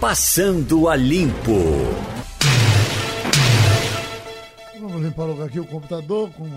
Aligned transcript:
Passando 0.00 0.88
a 0.88 0.96
Limpo. 0.96 1.60
Vamos 4.80 5.02
limpar 5.02 5.26
logo 5.26 5.42
aqui 5.42 5.60
o 5.60 5.66
computador 5.66 6.32
com 6.32 6.48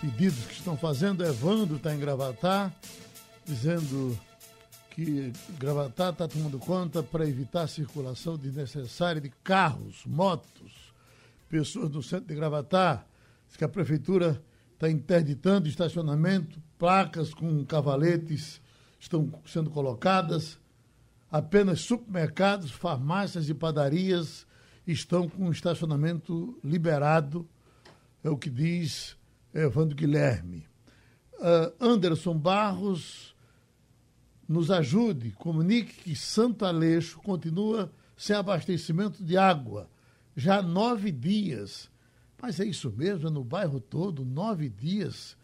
pedidos 0.00 0.44
que 0.46 0.54
estão 0.54 0.76
fazendo. 0.76 1.24
Evandro 1.24 1.76
está 1.76 1.94
em 1.94 2.00
Gravatar, 2.00 2.74
dizendo 3.44 4.18
que 4.90 5.32
Gravatar 5.56 6.10
está 6.10 6.26
tomando 6.26 6.58
conta 6.58 7.00
para 7.00 7.24
evitar 7.28 7.62
a 7.62 7.68
circulação 7.68 8.36
desnecessária 8.36 9.20
de 9.20 9.30
carros, 9.44 10.02
motos, 10.04 10.92
pessoas 11.48 11.90
no 11.90 12.02
centro 12.02 12.26
de 12.26 12.34
Gravatar. 12.34 13.06
Diz 13.46 13.56
que 13.56 13.64
a 13.64 13.68
prefeitura 13.68 14.42
está 14.74 14.90
interditando 14.90 15.68
estacionamento, 15.68 16.60
placas 16.76 17.32
com 17.32 17.64
cavaletes 17.64 18.60
estão 18.98 19.32
sendo 19.46 19.70
colocadas. 19.70 20.58
Apenas 21.30 21.82
supermercados, 21.82 22.70
farmácias 22.72 23.48
e 23.48 23.54
padarias 23.54 24.46
estão 24.86 25.28
com 25.28 25.50
estacionamento 25.50 26.58
liberado, 26.64 27.48
é 28.24 28.28
o 28.28 28.36
que 28.36 28.50
diz 28.50 29.16
Evandro 29.54 29.94
Guilherme. 29.94 30.66
Uh, 31.34 31.72
Anderson 31.80 32.36
Barros 32.36 33.34
nos 34.48 34.70
ajude, 34.70 35.30
comunique 35.30 36.02
que 36.02 36.16
Santo 36.16 36.64
Aleixo 36.64 37.20
continua 37.20 37.92
sem 38.16 38.34
abastecimento 38.34 39.22
de 39.22 39.36
água, 39.36 39.88
já 40.36 40.60
nove 40.60 41.12
dias. 41.12 41.88
Mas 42.42 42.58
é 42.58 42.64
isso 42.64 42.90
mesmo, 42.90 43.28
é 43.28 43.30
no 43.30 43.44
bairro 43.44 43.80
todo, 43.80 44.24
nove 44.24 44.68
dias. 44.68 45.36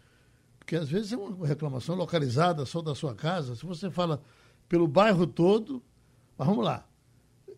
Porque 0.59 0.75
às 0.75 0.89
vezes 0.89 1.13
é 1.13 1.17
uma 1.17 1.47
reclamação 1.47 1.95
localizada 1.95 2.67
só 2.67 2.83
da 2.83 2.95
sua 2.95 3.15
casa. 3.15 3.55
Se 3.55 3.65
você 3.65 3.89
fala 3.89 4.21
pelo 4.69 4.87
bairro 4.87 5.27
todo. 5.27 5.83
Mas 6.37 6.47
vamos 6.47 6.65
lá. 6.65 6.87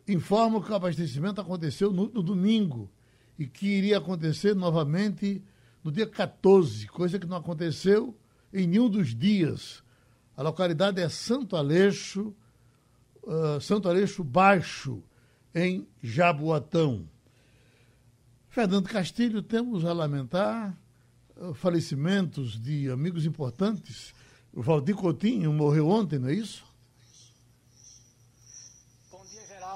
Informo 0.07 0.63
que 0.63 0.71
o 0.71 0.75
abastecimento 0.75 1.41
aconteceu 1.41 1.93
no, 1.93 2.09
no 2.09 2.23
domingo 2.23 2.91
e 3.39 3.47
que 3.47 3.67
iria 3.67 3.99
acontecer 3.99 4.55
novamente 4.55 5.43
no 5.83 5.93
dia 5.93 6.07
14, 6.07 6.87
coisa 6.89 7.19
que 7.19 7.27
não 7.27 7.37
aconteceu 7.37 8.17
em 8.53 8.67
nenhum 8.67 8.89
dos 8.89 9.15
dias. 9.15 9.83
A 10.37 10.43
localidade 10.43 11.01
é 11.01 11.09
Santo 11.09 11.57
Aleixo, 11.57 12.35
uh, 13.23 13.61
Santo 13.61 13.89
Aleixo 13.89 14.25
Baixo, 14.25 15.03
em 15.55 15.87
Jaboatão. 16.03 17.09
Fernando 18.49 18.89
Castilho, 18.89 19.43
temos 19.43 19.85
a 19.85 19.93
lamentar 19.93 20.77
uh, 21.37 21.55
falecimentos 21.55 22.61
de 22.61 22.91
amigos 22.91 23.25
importantes. 23.25 24.15
O 24.53 24.63
Valdir 24.63 24.97
Coutinho 24.97 25.53
morreu 25.53 25.89
ontem, 25.89 26.19
não 26.19 26.29
é 26.29 26.35
isso? 26.35 26.65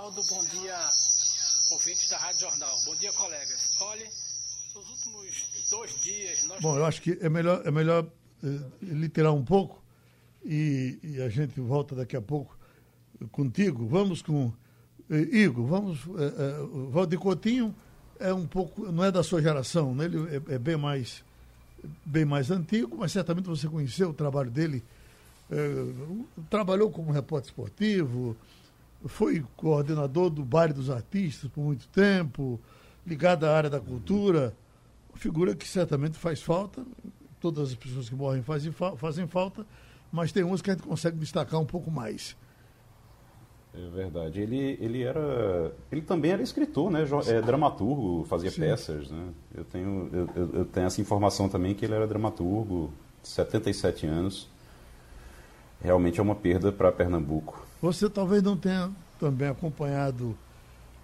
Geraldo, 0.03 0.21
bom 0.31 0.45
dia, 0.47 0.77
ouvintes 1.71 2.09
da 2.11 2.19
Rádio 2.19 2.41
Jornal. 2.41 2.77
Bom 2.85 2.97
dia, 2.97 3.13
colegas. 3.13 3.81
Olhe, 3.81 4.05
nos 4.75 4.91
últimos 4.91 5.71
dois 5.71 6.01
dias. 6.01 6.45
Nós... 6.49 6.61
Bom, 6.61 6.77
eu 6.77 6.85
acho 6.85 7.01
que 7.01 7.17
é 7.21 7.29
melhor, 7.29 7.63
é 7.65 7.71
melhor 7.71 8.05
eh, 8.43 8.59
lhe 8.83 9.09
tirar 9.09 9.31
um 9.31 9.45
pouco 9.45 9.81
e, 10.45 10.99
e, 11.05 11.23
a 11.23 11.29
gente 11.29 11.61
volta 11.61 11.95
daqui 11.95 12.17
a 12.17 12.21
pouco 12.21 12.59
contigo. 13.31 13.87
Vamos 13.87 14.23
com. 14.23 14.53
Eh, 15.09 15.39
Igor, 15.45 15.67
vamos. 15.67 16.01
Eh, 16.01 16.35
eh, 16.37 16.91
Valdir 16.91 17.21
Coutinho 17.21 17.73
é 18.19 18.35
um 18.35 18.45
pouco. 18.45 18.91
não 18.91 19.05
é 19.05 19.13
da 19.13 19.23
sua 19.23 19.41
geração, 19.41 19.95
né? 19.95 20.07
ele 20.07 20.19
é, 20.35 20.55
é 20.55 20.59
bem 20.59 20.77
mais 20.77 21.23
bem 22.05 22.25
mais 22.25 22.51
antigo, 22.51 22.97
mas 22.97 23.13
certamente 23.13 23.47
você 23.47 23.69
conheceu 23.69 24.11
o 24.11 24.15
trabalho 24.15 24.51
dele. 24.51 24.83
Eh, 25.49 26.25
trabalhou 26.51 26.91
como 26.91 27.13
repórter 27.13 27.51
esportivo, 27.51 28.37
foi 29.07 29.45
coordenador 29.57 30.31
do 30.31 30.45
Baile 30.45 30.73
dos 30.73 30.91
Artistas 30.91 31.51
por 31.51 31.63
muito 31.63 31.89
tempo, 31.89 32.61
ligado 33.07 33.45
à 33.45 33.57
área 33.57 33.71
da 33.71 33.81
cultura, 33.81 34.55
figura 35.15 35.55
que 35.55 35.67
certamente 35.67 36.17
faz 36.17 36.43
falta, 36.43 36.85
todas 37.41 37.71
as 37.71 37.75
pessoas 37.75 38.09
que 38.09 38.15
morrem 38.15 38.43
fazem, 38.43 38.73
fazem 38.97 39.27
falta, 39.27 39.67
mas 40.11 40.33
tem 40.33 40.45
uns 40.45 40.63
que 40.63 40.71
a 40.71 40.75
gente 40.75 40.87
consegue 40.87 41.17
destacar 41.19 41.61
um 41.61 41.67
pouco 41.67 41.91
mais. 41.91 42.37
É 43.75 43.89
verdade. 43.89 44.41
Ele, 44.41 44.77
ele 44.81 45.03
era. 45.03 45.73
Ele 45.91 46.03
também 46.03 46.33
era 46.33 46.43
escritor, 46.43 46.91
né? 46.91 47.05
É, 47.27 47.41
dramaturgo, 47.41 48.25
fazia 48.25 48.51
Sim. 48.51 48.61
peças, 48.61 49.11
né? 49.11 49.29
Eu 49.55 49.65
tenho, 49.65 50.11
eu, 50.13 50.51
eu, 50.53 50.65
tenho 50.67 50.87
essa 50.87 51.01
informação 51.01 51.49
também 51.49 51.75
que 51.75 51.85
ele 51.85 51.95
era 51.95 52.07
dramaturgo, 52.07 52.93
77 53.23 54.07
anos. 54.07 54.49
Realmente 55.81 56.21
é 56.21 56.23
uma 56.23 56.35
perda 56.35 56.71
para 56.71 56.93
Pernambuco. 56.93 57.67
Você 57.83 58.09
talvez 58.09 58.45
não 58.45 58.57
tenha 58.57 58.93
também 59.19 59.49
acompanhado 59.49 60.39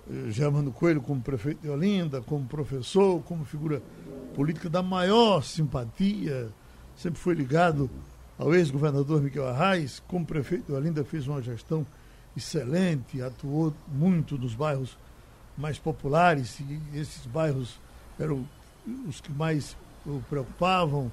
eh, 0.08 0.30
Germano 0.30 0.70
Coelho 0.70 1.00
como 1.00 1.20
prefeito 1.20 1.60
de 1.60 1.68
Olinda, 1.68 2.20
como 2.22 2.46
professor, 2.46 3.20
como 3.24 3.44
figura 3.44 3.82
política 4.36 4.70
da 4.70 4.80
maior 4.80 5.42
simpatia, 5.42 6.48
sempre 6.96 7.18
foi 7.18 7.34
ligado 7.34 7.90
ao 8.38 8.54
ex-governador 8.54 9.20
Miguel 9.20 9.48
Arraes, 9.48 10.00
como 10.06 10.24
prefeito 10.24 10.66
de 10.66 10.72
Olinda 10.72 11.02
fez 11.02 11.26
uma 11.26 11.42
gestão 11.42 11.84
excelente, 12.36 13.20
atuou 13.20 13.74
muito 13.88 14.38
nos 14.38 14.54
bairros 14.54 14.96
mais 15.56 15.80
populares, 15.80 16.60
e 16.60 16.80
esses 16.94 17.26
bairros 17.26 17.80
eram 18.20 18.46
os 19.08 19.20
que 19.20 19.32
mais 19.32 19.76
o 20.06 20.22
preocupavam. 20.30 21.10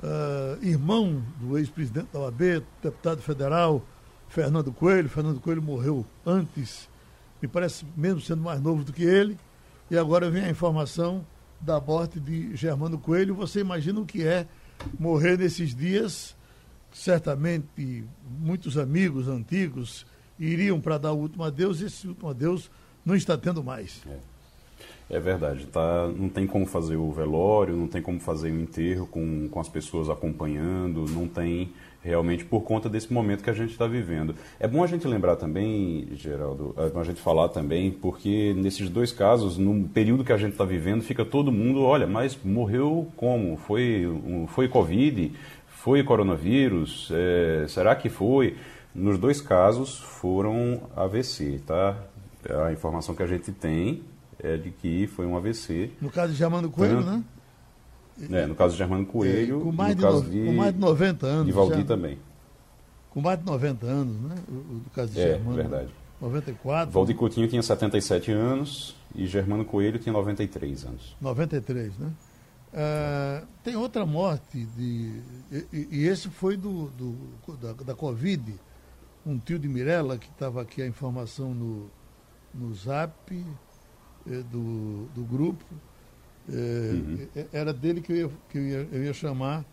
Uh, 0.00 0.64
irmão 0.64 1.22
do 1.40 1.56
ex-presidente 1.58 2.08
da 2.12 2.20
OAB, 2.20 2.64
deputado 2.82 3.22
federal, 3.22 3.82
Fernando 4.32 4.72
Coelho. 4.72 5.10
Fernando 5.10 5.40
Coelho 5.40 5.62
morreu 5.62 6.06
antes, 6.24 6.88
me 7.40 7.46
parece 7.46 7.84
mesmo 7.94 8.20
sendo 8.20 8.40
mais 8.40 8.60
novo 8.62 8.82
do 8.82 8.92
que 8.92 9.04
ele. 9.04 9.36
E 9.90 9.96
agora 9.96 10.30
vem 10.30 10.42
a 10.42 10.48
informação 10.48 11.24
da 11.60 11.78
morte 11.78 12.18
de 12.18 12.56
Germano 12.56 12.98
Coelho. 12.98 13.34
Você 13.34 13.60
imagina 13.60 14.00
o 14.00 14.06
que 14.06 14.26
é 14.26 14.46
morrer 14.98 15.36
nesses 15.36 15.74
dias? 15.74 16.34
Certamente 16.90 18.04
muitos 18.40 18.78
amigos 18.78 19.28
antigos 19.28 20.06
iriam 20.38 20.80
para 20.80 20.96
dar 20.96 21.12
o 21.12 21.18
último 21.18 21.44
adeus 21.44 21.82
e 21.82 21.84
esse 21.84 22.08
último 22.08 22.30
adeus 22.30 22.70
não 23.04 23.14
está 23.14 23.36
tendo 23.36 23.62
mais. 23.62 24.02
É. 25.10 25.16
é. 25.16 25.20
verdade, 25.20 25.66
tá, 25.66 26.08
não 26.08 26.30
tem 26.30 26.46
como 26.46 26.64
fazer 26.64 26.96
o 26.96 27.12
velório, 27.12 27.76
não 27.76 27.86
tem 27.86 28.00
como 28.00 28.18
fazer 28.18 28.50
o 28.50 28.60
enterro 28.60 29.06
com, 29.06 29.46
com 29.50 29.60
as 29.60 29.68
pessoas 29.68 30.08
acompanhando, 30.08 31.04
não 31.10 31.28
tem 31.28 31.70
realmente 32.02 32.44
por 32.44 32.62
conta 32.62 32.88
desse 32.88 33.12
momento 33.12 33.44
que 33.44 33.50
a 33.50 33.54
gente 33.54 33.70
está 33.70 33.86
vivendo. 33.86 34.34
É 34.58 34.66
bom 34.66 34.82
a 34.82 34.86
gente 34.86 35.06
lembrar 35.06 35.36
também, 35.36 36.08
Geraldo, 36.14 36.74
é 36.76 36.88
bom 36.88 37.00
a 37.00 37.04
gente 37.04 37.20
falar 37.20 37.48
também, 37.48 37.90
porque 37.90 38.52
nesses 38.56 38.88
dois 38.88 39.12
casos, 39.12 39.56
no 39.56 39.88
período 39.88 40.24
que 40.24 40.32
a 40.32 40.36
gente 40.36 40.52
está 40.52 40.64
vivendo, 40.64 41.02
fica 41.02 41.24
todo 41.24 41.52
mundo, 41.52 41.82
olha, 41.82 42.06
mas 42.06 42.36
morreu 42.44 43.08
como? 43.16 43.56
Foi, 43.56 44.06
foi 44.48 44.68
Covid? 44.68 45.32
Foi 45.68 46.02
coronavírus? 46.02 47.08
É, 47.12 47.66
será 47.68 47.94
que 47.94 48.08
foi? 48.08 48.56
Nos 48.94 49.18
dois 49.18 49.40
casos 49.40 49.98
foram 49.98 50.82
AVC, 50.94 51.60
tá? 51.66 51.96
A 52.66 52.72
informação 52.72 53.14
que 53.14 53.22
a 53.22 53.26
gente 53.26 53.52
tem 53.52 54.02
é 54.42 54.56
de 54.56 54.70
que 54.70 55.06
foi 55.06 55.24
um 55.24 55.36
AVC. 55.36 55.90
No 56.00 56.10
caso 56.10 56.32
de 56.32 56.38
Jamando 56.38 56.68
Coelho, 56.68 57.00
né? 57.00 57.22
É, 58.30 58.46
no 58.46 58.54
caso 58.54 58.72
de 58.72 58.78
Germano 58.78 59.06
Coelho, 59.06 59.60
é, 59.60 59.62
com, 59.62 59.72
mais 59.72 59.96
no 59.96 60.22
de, 60.22 60.30
de, 60.30 60.46
com 60.46 60.52
mais 60.52 60.74
de 60.74 60.80
90 60.80 61.26
anos. 61.26 61.46
De 61.46 61.52
Valdir 61.52 61.78
já, 61.78 61.84
também. 61.84 62.18
Com 63.10 63.20
mais 63.20 63.38
de 63.38 63.44
90 63.46 63.86
anos, 63.86 64.20
né? 64.22 64.34
O, 64.48 64.52
o 64.76 64.90
caso 64.94 65.12
de 65.12 65.20
é, 65.20 65.28
Germano. 65.32 65.56
verdade. 65.56 65.90
94. 66.20 66.90
Valdir 66.92 67.16
Coutinho 67.16 67.48
tinha 67.48 67.62
77 67.62 68.30
anos 68.30 68.94
e 69.14 69.26
Germano 69.26 69.64
Coelho 69.64 69.98
tinha 69.98 70.12
93 70.12 70.84
anos. 70.84 71.16
93, 71.20 71.98
né? 71.98 72.12
Uh, 72.72 73.46
tem 73.62 73.76
outra 73.76 74.06
morte 74.06 74.64
de. 74.64 75.20
E, 75.50 75.88
e 75.90 76.06
esse 76.06 76.28
foi 76.28 76.56
do, 76.56 76.88
do 76.90 77.56
da, 77.56 77.72
da, 77.72 77.94
Covid. 77.94 78.54
Um 79.26 79.38
tio 79.38 79.58
de 79.58 79.68
Mirella, 79.68 80.16
que 80.16 80.28
estava 80.28 80.62
aqui 80.62 80.80
a 80.80 80.86
informação 80.86 81.52
no, 81.52 81.90
no 82.54 82.74
zap 82.74 83.14
eh, 84.26 84.42
do, 84.50 85.06
do 85.14 85.22
grupo 85.22 85.64
é, 86.48 86.92
uhum. 86.92 87.28
Era 87.52 87.72
dele 87.72 88.00
que 88.00 88.12
eu 88.12 88.16
ia, 88.16 88.28
que 88.48 88.58
eu 88.58 88.62
ia, 88.62 88.88
eu 88.92 89.04
ia 89.04 89.14
chamar 89.14 89.64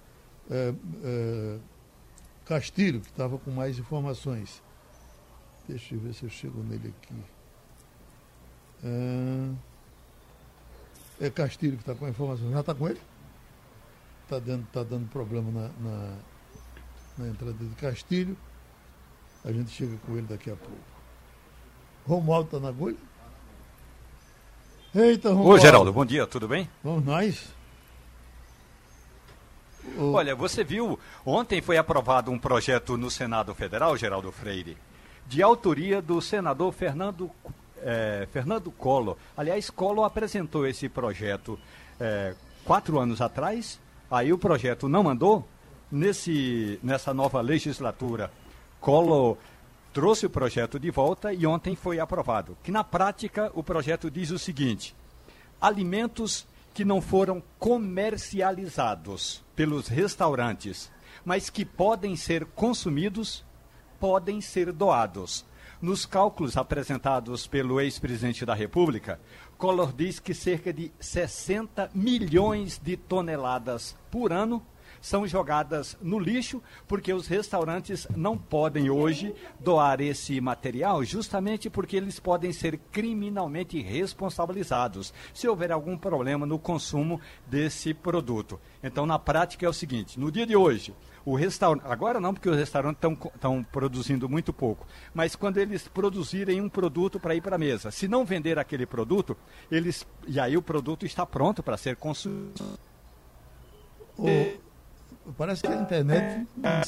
é, 0.50 0.74
é, 1.04 1.60
Castilho, 2.45 3.01
que 3.01 3.10
estava 3.10 3.38
com 3.38 3.51
mais 3.51 3.77
informações. 3.80 4.62
Deixa 5.68 5.95
eu 5.95 6.00
ver 6.00 6.13
se 6.13 6.24
eu 6.24 6.30
chego 6.30 6.63
nele 6.63 6.94
aqui. 6.98 7.13
É, 8.83 9.51
é 11.27 11.30
Castilho 11.30 11.77
que 11.77 11.83
está 11.83 11.95
com 11.95 12.06
a 12.06 12.10
informação. 12.10 12.51
Já 12.51 12.60
está 12.60 12.74
com 12.74 12.88
ele? 12.88 13.01
Está 14.24 14.39
dando, 14.39 14.68
tá 14.71 14.83
dando 14.83 15.07
problema 15.10 15.51
na, 15.51 15.69
na, 15.80 16.18
na 17.18 17.27
entrada 17.27 17.54
de 17.54 17.75
Castilho. 17.75 18.38
A 19.44 19.51
gente 19.51 19.71
chega 19.71 19.98
com 20.06 20.18
ele 20.18 20.27
daqui 20.27 20.51
a 20.51 20.56
pouco. 20.56 20.77
Romualdo 22.06 22.48
está 22.48 22.60
na 22.60 22.69
agulha? 22.69 22.98
Eita, 24.94 25.30
Ô, 25.31 25.56
Geraldo, 25.59 25.94
bom 25.94 26.03
dia, 26.03 26.25
tudo 26.25 26.47
bem? 26.47 26.68
Vamos 26.83 27.06
nós. 27.06 27.53
Olha, 29.95 30.36
você 30.36 30.63
viu, 30.63 30.97
ontem 31.24 31.62
foi 31.62 31.77
aprovado 31.77 32.31
um 32.31 32.39
projeto 32.39 32.97
no 32.97 33.12
Senado 33.12 33.53
Federal, 33.53 33.95
Geraldo 33.95 34.31
Freire, 34.31 34.75
de 35.27 35.44
autoria 35.44 36.01
do 36.01 36.19
senador 36.19 36.71
Fernando, 36.74 37.30
é, 37.83 38.27
Fernando 38.31 38.71
Collor. 38.71 39.15
Aliás, 39.38 39.69
Collor 39.69 40.06
apresentou 40.06 40.65
esse 40.65 40.89
projeto 40.89 41.59
é, 42.00 42.33
quatro 42.65 42.97
anos 43.00 43.21
atrás, 43.21 43.80
aí 44.09 44.33
o 44.33 44.39
projeto 44.39 44.89
não 44.89 45.03
mandou. 45.03 45.47
Nesse, 45.92 46.80
nessa 46.83 47.13
nova 47.13 47.42
legislatura, 47.42 48.31
Collor 48.80 49.38
trouxe 49.94 50.25
o 50.25 50.30
projeto 50.30 50.80
de 50.80 50.91
volta 50.91 51.33
e 51.33 51.45
ontem 51.45 51.75
foi 51.75 52.00
aprovado. 52.00 52.57
Que 52.63 52.71
na 52.71 52.83
prática 52.83 53.51
o 53.53 53.63
projeto 53.63 54.09
diz 54.09 54.31
o 54.31 54.39
seguinte: 54.39 54.95
alimentos 55.59 56.47
que 56.74 56.86
não 56.86 57.01
foram 57.01 57.44
comercializados 57.57 59.44
pelos 59.56 59.88
restaurantes, 59.88 60.91
mas 61.25 61.50
que 61.50 61.65
podem 61.65 62.15
ser 62.15 62.45
consumidos, 62.45 63.44
podem 64.00 64.39
ser 64.41 64.71
doados. 64.71 65.45
Nos 65.81 66.06
cálculos 66.06 66.57
apresentados 66.57 67.47
pelo 67.47 67.80
ex-presidente 67.80 68.45
da 68.45 68.53
República, 68.53 69.19
Collor 69.57 69.94
diz 69.94 70.19
que 70.19 70.33
cerca 70.33 70.74
de 70.74 70.92
60 71.00 71.92
milhões 71.94 72.77
de 72.77 72.97
toneladas 72.97 73.95
por 74.12 74.33
ano 74.33 74.65
são 75.01 75.27
jogadas 75.27 75.97
no 76.01 76.19
lixo, 76.19 76.61
porque 76.87 77.13
os 77.13 77.27
restaurantes 77.27 78.07
não 78.15 78.37
podem 78.37 78.89
hoje 78.89 79.33
doar 79.59 80.01
esse 80.01 80.39
material, 80.41 81.03
justamente 81.03 81.69
porque 81.69 81.97
eles 81.97 82.19
podem 82.19 82.51
ser 82.51 82.77
criminalmente 82.91 83.81
responsabilizados 83.81 85.13
se 85.33 85.47
houver 85.47 85.71
algum 85.71 85.97
problema 85.97 86.45
no 86.45 86.59
consumo 86.59 87.19
desse 87.47 87.93
produto. 87.93 88.59
Então, 88.83 89.05
na 89.05 89.19
prática, 89.19 89.65
é 89.65 89.69
o 89.69 89.73
seguinte: 89.73 90.19
no 90.19 90.31
dia 90.31 90.45
de 90.45 90.55
hoje, 90.55 90.93
o 91.25 91.35
restaurante, 91.35 91.83
agora 91.85 92.19
não, 92.19 92.33
porque 92.33 92.49
os 92.49 92.57
restaurantes 92.57 93.01
estão 93.35 93.63
produzindo 93.63 94.27
muito 94.27 94.53
pouco, 94.53 94.87
mas 95.13 95.35
quando 95.35 95.57
eles 95.57 95.87
produzirem 95.87 96.61
um 96.61 96.69
produto 96.69 97.19
para 97.19 97.35
ir 97.35 97.41
para 97.41 97.55
a 97.55 97.59
mesa, 97.59 97.91
se 97.91 98.07
não 98.07 98.25
vender 98.25 98.57
aquele 98.57 98.85
produto, 98.85 99.35
eles 99.71 100.07
e 100.27 100.39
aí 100.39 100.57
o 100.57 100.61
produto 100.61 101.05
está 101.05 101.25
pronto 101.25 101.61
para 101.61 101.77
ser 101.77 101.95
consumido. 101.95 102.88
Parece 105.39 105.62
que 105.62 105.69
a 105.69 105.75
internet 105.77 106.45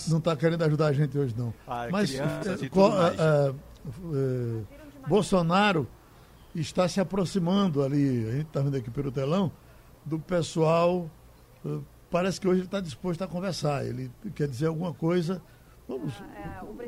não 0.10 0.18
está 0.18 0.36
querendo 0.36 0.62
ajudar 0.66 0.88
a 0.88 0.92
gente 0.92 1.18
hoje, 1.18 1.34
não. 1.38 1.54
Ah, 1.66 1.88
Mas 1.90 2.12
crianças, 2.12 2.62
uh, 2.62 3.56
uh, 4.04 4.68
Bolsonaro 5.08 5.88
está 6.54 6.86
se 6.90 7.00
aproximando 7.00 7.82
ali, 7.82 8.28
a 8.28 8.32
gente 8.34 8.48
está 8.48 8.60
vendo 8.60 8.76
aqui 8.76 8.92
pelo 8.92 9.10
telão, 9.10 9.50
do 10.04 10.20
pessoal. 10.20 11.10
parece 12.10 12.42
que 12.42 12.48
hoje 12.50 12.60
ele 12.60 12.66
está 12.66 12.82
disposto 12.82 13.22
a 13.22 13.28
conversar. 13.28 13.86
Ele 13.86 14.12
quer 14.36 14.50
dizer 14.50 14.66
alguma 14.66 14.94
coisa. 14.94 15.42
Vamos 15.88 16.14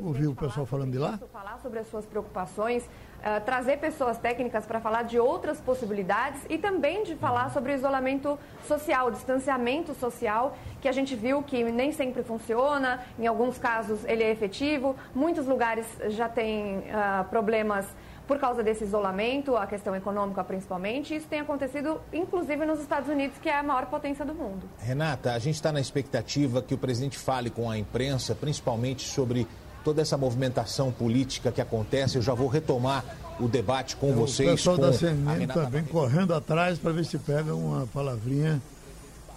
ouvir 0.02 0.26
o 0.26 0.34
pessoal 0.34 0.66
falando 0.66 0.92
de 0.92 0.98
lá? 0.98 1.18
Falar 1.32 1.58
sobre 1.60 1.78
as 1.78 1.86
suas 1.86 2.04
preocupações 2.04 2.86
uh, 3.24 3.44
trazer 3.44 3.78
pessoas 3.78 4.18
técnicas 4.18 4.66
para 4.66 4.78
falar 4.80 5.02
de 5.02 5.18
outras 5.18 5.60
possibilidades 5.60 6.42
e 6.48 6.58
também 6.58 7.02
de 7.02 7.16
falar 7.16 7.50
sobre 7.50 7.72
o 7.72 7.74
isolamento 7.74 8.38
social, 8.68 9.08
o 9.08 9.10
distanciamento 9.10 9.94
social, 9.94 10.56
que 10.80 10.88
a 10.88 10.92
gente 10.92 11.16
viu 11.16 11.42
que 11.42 11.64
nem 11.64 11.90
sempre 11.90 12.22
funciona, 12.22 13.00
em 13.18 13.26
alguns 13.26 13.56
casos 13.56 14.04
ele 14.04 14.22
é 14.22 14.30
efetivo, 14.30 14.94
muitos 15.14 15.46
lugares 15.46 15.86
já 16.08 16.28
têm 16.28 16.78
uh, 16.78 17.24
problemas 17.30 17.86
por 18.26 18.38
causa 18.38 18.62
desse 18.62 18.84
isolamento, 18.84 19.56
a 19.56 19.66
questão 19.66 19.94
econômica 19.94 20.42
principalmente. 20.42 21.14
Isso 21.14 21.28
tem 21.28 21.40
acontecido, 21.40 22.00
inclusive, 22.12 22.64
nos 22.64 22.80
Estados 22.80 23.08
Unidos, 23.08 23.36
que 23.38 23.48
é 23.48 23.58
a 23.58 23.62
maior 23.62 23.86
potência 23.86 24.24
do 24.24 24.34
mundo. 24.34 24.68
Renata, 24.78 25.34
a 25.34 25.38
gente 25.38 25.56
está 25.56 25.70
na 25.70 25.80
expectativa 25.80 26.62
que 26.62 26.74
o 26.74 26.78
presidente 26.78 27.18
fale 27.18 27.50
com 27.50 27.70
a 27.70 27.76
imprensa, 27.76 28.34
principalmente 28.34 29.02
sobre 29.02 29.46
toda 29.84 30.00
essa 30.00 30.16
movimentação 30.16 30.90
política 30.90 31.52
que 31.52 31.60
acontece. 31.60 32.16
Eu 32.16 32.22
já 32.22 32.32
vou 32.32 32.48
retomar 32.48 33.04
o 33.38 33.46
debate 33.46 33.96
com 33.96 34.12
vocês. 34.12 34.48
O 34.48 34.56
pessoal 34.56 34.78
da 34.78 34.92
CNN 34.92 35.46
também 35.46 35.84
correndo 35.84 36.34
atrás 36.34 36.78
para 36.78 36.92
ver 36.92 37.04
se 37.04 37.18
pega 37.18 37.54
uma 37.54 37.86
palavrinha 37.88 38.60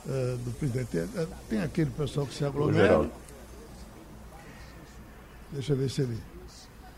uh, 0.05 0.37
do 0.37 0.51
presidente. 0.51 0.87
Tem, 0.87 1.01
eh, 1.01 1.27
tem, 1.49 1.61
aquele 1.61 1.89
pessoal 1.91 2.25
que 2.25 2.33
se 2.33 2.45
aglomera. 2.45 3.09
Deixa 5.51 5.73
eu 5.73 5.77
ver 5.77 5.89
se 5.89 6.01
ele. 6.01 6.17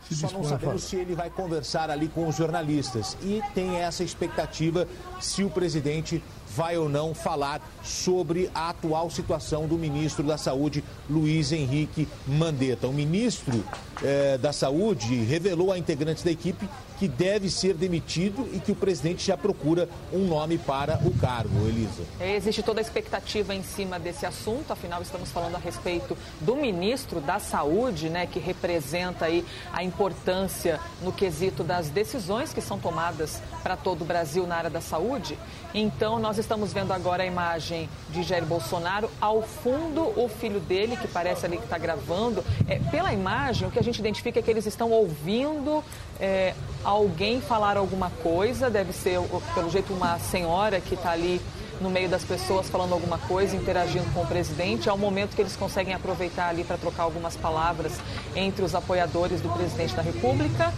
Se 0.08 0.16
Só 0.16 0.32
não 0.32 0.44
sabemos 0.44 0.84
se 0.84 0.96
ele 0.96 1.14
vai 1.14 1.30
conversar 1.30 1.90
ali 1.92 2.08
com 2.08 2.28
os 2.28 2.36
jornalistas. 2.36 3.16
E 3.22 3.42
tem 3.54 3.76
essa 3.76 4.04
expectativa 4.04 4.88
se 5.22 5.44
o 5.44 5.50
presidente 5.52 6.24
vai 6.56 6.78
ou 6.78 6.90
não 6.90 7.14
falar 7.14 7.62
sobre 7.84 8.50
a 8.54 8.70
atual 8.70 9.10
situação 9.10 9.68
do 9.68 9.78
ministro 9.78 10.24
da 10.24 10.38
Saúde, 10.38 10.84
Luiz 11.10 11.52
Henrique 11.52 12.08
Mandetta. 12.28 12.88
O 12.88 12.94
ministro 12.94 13.64
eh, 14.04 14.38
da 14.38 14.52
Saúde 14.52 15.16
revelou 15.24 15.72
a 15.72 15.78
integrantes 15.78 16.24
da 16.24 16.32
equipe 16.32 16.68
que 17.00 17.08
deve 17.08 17.50
ser 17.50 17.74
demitido 17.76 18.48
e 18.54 18.60
que 18.60 18.74
o 18.74 18.76
presidente 18.76 19.26
já 19.26 19.38
procura 19.38 19.88
um 20.12 20.28
nome 20.28 20.58
para 20.58 21.00
o 21.06 21.18
cargo, 21.18 21.66
Elisa. 21.66 22.04
É, 22.20 22.36
existe 22.36 22.62
toda 22.62 22.82
a 22.82 22.84
expectativa 22.84 23.56
em 23.56 23.64
cima 23.64 23.98
desse 23.98 24.26
assunto, 24.26 24.74
afinal 24.74 25.02
estamos 25.02 25.32
falando 25.32 25.56
a 25.56 25.60
respeito 25.60 26.18
do 26.42 26.58
ministro 26.58 27.22
da 27.22 27.40
Saúde, 27.40 28.10
né, 28.10 28.28
que 28.28 28.38
representa 28.38 29.26
aí 29.26 29.46
a 29.72 29.82
importância 29.82 30.78
no 31.02 31.14
quesito 31.14 31.64
das 31.64 31.88
decisões 31.90 32.54
que 32.54 32.60
são 32.60 32.78
tomadas 32.78 33.42
para 33.64 33.78
todo 33.78 34.02
o 34.02 34.06
Brasil 34.06 34.46
na 34.46 34.56
área 34.56 34.70
da 34.70 34.82
saúde. 34.82 35.38
Então 35.74 36.20
nós 36.20 36.38
estamos 36.40 36.74
vendo 36.74 36.92
agora 36.92 37.24
a 37.24 37.26
imagem 37.26 37.90
de 38.10 38.24
Jair 38.24 38.46
Bolsonaro, 38.46 39.10
ao 39.20 39.42
fundo 39.42 40.02
o 40.20 40.28
filho 40.28 40.60
dele, 40.60 40.98
que 40.98 41.08
parece 41.08 41.46
ali 41.46 41.58
que 41.58 41.64
está 41.64 41.78
gravando. 41.78 42.44
É, 42.68 42.80
pela 42.92 43.14
imagem, 43.14 43.68
o 43.68 43.72
que 43.72 43.80
a 43.80 43.84
gente 43.84 44.00
identifica 44.00 44.40
é 44.40 44.42
que 44.42 44.50
eles 44.50 44.66
estão 44.66 44.92
ouvindo 44.92 45.84
é, 46.20 46.54
alguém 46.84 47.42
falar 47.42 47.78
alguma 47.78 48.10
coisa, 48.24 48.70
deve 48.70 48.94
ser, 48.94 49.20
pelo 49.54 49.70
jeito, 49.70 49.94
uma 49.94 50.18
senhora 50.20 50.80
que 50.80 50.96
está 50.96 51.12
ali 51.12 51.42
no 51.80 51.90
meio 51.90 52.10
das 52.10 52.24
pessoas 52.24 52.70
falando 52.70 52.94
alguma 52.94 53.18
coisa, 53.18 53.56
interagindo 53.56 54.06
com 54.14 54.22
o 54.22 54.28
presidente. 54.28 54.90
É 54.90 54.94
o 54.94 54.98
momento 54.98 55.36
que 55.36 55.42
eles 55.42 55.56
conseguem 55.56 55.94
aproveitar 55.94 56.50
ali 56.50 56.64
para 56.64 56.78
trocar 56.78 57.04
algumas 57.04 57.36
palavras 57.36 57.94
entre 58.36 58.64
os 58.64 58.76
apoiadores 58.76 59.42
do 59.42 59.50
presidente 59.50 59.96
da 59.96 60.02
República 60.02 60.74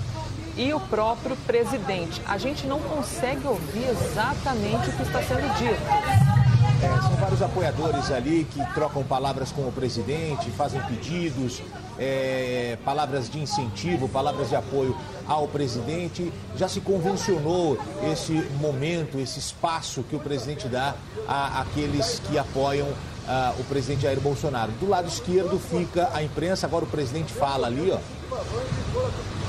e 0.62 0.74
o 0.76 0.80
próprio 0.80 1.36
presidente. 1.38 2.22
A 2.28 2.38
gente 2.38 2.68
não 2.68 2.80
consegue 2.80 3.48
ouvir 3.48 3.84
exatamente 3.90 4.90
o 4.90 4.94
que 4.94 5.02
está 5.02 5.24
sendo 5.24 5.58
dito. 5.58 5.82
É, 6.84 7.02
são 7.02 7.16
vários 7.16 7.42
apoiadores 7.42 8.12
ali 8.12 8.44
que 8.44 8.64
trocam 8.74 9.04
palavras 9.04 9.52
com 9.52 9.68
o 9.68 9.72
presidente, 9.72 10.52
fazem 10.52 10.80
pedidos, 10.82 11.64
é, 11.98 12.78
palavras 12.86 13.28
de 13.28 13.40
incentivo, 13.40 14.08
palavras 14.08 14.50
de 14.50 14.56
apoio 14.56 14.96
ao 15.28 15.48
presidente. 15.48 16.32
Já 16.56 16.68
se 16.68 16.80
convencionou 16.80 17.80
esse 18.12 18.34
momento, 18.60 19.20
esse 19.20 19.40
espaço 19.40 20.04
que 20.04 20.16
o 20.16 20.20
presidente 20.20 20.68
dá 20.68 20.94
àqueles 21.28 22.20
que 22.20 22.38
apoiam 22.38 22.88
a, 23.28 23.54
o 23.60 23.64
presidente 23.64 24.04
Jair 24.04 24.20
Bolsonaro. 24.20 24.72
Do 24.74 24.88
lado 24.88 25.08
esquerdo 25.08 25.60
fica 25.60 26.10
a 26.14 26.22
imprensa, 26.22 26.68
agora 26.68 26.86
o 26.86 26.88
presidente 26.88 27.34
fala 27.34 27.66
ali, 27.66 27.92
ó. 27.92 29.41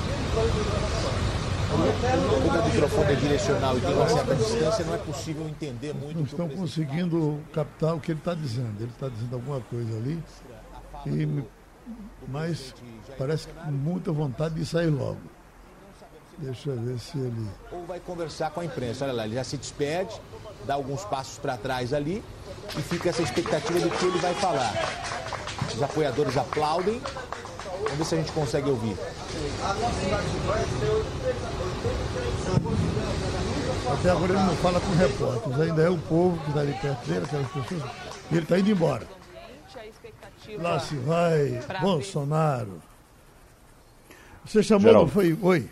Quando 2.49 2.59
o 2.59 2.65
microfone 2.65 3.11
é 3.11 3.15
direcional 3.15 3.77
e 3.77 3.81
tem 3.81 3.93
uma 3.93 4.09
certa 4.09 4.35
distância, 4.35 4.85
não 4.85 4.95
é 4.95 4.97
possível 4.97 5.47
entender 5.47 5.93
muito. 5.93 6.17
Não 6.17 6.23
estão 6.23 6.49
conseguindo 6.49 7.39
captar 7.53 7.95
o 7.95 7.99
que 7.99 8.11
ele 8.11 8.19
está 8.19 8.33
dizendo. 8.33 8.75
Ele 8.79 8.91
está 8.91 9.09
dizendo 9.09 9.35
alguma 9.35 9.61
coisa 9.61 9.95
ali, 9.95 10.23
e, 11.05 11.43
mas 12.27 12.73
parece 13.17 13.47
que 13.47 13.53
com 13.53 13.71
muita 13.71 14.11
vontade 14.11 14.55
de 14.55 14.65
sair 14.65 14.89
logo. 14.89 15.19
Deixa 16.39 16.71
eu 16.71 16.81
ver 16.81 16.99
se 16.99 17.17
ele. 17.17 17.47
Ou 17.71 17.85
vai 17.85 17.99
conversar 17.99 18.49
com 18.49 18.59
a 18.59 18.65
imprensa. 18.65 19.05
Olha 19.05 19.13
lá, 19.13 19.25
ele 19.25 19.35
já 19.35 19.43
se 19.43 19.55
despede, 19.55 20.19
dá 20.65 20.73
alguns 20.73 21.05
passos 21.05 21.37
para 21.37 21.57
trás 21.57 21.93
ali 21.93 22.23
e 22.75 22.81
fica 22.81 23.09
essa 23.09 23.21
expectativa 23.21 23.79
do 23.79 23.89
que 23.91 24.05
ele 24.05 24.17
vai 24.17 24.33
falar. 24.33 24.73
Os 25.73 25.81
apoiadores 25.81 26.35
aplaudem. 26.37 26.99
Vamos 27.83 27.97
ver 27.97 28.05
se 28.05 28.15
a 28.15 28.17
gente 28.17 28.31
consegue 28.31 28.69
ouvir. 28.69 28.97
Até 33.91 34.09
agora 34.09 34.33
ele 34.33 34.43
não 34.43 34.55
fala 34.57 34.79
com 34.79 34.91
repórteres, 34.95 35.59
ainda 35.59 35.81
é 35.81 35.89
o 35.89 35.97
povo 35.97 36.39
que 36.41 36.49
está 36.49 36.61
ali 36.61 36.73
perto 36.73 37.07
dele, 37.07 37.25
aquelas 37.25 37.47
pessoas, 37.51 37.83
e 38.31 38.35
ele 38.35 38.43
está 38.43 38.59
indo 38.59 38.71
embora. 38.71 39.07
Lá 40.59 40.79
se 40.79 40.95
vai 40.95 41.59
Bolsonaro. 41.81 42.81
Você 44.45 44.61
chamou, 44.61 44.87
Geraldo. 44.87 45.05
não 45.05 45.13
foi? 45.13 45.37
Oi. 45.41 45.69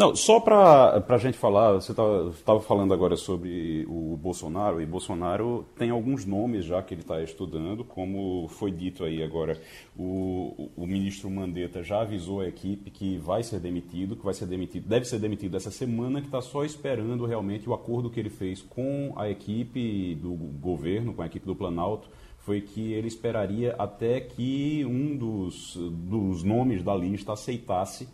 Não, 0.00 0.16
só 0.16 0.40
para 0.40 1.04
a 1.06 1.18
gente 1.18 1.36
falar, 1.36 1.74
você 1.74 1.92
estava 1.92 2.58
falando 2.60 2.94
agora 2.94 3.16
sobre 3.16 3.84
o 3.86 4.16
Bolsonaro, 4.16 4.80
e 4.80 4.86
Bolsonaro 4.86 5.66
tem 5.76 5.90
alguns 5.90 6.24
nomes 6.24 6.64
já 6.64 6.82
que 6.82 6.94
ele 6.94 7.02
está 7.02 7.22
estudando, 7.22 7.84
como 7.84 8.48
foi 8.48 8.70
dito 8.70 9.04
aí 9.04 9.22
agora, 9.22 9.60
o, 9.94 10.70
o 10.74 10.86
ministro 10.86 11.28
Mandetta 11.30 11.82
já 11.82 12.00
avisou 12.00 12.40
a 12.40 12.48
equipe 12.48 12.90
que 12.90 13.18
vai 13.18 13.42
ser 13.42 13.60
demitido, 13.60 14.16
que 14.16 14.24
vai 14.24 14.32
ser 14.32 14.46
demitido, 14.46 14.88
deve 14.88 15.04
ser 15.04 15.18
demitido 15.18 15.54
essa 15.58 15.70
semana, 15.70 16.22
que 16.22 16.28
está 16.28 16.40
só 16.40 16.64
esperando 16.64 17.26
realmente 17.26 17.68
o 17.68 17.74
acordo 17.74 18.08
que 18.08 18.18
ele 18.18 18.30
fez 18.30 18.62
com 18.62 19.12
a 19.16 19.28
equipe 19.28 20.14
do 20.14 20.32
governo, 20.32 21.12
com 21.12 21.20
a 21.20 21.26
equipe 21.26 21.44
do 21.44 21.54
Planalto, 21.54 22.08
foi 22.38 22.62
que 22.62 22.94
ele 22.94 23.08
esperaria 23.08 23.74
até 23.78 24.18
que 24.18 24.82
um 24.82 25.14
dos, 25.14 25.76
dos 25.76 26.42
nomes 26.42 26.82
da 26.82 26.96
lista 26.96 27.34
aceitasse 27.34 28.08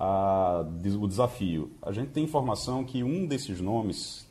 a, 0.00 0.64
o 1.00 1.08
desafio. 1.08 1.72
A 1.82 1.90
gente 1.90 2.10
tem 2.10 2.22
informação 2.22 2.84
que 2.84 3.02
um 3.02 3.26
desses 3.26 3.60
nomes 3.60 4.24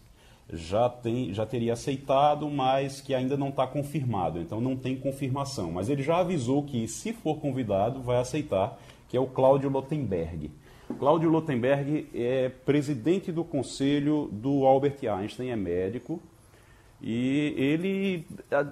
já, 0.51 0.87
tem, 0.87 1.33
já 1.33 1.45
teria 1.45 1.73
aceitado, 1.73 2.49
mas 2.49 3.01
que 3.01 3.13
ainda 3.13 3.35
não 3.35 3.49
está 3.49 3.67
confirmado, 3.67 4.39
então 4.39 4.61
não 4.61 4.77
tem 4.77 4.95
confirmação. 4.95 5.73
Mas 5.73 5.89
ele 5.89 6.01
já 6.01 6.19
avisou 6.19 6.63
que, 6.63 6.87
se 6.87 7.11
for 7.11 7.39
convidado, 7.39 8.01
vai 8.01 8.17
aceitar, 8.17 8.79
que 9.09 9.17
é 9.17 9.19
o 9.19 9.27
Cláudio 9.27 9.69
Lotenberg. 9.69 10.49
Cláudio 10.97 11.29
Lotenberg 11.29 12.07
é 12.13 12.47
presidente 12.47 13.29
do 13.29 13.43
conselho 13.43 14.29
do 14.31 14.65
Albert 14.65 14.99
Einstein, 15.03 15.49
é 15.49 15.55
médico, 15.57 16.21
e 17.01 17.53
ele, 17.55 18.25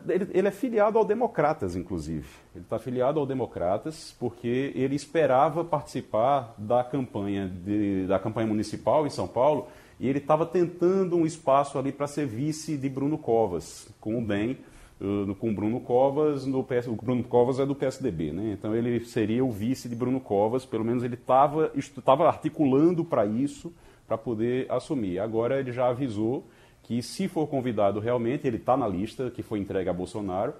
ele, 0.10 0.30
ele, 0.34 0.48
é 0.48 0.52
filiado 0.52 0.98
ao 0.98 1.06
Democratas, 1.06 1.76
inclusive. 1.76 2.28
Ele 2.56 2.64
está 2.64 2.80
filiado 2.80 3.20
ao 3.20 3.26
Democratas 3.26 4.16
porque 4.20 4.72
ele 4.74 4.96
esperava 4.96 5.64
participar 5.64 6.56
da 6.58 6.84
campanha, 6.84 7.48
de, 7.48 8.08
da 8.08 8.18
campanha 8.18 8.48
municipal 8.48 9.06
em 9.06 9.12
São 9.12 9.28
Paulo 9.28 9.68
e 10.00 10.08
ele 10.10 10.18
estava 10.18 10.46
tentando 10.46 11.16
um 11.16 11.26
espaço 11.26 11.78
ali 11.78 11.92
para 11.92 12.08
ser 12.08 12.26
vice 12.26 12.78
de 12.78 12.90
Bruno 12.90 13.18
Covas, 13.18 13.88
com 14.02 14.18
o 14.18 14.26
DEM, 14.26 14.58
uh, 15.00 15.36
com 15.36 15.54
Bruno 15.54 15.80
Covas, 15.80 16.48
no 16.48 16.64
PS, 16.64 16.88
o 16.88 16.96
Bruno 16.96 17.24
Covas 17.24 17.60
é 17.60 17.66
do 17.66 17.76
PSDB, 17.76 18.32
né? 18.32 18.52
então 18.58 18.76
ele 18.76 19.06
seria 19.06 19.46
o 19.46 19.52
vice 19.52 19.88
de 19.88 19.96
Bruno 19.96 20.20
Covas, 20.20 20.66
pelo 20.66 20.84
menos 20.84 21.04
ele 21.04 21.16
estava 21.16 22.28
articulando 22.28 23.06
para 23.06 23.26
isso, 23.26 23.72
para 24.08 24.18
poder 24.18 24.70
assumir. 24.70 25.20
Agora 25.20 25.60
ele 25.60 25.72
já 25.72 25.88
avisou 25.88 26.46
que 26.86 27.02
se 27.02 27.28
for 27.28 27.48
convidado 27.48 28.00
realmente, 28.00 28.48
ele 28.48 28.58
está 28.58 28.78
na 28.78 28.88
lista 28.88 29.32
que 29.32 29.42
foi 29.42 29.60
entregue 29.60 29.90
a 29.90 29.94
Bolsonaro, 29.94 30.54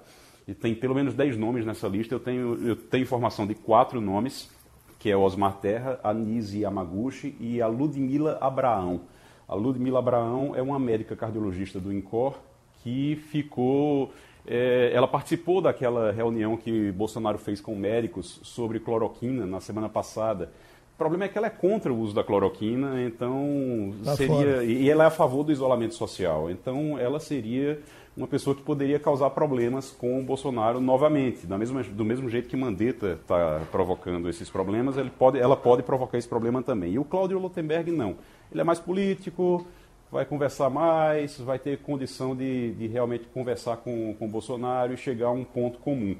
e 0.46 0.54
tem 0.54 0.74
pelo 0.74 0.94
menos 0.94 1.14
10 1.14 1.36
nomes 1.36 1.64
nessa 1.64 1.88
lista, 1.88 2.14
eu 2.14 2.20
tenho, 2.20 2.68
eu 2.68 2.76
tenho 2.76 3.02
informação 3.02 3.46
de 3.46 3.54
quatro 3.54 4.00
nomes, 4.00 4.50
que 4.98 5.10
é 5.10 5.16
Osmar 5.16 5.58
Terra, 5.58 6.00
Anise 6.02 6.60
Yamaguchi 6.60 7.36
e 7.40 7.62
a 7.62 7.66
Ludmila 7.66 8.38
Abraão. 8.40 9.02
A 9.48 9.54
Ludmila 9.54 10.00
Abraão 10.00 10.54
é 10.56 10.62
uma 10.62 10.78
médica 10.78 11.14
cardiologista 11.14 11.78
do 11.78 11.92
INCOR 11.92 12.34
que 12.82 13.16
ficou. 13.30 14.12
É, 14.44 14.90
ela 14.92 15.06
participou 15.06 15.60
daquela 15.60 16.10
reunião 16.10 16.56
que 16.56 16.90
Bolsonaro 16.92 17.38
fez 17.38 17.60
com 17.60 17.74
médicos 17.76 18.40
sobre 18.42 18.80
cloroquina 18.80 19.46
na 19.46 19.60
semana 19.60 19.88
passada. 19.88 20.50
O 20.96 20.98
problema 20.98 21.26
é 21.26 21.28
que 21.28 21.36
ela 21.36 21.46
é 21.46 21.50
contra 21.50 21.92
o 21.92 22.00
uso 22.00 22.14
da 22.14 22.24
cloroquina, 22.24 23.02
então 23.02 23.94
tá 24.02 24.16
seria. 24.16 24.34
Fora. 24.34 24.64
E 24.64 24.88
ela 24.88 25.04
é 25.04 25.06
a 25.08 25.10
favor 25.10 25.44
do 25.44 25.52
isolamento 25.52 25.92
social. 25.92 26.50
Então 26.50 26.98
ela 26.98 27.20
seria 27.20 27.78
uma 28.16 28.26
pessoa 28.26 28.56
que 28.56 28.62
poderia 28.62 28.98
causar 28.98 29.28
problemas 29.28 29.90
com 29.90 30.18
o 30.18 30.24
Bolsonaro 30.24 30.80
novamente. 30.80 31.46
Da 31.46 31.58
mesma, 31.58 31.82
do 31.82 32.02
mesmo 32.02 32.30
jeito 32.30 32.48
que 32.48 32.56
Mandetta 32.56 33.18
está 33.20 33.60
provocando 33.70 34.26
esses 34.26 34.48
problemas, 34.48 34.96
pode, 35.18 35.38
ela 35.38 35.54
pode 35.54 35.82
provocar 35.82 36.16
esse 36.16 36.26
problema 36.26 36.62
também. 36.62 36.94
E 36.94 36.98
o 36.98 37.04
Cláudio 37.04 37.38
Lotenberg 37.38 37.92
não. 37.92 38.16
Ele 38.50 38.62
é 38.62 38.64
mais 38.64 38.80
político, 38.80 39.66
vai 40.10 40.24
conversar 40.24 40.70
mais, 40.70 41.38
vai 41.38 41.58
ter 41.58 41.76
condição 41.80 42.34
de, 42.34 42.72
de 42.72 42.86
realmente 42.86 43.26
conversar 43.34 43.76
com, 43.76 44.14
com 44.18 44.24
o 44.24 44.28
Bolsonaro 44.28 44.94
e 44.94 44.96
chegar 44.96 45.26
a 45.26 45.32
um 45.32 45.44
ponto 45.44 45.78
comum. 45.78 46.16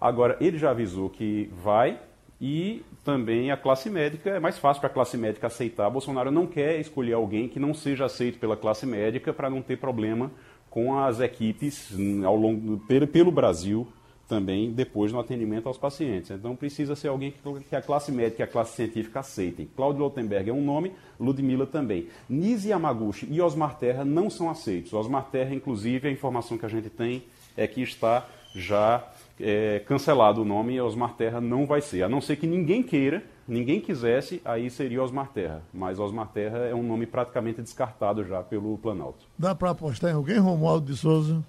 Agora, 0.00 0.36
ele 0.40 0.56
já 0.56 0.70
avisou 0.70 1.10
que 1.10 1.50
vai 1.52 1.98
e 2.40 2.84
também 3.04 3.50
a 3.50 3.56
classe 3.56 3.90
médica, 3.90 4.30
é 4.30 4.40
mais 4.40 4.58
fácil 4.58 4.80
para 4.80 4.88
a 4.88 4.92
classe 4.92 5.16
médica 5.16 5.46
aceitar. 5.46 5.90
Bolsonaro 5.90 6.30
não 6.30 6.46
quer 6.46 6.80
escolher 6.80 7.12
alguém 7.12 7.48
que 7.48 7.60
não 7.60 7.74
seja 7.74 8.06
aceito 8.06 8.38
pela 8.38 8.56
classe 8.56 8.86
médica 8.86 9.32
para 9.32 9.50
não 9.50 9.60
ter 9.60 9.76
problema 9.76 10.30
com 10.70 10.98
as 10.98 11.20
equipes 11.20 11.92
ao 12.24 12.34
longo, 12.34 12.78
pelo, 13.08 13.30
Brasil 13.30 13.86
também 14.26 14.72
depois 14.72 15.12
no 15.12 15.20
atendimento 15.20 15.68
aos 15.68 15.76
pacientes. 15.76 16.30
Então 16.30 16.56
precisa 16.56 16.96
ser 16.96 17.08
alguém 17.08 17.34
que 17.68 17.76
a 17.76 17.82
classe 17.82 18.10
médica 18.10 18.42
e 18.42 18.44
a 18.44 18.48
classe 18.48 18.74
científica 18.74 19.20
aceitem. 19.20 19.68
Cláudio 19.76 20.02
Lotenberg 20.02 20.48
é 20.48 20.52
um 20.52 20.64
nome, 20.64 20.92
Ludmilla 21.20 21.66
também. 21.66 22.08
Nise 22.28 22.70
Yamaguchi 22.70 23.28
e 23.30 23.40
Osmar 23.40 23.76
Terra 23.78 24.04
não 24.04 24.30
são 24.30 24.48
aceitos. 24.48 24.94
Osmar 24.94 25.26
Terra, 25.30 25.54
inclusive, 25.54 26.08
a 26.08 26.10
informação 26.10 26.56
que 26.56 26.66
a 26.66 26.70
gente 26.70 26.88
tem 26.88 27.22
é 27.56 27.66
que 27.66 27.82
está 27.82 28.26
já 28.54 29.06
é, 29.40 29.80
cancelado 29.80 30.42
o 30.42 30.44
nome 30.44 30.74
e 30.74 30.80
Osmar 30.80 31.14
Terra 31.14 31.40
não 31.40 31.66
vai 31.66 31.80
ser. 31.80 32.02
A 32.02 32.08
não 32.08 32.20
ser 32.20 32.36
que 32.36 32.46
ninguém 32.46 32.82
queira, 32.82 33.24
ninguém 33.46 33.80
quisesse, 33.80 34.40
aí 34.44 34.70
seria 34.70 35.02
Osmar 35.02 35.28
Terra. 35.28 35.62
Mas 35.72 35.98
Osmar 35.98 36.28
Terra 36.28 36.58
é 36.58 36.74
um 36.74 36.82
nome 36.82 37.06
praticamente 37.06 37.62
descartado 37.62 38.24
já 38.24 38.42
pelo 38.42 38.78
Planalto. 38.78 39.24
Dá 39.38 39.54
para 39.54 39.70
apostar 39.70 40.10
em 40.10 40.14
alguém, 40.14 40.38
Romualdo 40.38 40.92
de 40.92 40.98
Souza? 40.98 41.42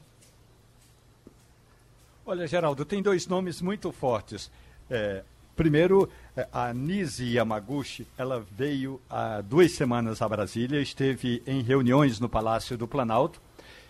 Olha, 2.26 2.48
Geraldo, 2.48 2.84
tem 2.84 3.04
dois 3.04 3.28
nomes 3.28 3.62
muito 3.62 3.92
fortes. 3.92 4.50
É, 4.90 5.22
primeiro, 5.56 6.10
é, 6.36 6.48
a 6.52 6.74
Nise 6.74 7.36
Yamaguchi, 7.36 8.08
ela 8.18 8.44
veio 8.58 9.00
há 9.08 9.42
duas 9.42 9.72
semanas 9.74 10.24
a 10.24 10.28
Brasília, 10.28 10.82
esteve 10.82 11.44
em 11.46 11.62
reuniões 11.62 12.20
no 12.20 12.28
Palácio 12.28 12.76
do 12.76 12.88
Planalto. 12.88 13.40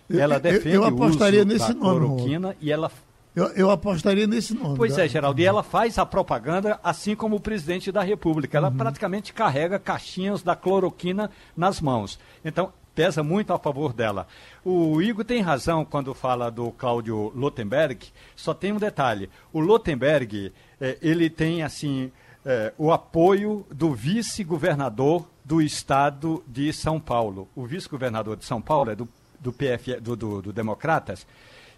Ela 0.08 0.38
defende 0.38 0.76
eu, 0.76 0.82
eu 0.82 0.84
apostaria 0.84 1.40
o 1.40 1.46
uso 1.46 1.52
nesse 1.52 1.72
da 1.72 1.80
cloroquina 1.80 2.48
nome, 2.48 2.56
e 2.60 2.70
ela 2.70 2.90
eu, 3.36 3.48
eu, 3.48 3.70
apostaria 3.70 4.26
nesse 4.26 4.54
nome. 4.54 4.76
Pois 4.76 4.96
é, 4.96 5.06
Geraldo. 5.06 5.40
E 5.40 5.44
ela 5.44 5.62
faz 5.62 5.98
a 5.98 6.06
propaganda 6.06 6.80
assim 6.82 7.14
como 7.14 7.36
o 7.36 7.40
presidente 7.40 7.92
da 7.92 8.02
República. 8.02 8.56
Ela 8.56 8.70
uhum. 8.70 8.76
praticamente 8.76 9.32
carrega 9.32 9.78
caixinhas 9.78 10.42
da 10.42 10.56
cloroquina 10.56 11.30
nas 11.54 11.80
mãos. 11.80 12.18
Então, 12.42 12.72
pesa 12.96 13.22
muito 13.22 13.52
a 13.52 13.58
favor 13.58 13.92
dela. 13.92 14.26
O 14.64 15.02
Igor 15.02 15.22
tem 15.22 15.42
razão 15.42 15.84
quando 15.84 16.14
fala 16.14 16.50
do 16.50 16.72
Cláudio 16.72 17.30
Lotenberg, 17.36 18.08
só 18.34 18.54
tem 18.54 18.72
um 18.72 18.78
detalhe. 18.78 19.28
O 19.52 19.60
Lotenberg, 19.60 20.50
eh, 20.80 20.98
ele 21.02 21.28
tem, 21.28 21.62
assim, 21.62 22.10
eh, 22.42 22.72
o 22.78 22.90
apoio 22.90 23.66
do 23.70 23.92
vice-governador 23.92 25.28
do 25.44 25.60
estado 25.60 26.42
de 26.48 26.72
São 26.72 26.98
Paulo. 26.98 27.48
O 27.54 27.66
vice-governador 27.66 28.34
de 28.34 28.46
São 28.46 28.62
Paulo 28.62 28.90
é 28.90 28.96
do, 28.96 29.06
do 29.38 29.52
PF, 29.52 30.00
do, 30.00 30.16
do, 30.16 30.42
do 30.42 30.52
Democratas, 30.54 31.26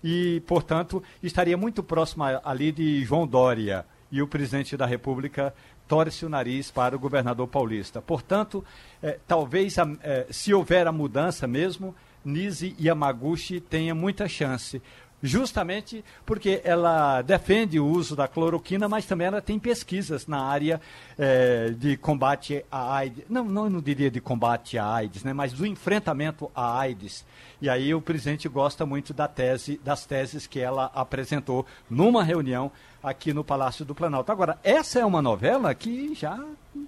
e, 0.02 0.42
portanto, 0.46 1.02
estaria 1.22 1.56
muito 1.56 1.82
próximo 1.82 2.24
ali 2.44 2.72
de 2.72 3.04
João 3.04 3.26
Dória. 3.26 3.84
E 4.10 4.22
o 4.22 4.26
presidente 4.26 4.76
da 4.76 4.86
República 4.86 5.54
torce 5.86 6.24
o 6.24 6.28
nariz 6.28 6.70
para 6.70 6.96
o 6.96 6.98
governador 6.98 7.46
paulista. 7.48 8.00
Portanto, 8.00 8.64
eh, 9.02 9.18
talvez, 9.26 9.76
eh, 9.78 10.26
se 10.30 10.52
houver 10.54 10.86
a 10.86 10.92
mudança 10.92 11.46
mesmo, 11.46 11.94
Nise 12.24 12.74
Yamaguchi 12.80 13.60
tenha 13.60 13.94
muita 13.94 14.28
chance. 14.28 14.82
Justamente 15.22 16.04
porque 16.24 16.60
ela 16.62 17.22
defende 17.22 17.80
o 17.80 17.86
uso 17.86 18.14
da 18.14 18.28
cloroquina, 18.28 18.88
mas 18.88 19.04
também 19.04 19.26
ela 19.26 19.40
tem 19.40 19.58
pesquisas 19.58 20.26
na 20.26 20.40
área 20.40 20.80
eh, 21.18 21.74
de 21.76 21.96
combate 21.96 22.64
à 22.70 22.94
AIDS. 22.94 23.24
Não, 23.28 23.44
não, 23.44 23.68
não 23.68 23.80
diria 23.80 24.10
de 24.10 24.20
combate 24.20 24.78
à 24.78 24.86
AIDS, 24.86 25.24
né, 25.24 25.32
mas 25.32 25.52
do 25.52 25.66
enfrentamento 25.66 26.50
à 26.54 26.78
AIDS. 26.78 27.24
E 27.60 27.68
aí 27.68 27.92
o 27.92 28.00
presidente 28.00 28.48
gosta 28.48 28.86
muito 28.86 29.12
da 29.12 29.26
tese, 29.26 29.80
das 29.82 30.06
teses 30.06 30.46
que 30.46 30.60
ela 30.60 30.90
apresentou 30.94 31.66
numa 31.90 32.22
reunião 32.22 32.70
aqui 33.02 33.32
no 33.32 33.42
Palácio 33.42 33.84
do 33.84 33.94
Planalto. 33.94 34.30
Agora, 34.30 34.58
essa 34.62 35.00
é 35.00 35.04
uma 35.04 35.20
novela 35.20 35.74
que 35.74 36.14
já, 36.14 36.38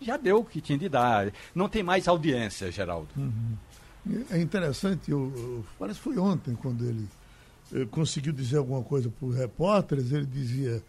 já 0.00 0.16
deu 0.16 0.38
o 0.38 0.44
que 0.44 0.60
tinha 0.60 0.78
de 0.78 0.88
dar. 0.88 1.32
Não 1.52 1.68
tem 1.68 1.82
mais 1.82 2.06
audiência, 2.06 2.70
Geraldo. 2.70 3.08
Uhum. 3.16 3.56
É 4.30 4.40
interessante, 4.40 5.10
eu, 5.10 5.64
parece 5.78 5.98
que 5.98 6.04
foi 6.04 6.18
ontem 6.18 6.54
quando 6.54 6.84
ele, 6.84 7.06
conseguiu 7.90 8.32
dizer 8.32 8.58
alguma 8.58 8.82
coisa 8.82 9.08
para 9.08 9.28
os 9.28 9.36
repórteres, 9.36 10.12
ele 10.12 10.26
dizia 10.26 10.82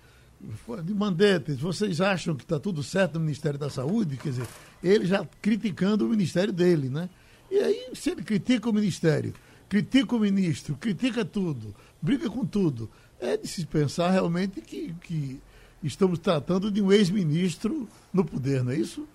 de 0.83 0.93
Mandetta, 0.93 1.53
vocês 1.55 2.01
acham 2.01 2.35
que 2.35 2.43
está 2.43 2.59
tudo 2.59 2.81
certo 2.81 3.15
no 3.15 3.21
Ministério 3.21 3.59
da 3.59 3.69
Saúde? 3.69 4.17
Quer 4.17 4.29
dizer, 4.29 4.47
ele 4.83 5.05
já 5.05 5.25
criticando 5.41 6.05
o 6.05 6.09
Ministério 6.09 6.51
dele, 6.51 6.89
né? 6.89 7.09
E 7.49 7.59
aí, 7.59 7.89
se 7.93 8.09
ele 8.09 8.23
critica 8.23 8.69
o 8.69 8.73
Ministério, 8.73 9.33
critica 9.71 10.15
o 10.15 10.19
ministro, 10.19 10.75
critica 10.75 11.23
tudo, 11.23 11.73
briga 12.01 12.29
com 12.29 12.45
tudo, 12.45 12.89
é 13.21 13.37
de 13.37 13.47
se 13.47 13.65
pensar 13.65 14.09
realmente 14.09 14.59
que, 14.59 14.93
que 15.01 15.39
estamos 15.83 16.19
tratando 16.19 16.71
de 16.71 16.81
um 16.81 16.91
ex-ministro 16.91 17.87
no 18.11 18.25
poder, 18.25 18.63
não 18.63 18.71
é 18.71 18.75
isso? 18.75 19.07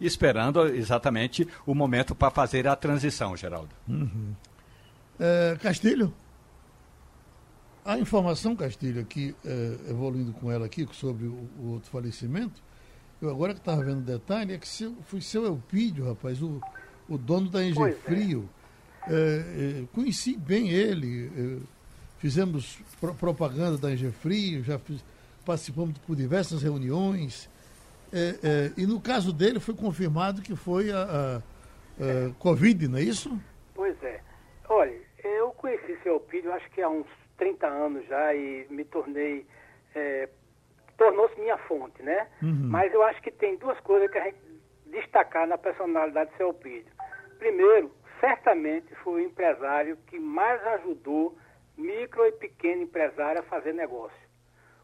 Esperando 0.00 0.64
exatamente 0.66 1.48
o 1.66 1.74
momento 1.74 2.14
para 2.14 2.30
fazer 2.30 2.68
a 2.68 2.76
transição, 2.76 3.36
Geraldo. 3.36 3.70
Uhum. 3.88 4.34
É, 5.18 5.56
Castilho? 5.60 6.12
A 7.84 7.98
informação, 7.98 8.56
Castilho, 8.56 9.00
aqui, 9.00 9.34
é, 9.44 9.90
evoluindo 9.90 10.32
com 10.32 10.50
ela 10.50 10.66
aqui, 10.66 10.86
sobre 10.92 11.26
o, 11.26 11.48
o 11.58 11.72
outro 11.74 11.90
falecimento, 11.90 12.60
eu 13.22 13.30
agora 13.30 13.54
que 13.54 13.60
estava 13.60 13.82
vendo 13.82 14.00
detalhe, 14.00 14.52
é 14.52 14.58
que 14.58 14.68
seu, 14.68 14.94
foi 15.06 15.20
seu 15.20 15.46
Elpídio, 15.46 16.06
rapaz, 16.06 16.42
o, 16.42 16.60
o 17.08 17.16
dono 17.16 17.48
da 17.48 17.64
Engefrio. 17.64 18.48
É. 18.52 18.66
É, 19.08 19.84
conheci 19.92 20.36
bem 20.36 20.68
ele, 20.68 21.62
fizemos 22.18 22.78
pro 23.00 23.14
propaganda 23.14 23.78
da 23.78 23.92
Engefrio, 23.92 24.64
já 24.64 24.80
fiz, 24.80 25.04
participamos 25.44 25.96
por 25.98 26.16
diversas 26.16 26.62
reuniões. 26.62 27.48
É, 28.12 28.38
é, 28.42 28.72
e 28.76 28.86
no 28.86 29.00
caso 29.00 29.32
dele 29.32 29.60
foi 29.60 29.74
confirmado 29.74 30.42
que 30.42 30.56
foi 30.56 30.90
a, 30.90 31.02
a, 31.02 31.36
a 31.38 32.34
Covid, 32.38 32.88
não 32.88 32.98
é 32.98 33.02
isso? 33.02 33.40
Pois 33.74 33.96
é. 34.02 34.20
Olha, 34.68 34.98
eu 35.22 35.50
conheci 35.66 35.98
seu 36.04 36.20
Pídio, 36.20 36.52
acho 36.52 36.70
que 36.70 36.80
há 36.80 36.88
uns 36.88 37.08
30 37.38 37.66
anos 37.66 38.06
já, 38.06 38.32
e 38.34 38.66
me 38.70 38.84
tornei. 38.84 39.44
É, 39.94 40.28
tornou-se 40.96 41.38
minha 41.40 41.58
fonte, 41.58 42.02
né? 42.02 42.28
Uhum. 42.40 42.68
Mas 42.70 42.94
eu 42.94 43.02
acho 43.02 43.20
que 43.20 43.30
tem 43.30 43.56
duas 43.56 43.78
coisas 43.80 44.10
que 44.10 44.18
a 44.18 44.24
gente 44.24 44.38
destacar 44.86 45.46
na 45.46 45.58
personalidade 45.58 46.30
de 46.30 46.36
seu 46.36 46.54
Pídio. 46.54 46.92
Primeiro, 47.38 47.90
certamente 48.20 48.94
foi 48.96 49.22
o 49.22 49.24
empresário 49.24 49.96
que 50.06 50.18
mais 50.18 50.64
ajudou 50.68 51.36
micro 51.76 52.24
e 52.26 52.32
pequeno 52.32 52.82
empresário 52.82 53.40
a 53.40 53.44
fazer 53.44 53.74
negócio. 53.74 54.16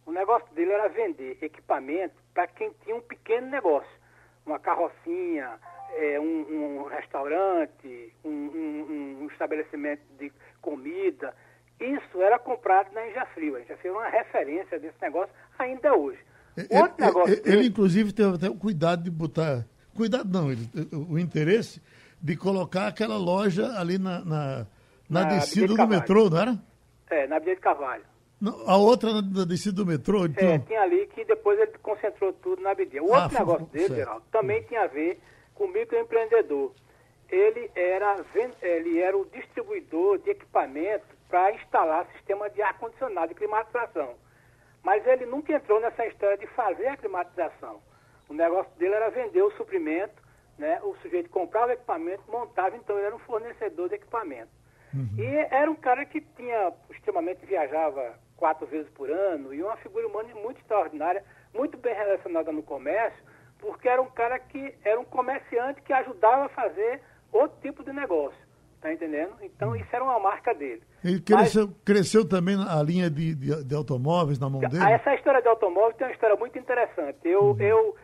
O 0.04 0.10
negócio 0.10 0.52
dele 0.52 0.72
era 0.72 0.88
vender 0.88 1.38
equipamento 1.40 2.16
para 2.34 2.48
quem 2.48 2.72
tinha 2.82 2.96
um 2.96 3.00
pequeno 3.00 3.46
negócio, 3.46 3.88
uma 4.44 4.58
carrocinha, 4.58 5.58
é, 5.94 6.18
um, 6.18 6.24
um, 6.24 6.82
restaurante, 6.88 8.12
um, 8.24 8.28
um, 8.28 8.71
estabelecimento 9.42 10.02
de 10.18 10.32
comida. 10.60 11.34
Isso 11.80 12.22
era 12.22 12.38
comprado 12.38 12.92
na 12.92 13.08
Enjafrio. 13.08 13.56
A 13.56 13.60
Enjafrio 13.60 13.94
é 13.94 13.98
uma 13.98 14.08
referência 14.08 14.78
desse 14.78 15.00
negócio 15.02 15.34
ainda 15.58 15.94
hoje. 15.94 16.20
Outro 16.70 16.94
ele, 16.98 17.06
negócio 17.06 17.34
ele, 17.34 17.42
ele, 17.44 17.66
inclusive, 17.66 18.12
teve 18.12 18.36
até 18.36 18.48
o 18.48 18.54
cuidado 18.54 19.02
de 19.02 19.10
botar... 19.10 19.66
Cuidado 19.96 20.28
não, 20.32 20.50
ele, 20.50 20.68
o 20.92 21.18
interesse 21.18 21.82
de 22.20 22.36
colocar 22.36 22.86
aquela 22.86 23.16
loja 23.18 23.78
ali 23.78 23.98
na, 23.98 24.24
na, 24.24 24.66
na, 25.10 25.24
na 25.24 25.24
descida 25.24 25.74
do 25.74 25.88
metrô, 25.88 26.30
não 26.30 26.38
era? 26.38 26.58
É, 27.10 27.26
na 27.26 27.36
Avenida 27.36 27.56
de 27.56 27.60
Carvalho. 27.60 28.04
Não, 28.40 28.68
a 28.68 28.76
outra 28.76 29.20
na 29.20 29.44
descida 29.44 29.76
do 29.76 29.86
metrô? 29.86 30.24
Então... 30.24 30.48
É, 30.48 30.58
tinha 30.60 30.80
ali 30.80 31.06
que 31.08 31.24
depois 31.24 31.58
ele 31.58 31.72
concentrou 31.82 32.32
tudo 32.34 32.62
na 32.62 32.70
Avenida. 32.70 33.02
O 33.02 33.12
ah, 33.12 33.24
outro 33.24 33.38
negócio 33.38 33.66
dele, 33.66 33.88
certo. 33.88 33.98
Geraldo, 33.98 34.24
também 34.30 34.62
tinha 34.62 34.82
a 34.82 34.86
ver 34.86 35.20
com 35.54 35.64
o 35.64 35.72
microempreendedor. 35.72 36.72
Ele 37.32 37.70
era, 37.74 38.22
ele 38.60 39.00
era 39.00 39.16
o 39.16 39.24
distribuidor 39.24 40.18
de 40.18 40.30
equipamento 40.30 41.06
para 41.30 41.50
instalar 41.52 42.06
sistema 42.12 42.50
de 42.50 42.60
ar-condicionado 42.60 43.32
e 43.32 43.34
climatização. 43.34 44.14
Mas 44.82 45.06
ele 45.06 45.24
nunca 45.24 45.54
entrou 45.54 45.80
nessa 45.80 46.06
história 46.06 46.36
de 46.36 46.46
fazer 46.48 46.88
a 46.88 46.96
climatização. 46.96 47.80
O 48.28 48.34
negócio 48.34 48.70
dele 48.76 48.94
era 48.94 49.08
vender 49.08 49.40
o 49.40 49.50
suprimento, 49.52 50.22
né? 50.58 50.78
o 50.82 50.94
sujeito 50.96 51.30
comprava 51.30 51.68
o 51.68 51.72
equipamento, 51.72 52.22
montava, 52.30 52.76
então 52.76 52.96
ele 52.98 53.06
era 53.06 53.16
um 53.16 53.20
fornecedor 53.20 53.88
de 53.88 53.94
equipamento. 53.94 54.50
Uhum. 54.92 55.08
E 55.16 55.24
era 55.50 55.70
um 55.70 55.74
cara 55.74 56.04
que 56.04 56.20
tinha, 56.20 56.70
extremamente 56.90 57.46
viajava 57.46 58.14
quatro 58.36 58.66
vezes 58.66 58.90
por 58.90 59.10
ano, 59.10 59.54
e 59.54 59.62
uma 59.62 59.76
figura 59.78 60.06
humana 60.06 60.34
muito 60.34 60.60
extraordinária, 60.60 61.24
muito 61.54 61.78
bem 61.78 61.94
relacionada 61.94 62.52
no 62.52 62.62
comércio, 62.62 63.22
porque 63.58 63.88
era 63.88 64.02
um 64.02 64.10
cara 64.10 64.38
que 64.38 64.74
era 64.84 65.00
um 65.00 65.04
comerciante 65.04 65.80
que 65.80 65.92
ajudava 65.92 66.46
a 66.46 66.48
fazer 66.50 67.00
outro 67.32 67.58
tipo 67.60 67.82
de 67.82 67.92
negócio. 67.92 68.38
Tá 68.80 68.92
entendendo? 68.92 69.32
Então 69.42 69.70
uhum. 69.70 69.76
isso 69.76 69.88
era 69.92 70.02
uma 70.02 70.18
marca 70.18 70.52
dele. 70.52 70.82
Ele 71.04 71.20
cresceu, 71.20 71.68
Mas, 71.68 71.76
cresceu 71.84 72.28
também 72.28 72.56
a 72.56 72.82
linha 72.82 73.08
de, 73.08 73.32
de, 73.32 73.64
de, 73.64 73.74
automóveis 73.76 74.40
na 74.40 74.50
mão 74.50 74.60
dele? 74.60 74.82
Essa 74.82 75.14
história 75.14 75.40
de 75.40 75.46
automóvel 75.46 75.94
tem 75.94 76.08
uma 76.08 76.12
história 76.12 76.34
muito 76.34 76.58
interessante. 76.58 77.18
Eu, 77.22 77.50
uhum. 77.50 77.60
eu 77.60 77.96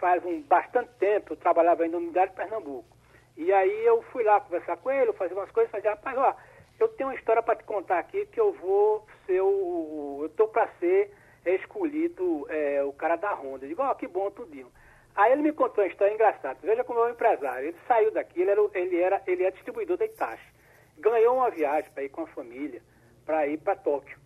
faz 0.00 0.24
um 0.24 0.40
bastante 0.42 0.90
tempo, 0.98 1.34
eu 1.34 1.36
trabalhava 1.36 1.82
ainda 1.82 1.98
na 1.98 2.04
Unidade 2.04 2.30
de 2.30 2.36
Pernambuco. 2.36 2.96
E 3.36 3.52
aí 3.52 3.86
eu 3.86 4.02
fui 4.12 4.22
lá 4.22 4.40
conversar 4.40 4.78
com 4.78 4.90
ele, 4.90 5.12
fazer 5.12 5.34
umas 5.34 5.50
coisas, 5.50 5.70
fazer, 5.70 5.88
rapaz, 5.88 6.16
ó, 6.16 6.34
eu 6.78 6.88
tenho 6.88 7.10
uma 7.10 7.16
história 7.16 7.42
para 7.42 7.56
te 7.56 7.64
contar 7.64 7.98
aqui 7.98 8.26
que 8.26 8.40
eu 8.40 8.52
vou 8.54 9.06
ser 9.26 9.40
o. 9.40 10.20
Eu 10.22 10.28
tô 10.30 10.48
para 10.48 10.68
ser 10.80 11.12
escolhido 11.44 12.46
é, 12.48 12.82
o 12.82 12.92
cara 12.92 13.16
da 13.16 13.34
Honda. 13.34 13.64
Eu 13.64 13.68
digo, 13.68 13.82
ó, 13.82 13.90
oh, 13.90 13.94
que 13.94 14.06
bom 14.06 14.30
tudinho. 14.30 14.70
Aí 15.14 15.32
ele 15.32 15.42
me 15.42 15.52
contou 15.52 15.84
uma 15.84 15.90
história 15.90 16.12
engraçada. 16.12 16.58
Veja 16.62 16.82
como 16.82 17.00
é 17.00 17.06
um 17.06 17.10
empresário. 17.10 17.68
Ele 17.68 17.78
saiu 17.86 18.10
daqui, 18.10 18.40
ele 18.40 18.50
era, 18.50 18.60
ele 18.74 19.00
era, 19.00 19.22
ele 19.26 19.44
é 19.44 19.50
distribuidor 19.50 19.96
da 19.96 20.04
Itachi. 20.04 20.52
Ganhou 20.98 21.36
uma 21.36 21.50
viagem 21.50 21.90
para 21.92 22.02
ir 22.02 22.08
com 22.08 22.22
a 22.22 22.26
família, 22.28 22.82
para 23.24 23.46
ir 23.46 23.58
para 23.58 23.76
Tóquio. 23.76 24.18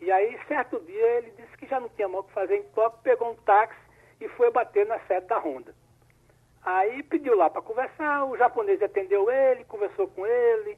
E 0.00 0.10
aí, 0.12 0.38
certo 0.46 0.78
dia, 0.80 1.06
ele 1.18 1.32
disse 1.32 1.56
que 1.56 1.66
já 1.66 1.80
não 1.80 1.88
tinha 1.88 2.08
mal 2.08 2.20
o 2.20 2.24
que 2.24 2.32
fazer 2.32 2.56
em 2.56 2.62
Tóquio, 2.64 3.00
pegou 3.02 3.30
um 3.30 3.36
táxi 3.36 3.80
e 4.20 4.28
foi 4.28 4.50
bater 4.50 4.86
na 4.86 4.98
sede 5.00 5.26
da 5.26 5.38
Honda. 5.38 5.74
Aí 6.62 7.02
pediu 7.02 7.36
lá 7.36 7.48
para 7.48 7.62
conversar, 7.62 8.24
o 8.26 8.36
japonês 8.36 8.82
atendeu 8.82 9.30
ele, 9.30 9.64
conversou 9.64 10.08
com 10.08 10.26
ele, 10.26 10.76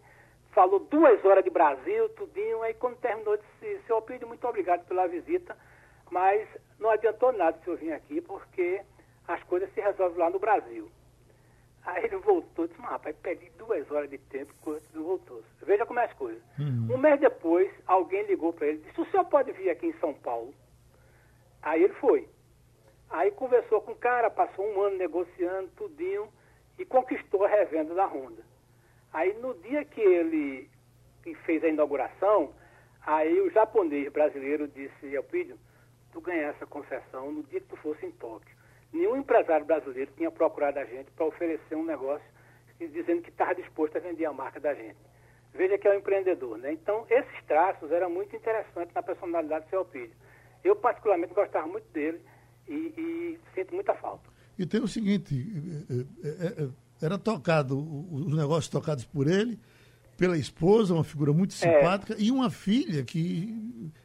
falou 0.52 0.78
duas 0.78 1.24
horas 1.24 1.42
de 1.42 1.50
Brasil, 1.50 2.08
tudinho. 2.10 2.62
Aí 2.62 2.74
quando 2.74 2.96
terminou, 2.98 3.36
disse, 3.36 3.80
seu 3.86 3.96
Alpídio, 3.96 4.28
muito 4.28 4.46
obrigado 4.46 4.86
pela 4.86 5.08
visita, 5.08 5.56
mas 6.10 6.48
não 6.78 6.90
adiantou 6.90 7.32
nada 7.32 7.58
se 7.62 7.68
eu 7.68 7.76
vir 7.76 7.92
aqui, 7.92 8.20
porque 8.20 8.82
as 9.30 9.42
coisas 9.44 9.72
se 9.72 9.80
resolvem 9.80 10.18
lá 10.18 10.30
no 10.30 10.38
Brasil. 10.38 10.90
Aí 11.84 12.04
ele 12.04 12.16
voltou, 12.16 12.66
disse, 12.66 12.80
mas 12.80 12.90
rapaz, 12.90 13.16
perdi 13.16 13.48
duas 13.56 13.90
horas 13.90 14.10
de 14.10 14.18
tempo 14.18 14.52
quando 14.60 14.82
não 14.92 15.04
voltou. 15.04 15.42
Veja 15.62 15.86
como 15.86 16.00
é 16.00 16.04
as 16.04 16.12
coisas. 16.14 16.42
Uhum. 16.58 16.94
Um 16.94 16.98
mês 16.98 17.18
depois, 17.20 17.70
alguém 17.86 18.26
ligou 18.26 18.52
para 18.52 18.66
ele, 18.66 18.78
disse, 18.78 19.00
o 19.00 19.06
senhor 19.06 19.24
pode 19.26 19.52
vir 19.52 19.70
aqui 19.70 19.86
em 19.86 19.98
São 19.98 20.12
Paulo? 20.12 20.52
Aí 21.62 21.82
ele 21.84 21.94
foi. 21.94 22.28
Aí 23.08 23.30
conversou 23.30 23.80
com 23.80 23.92
o 23.92 23.96
cara, 23.96 24.30
passou 24.30 24.66
um 24.66 24.82
ano 24.82 24.98
negociando 24.98 25.68
tudinho 25.76 26.28
e 26.78 26.84
conquistou 26.84 27.44
a 27.44 27.48
revenda 27.48 27.94
da 27.94 28.06
Honda. 28.06 28.42
Aí 29.12 29.32
no 29.34 29.54
dia 29.54 29.84
que 29.84 30.00
ele 30.00 30.68
fez 31.44 31.64
a 31.64 31.68
inauguração, 31.68 32.52
aí 33.06 33.40
o 33.40 33.50
japonês 33.50 34.12
brasileiro 34.12 34.68
disse, 34.68 35.06
Elpidio, 35.06 35.58
tu 36.12 36.20
ganhar 36.20 36.48
essa 36.48 36.66
concessão 36.66 37.32
no 37.32 37.42
dia 37.44 37.60
que 37.60 37.68
tu 37.68 37.76
fosse 37.76 38.04
em 38.04 38.10
Tóquio. 38.12 38.59
Nenhum 38.92 39.16
empresário 39.16 39.64
brasileiro 39.64 40.10
tinha 40.16 40.30
procurado 40.30 40.78
a 40.78 40.84
gente 40.84 41.10
para 41.12 41.26
oferecer 41.26 41.74
um 41.74 41.84
negócio 41.84 42.26
dizendo 42.78 43.22
que 43.22 43.30
estava 43.30 43.54
disposto 43.54 43.96
a 43.96 44.00
vender 44.00 44.24
a 44.24 44.32
marca 44.32 44.58
da 44.58 44.74
gente. 44.74 44.96
Veja 45.52 45.76
que 45.76 45.86
é 45.86 45.92
um 45.92 45.98
empreendedor, 45.98 46.58
né? 46.58 46.72
Então, 46.72 47.04
esses 47.10 47.44
traços 47.46 47.90
eram 47.90 48.08
muito 48.08 48.34
interessantes 48.34 48.94
na 48.94 49.02
personalidade 49.02 49.66
do 49.66 49.70
seu 49.70 49.80
Elpidio. 49.80 50.16
Eu, 50.62 50.76
particularmente, 50.76 51.34
gostava 51.34 51.66
muito 51.66 51.88
dele 51.92 52.20
e, 52.68 52.72
e 52.72 53.38
sinto 53.54 53.74
muita 53.74 53.94
falta. 53.94 54.30
E 54.58 54.64
tem 54.66 54.80
o 54.80 54.88
seguinte, 54.88 55.34
é, 56.22 56.28
é, 56.28 56.64
é, 56.64 56.68
era 57.02 57.18
tocado, 57.18 57.78
os 57.78 58.34
negócios 58.36 58.68
tocados 58.68 59.04
por 59.04 59.26
ele, 59.26 59.58
pela 60.20 60.36
esposa, 60.36 60.92
uma 60.92 61.02
figura 61.02 61.32
muito 61.32 61.54
simpática, 61.54 62.12
é. 62.12 62.16
e 62.18 62.30
uma 62.30 62.50
filha 62.50 63.02
que 63.02 63.56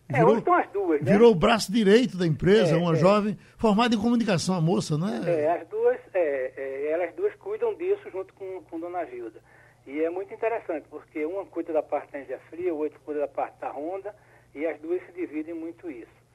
virou, 0.08 0.38
é, 0.38 0.67
duas, 0.71 1.01
né? 1.01 1.12
virou 1.12 1.34
o 1.34 1.36
braço 1.36 1.69
direito 1.69 2.17
da 2.17 2.25
empresa, 2.25 2.73
é, 2.73 2.78
uma 2.78 2.93
é. 2.93 2.95
jovem 2.95 3.38
formada 3.58 3.93
em 3.93 3.99
comunicação, 3.99 4.56
a 4.56 4.62
moça, 4.62 4.97
não 4.97 5.10
é? 5.10 5.30
É, 5.30 5.51
as 5.60 5.67
duas, 5.67 5.99
é, 6.13 6.89
elas 6.89 7.13
duas 7.15 7.36
cuidam 7.36 7.75
disso 7.75 8.10
junto 8.10 8.34
com, 8.34 8.62
com 8.62 8.80
Dona 8.80 9.06
Gilda. 9.08 9.41
E 9.86 10.01
é 10.01 10.10
muito 10.10 10.34
interessante, 10.34 10.86
porque 10.89 11.25
uma 11.25 11.45
cuida 11.47 11.73
da 11.73 11.84
parte 11.84 12.13
da 12.13 12.19
energia 12.19 12.39
fria, 12.49 12.73
o 12.73 12.78
outro 12.78 12.97
cuida 13.01 13.19
da 13.19 13.28
parte 13.28 13.60
da 13.60 13.73
Honda, 13.73 14.15
e 14.56 14.65
as 14.65 14.80
duas 14.80 15.06
se 15.06 15.12
dividem 15.12 15.54
muito 15.54 15.91
isso 15.91 16.25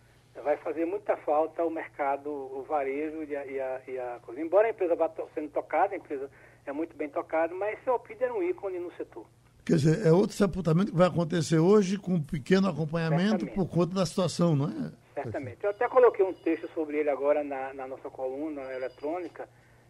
vai 0.44 0.56
fazer 0.58 0.84
muita 0.84 1.16
falta 1.18 1.64
o 1.64 1.70
mercado, 1.70 2.30
o 2.30 2.62
varejo 2.62 3.24
e 3.24 3.36
a, 3.36 3.44
e 3.44 3.60
a, 3.60 3.80
e 3.88 3.98
a 3.98 4.20
coisa. 4.22 4.40
Embora 4.40 4.68
a 4.68 4.70
empresa 4.70 4.94
vá 4.94 5.10
sendo 5.34 5.50
tocada, 5.50 5.92
a 5.92 5.98
empresa 5.98 6.30
é 6.64 6.72
muito 6.72 6.96
bem 6.96 7.08
tocada, 7.08 7.52
mas 7.54 7.82
seu 7.82 7.94
Alpide 7.94 8.22
era 8.22 8.32
um 8.32 8.42
ícone 8.42 8.78
no 8.78 8.92
setor. 8.92 9.26
Quer 9.64 9.76
dizer, 9.76 10.06
é 10.06 10.12
outro 10.12 10.36
sepultamento 10.36 10.92
que 10.92 10.96
vai 10.96 11.08
acontecer 11.08 11.58
hoje 11.58 11.98
com 11.98 12.14
um 12.14 12.22
pequeno 12.22 12.68
acompanhamento 12.68 13.44
Certamente. 13.44 13.54
por 13.54 13.68
conta 13.68 13.94
da 13.94 14.06
situação, 14.06 14.56
não 14.56 14.66
é? 14.66 14.92
Certamente. 15.14 15.62
Eu 15.62 15.70
até 15.70 15.88
coloquei 15.88 16.24
um 16.24 16.32
texto 16.32 16.68
sobre 16.74 16.98
ele 16.98 17.10
agora 17.10 17.44
na, 17.44 17.74
na 17.74 17.86
nossa 17.86 18.08
coluna 18.08 18.62
eletrônica. 18.72 19.48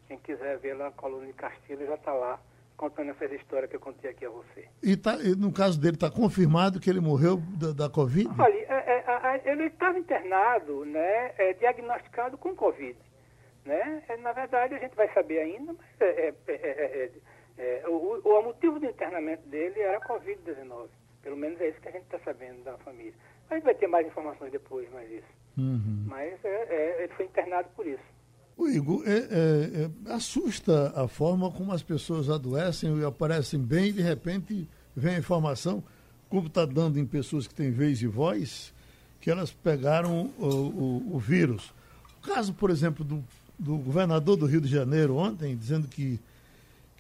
Quem 0.08 0.18
quiser 0.18 0.58
ver 0.58 0.74
lá, 0.74 0.88
a 0.88 0.92
coluna 0.92 1.26
de 1.26 1.32
Castilho 1.32 1.86
já 1.86 1.94
está 1.94 2.12
lá 2.12 2.40
contando 2.76 3.10
essa 3.10 3.26
história 3.26 3.68
que 3.68 3.76
eu 3.76 3.80
contei 3.80 4.10
aqui 4.10 4.24
a 4.24 4.30
você. 4.30 4.66
E, 4.82 4.96
tá, 4.96 5.16
e 5.16 5.36
no 5.36 5.52
caso 5.52 5.78
dele, 5.78 5.96
está 5.96 6.10
confirmado 6.10 6.80
que 6.80 6.88
ele 6.88 6.98
morreu 6.98 7.36
da, 7.36 7.72
da 7.72 7.90
Covid? 7.90 8.30
Olha, 8.38 8.54
é, 8.54 9.04
é, 9.44 9.52
ele 9.52 9.64
estava 9.64 9.98
internado, 9.98 10.86
né, 10.86 11.32
é, 11.36 11.52
diagnosticado 11.52 12.38
com 12.38 12.56
Covid. 12.56 12.96
Né? 13.66 14.02
É, 14.08 14.16
na 14.16 14.32
verdade, 14.32 14.74
a 14.74 14.78
gente 14.78 14.96
vai 14.96 15.12
saber 15.12 15.40
ainda, 15.40 15.74
mas 15.74 15.86
é, 17.58 17.62
é, 17.62 17.82
é, 17.82 17.88
o, 17.88 18.20
o, 18.24 18.42
motivo 18.42 18.78
do 18.78 18.86
internamento 18.86 19.46
dele 19.48 19.80
era 19.80 20.00
Covid-19. 20.00 20.88
Pelo 21.22 21.36
menos 21.36 21.60
é 21.60 21.68
isso 21.68 21.80
que 21.80 21.88
a 21.88 21.92
gente 21.92 22.04
está 22.04 22.18
sabendo 22.20 22.64
da 22.64 22.76
família. 22.78 23.14
A 23.50 23.54
gente 23.54 23.64
vai 23.64 23.74
ter 23.74 23.86
mais 23.86 24.06
informações 24.06 24.52
depois, 24.52 24.90
mais 24.92 25.10
isso. 25.10 25.26
Uhum. 25.58 26.04
Mas 26.06 26.38
ele 26.44 27.12
foi 27.14 27.26
internado 27.26 27.68
por 27.76 27.86
isso. 27.86 28.02
O 28.60 28.68
Igor, 28.68 29.02
é, 29.06 29.16
é, 29.16 29.20
é, 30.10 30.12
assusta 30.12 30.92
a 30.94 31.08
forma 31.08 31.50
como 31.50 31.72
as 31.72 31.82
pessoas 31.82 32.28
adoecem 32.28 32.94
e 32.98 33.04
aparecem 33.04 33.58
bem 33.58 33.86
e 33.86 33.92
de 33.92 34.02
repente 34.02 34.68
vem 34.94 35.14
a 35.14 35.18
informação, 35.18 35.82
como 36.28 36.46
está 36.46 36.66
dando 36.66 36.98
em 36.98 37.06
pessoas 37.06 37.46
que 37.46 37.54
têm 37.54 37.70
vez 37.70 38.02
e 38.02 38.06
voz, 38.06 38.74
que 39.18 39.30
elas 39.30 39.50
pegaram 39.50 40.30
o, 40.38 40.46
o, 40.46 41.16
o 41.16 41.18
vírus. 41.18 41.72
O 42.18 42.28
caso, 42.28 42.52
por 42.52 42.68
exemplo, 42.68 43.02
do, 43.02 43.24
do, 43.58 43.78
governador 43.78 44.36
do 44.36 44.44
Rio 44.44 44.60
de 44.60 44.68
Janeiro 44.68 45.16
ontem, 45.16 45.56
dizendo 45.56 45.88
que, 45.88 46.20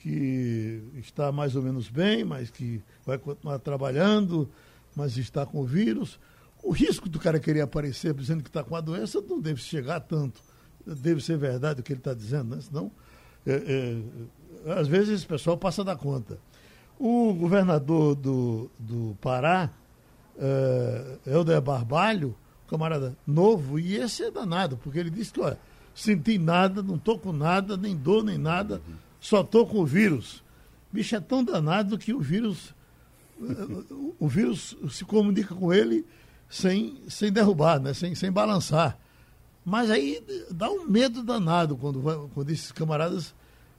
que 0.00 0.82
está 0.96 1.30
mais 1.30 1.54
ou 1.54 1.62
menos 1.62 1.88
bem, 1.88 2.24
mas 2.24 2.50
que 2.50 2.82
vai 3.06 3.18
continuar 3.18 3.58
trabalhando, 3.58 4.50
mas 4.96 5.16
está 5.16 5.46
com 5.46 5.60
o 5.60 5.64
vírus. 5.64 6.18
O 6.62 6.72
risco 6.72 7.08
do 7.08 7.18
cara 7.18 7.38
querer 7.38 7.60
aparecer 7.60 8.12
dizendo 8.14 8.42
que 8.42 8.48
está 8.48 8.64
com 8.64 8.74
a 8.74 8.80
doença 8.80 9.20
não 9.20 9.40
deve 9.40 9.60
chegar 9.60 10.00
tanto 10.00 10.42
deve 10.86 11.20
ser 11.22 11.36
verdade 11.36 11.80
o 11.80 11.82
que 11.82 11.92
ele 11.92 12.00
está 12.00 12.14
dizendo, 12.14 12.56
né? 12.56 12.62
senão, 12.62 12.90
é, 13.46 13.52
é, 14.66 14.72
às 14.72 14.88
vezes, 14.88 15.10
esse 15.10 15.26
pessoal 15.26 15.56
passa 15.56 15.84
da 15.84 15.96
conta. 15.96 16.38
O 16.98 17.32
governador 17.32 18.14
do, 18.14 18.70
do 18.78 19.16
Pará, 19.20 19.70
uh, 20.36 21.30
Helder 21.30 21.60
Barbalho, 21.60 22.36
camarada 22.68 23.16
novo, 23.26 23.78
e 23.78 23.96
esse 23.96 24.22
é 24.22 24.30
danado, 24.30 24.76
porque 24.76 24.98
ele 24.98 25.10
disse 25.10 25.32
que, 25.32 25.40
olha, 25.40 25.58
senti 25.94 26.38
nada, 26.38 26.82
não 26.82 26.98
tô 26.98 27.18
com 27.18 27.32
nada, 27.32 27.76
nem 27.76 27.96
dor, 27.96 28.22
nem 28.22 28.36
nada, 28.36 28.82
só 29.20 29.44
tô 29.44 29.66
com 29.66 29.78
o 29.78 29.86
vírus. 29.86 30.42
Bicho, 30.90 31.14
é 31.14 31.20
tão 31.20 31.44
danado 31.44 31.98
que 31.98 32.12
o 32.12 32.20
vírus, 32.20 32.74
o 34.18 34.26
vírus 34.26 34.76
se 34.90 35.04
comunica 35.04 35.54
com 35.54 35.72
ele 35.72 36.04
sem, 36.48 37.00
sem 37.08 37.30
derrubar, 37.30 37.78
né? 37.78 37.94
sem, 37.94 38.14
sem 38.14 38.32
balançar. 38.32 38.98
Mas 39.64 39.90
aí 39.90 40.24
dá 40.50 40.70
um 40.70 40.86
medo 40.86 41.22
danado 41.22 41.76
quando, 41.76 42.30
quando 42.34 42.50
esses 42.50 42.72
camaradas. 42.72 43.34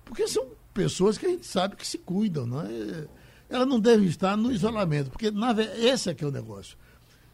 Porque 0.05 0.27
são 0.27 0.47
pessoas 0.73 1.17
que 1.17 1.25
a 1.25 1.29
gente 1.29 1.45
sabe 1.45 1.75
que 1.75 1.85
se 1.85 1.97
cuidam, 1.97 2.45
não 2.45 2.61
é? 2.61 3.07
Ela 3.49 3.65
não 3.65 3.79
deve 3.79 4.05
estar 4.05 4.37
no 4.37 4.51
isolamento, 4.51 5.09
porque 5.09 5.29
na, 5.29 5.53
esse 5.77 6.09
é 6.09 6.13
que 6.13 6.23
é 6.23 6.27
o 6.27 6.31
negócio. 6.31 6.77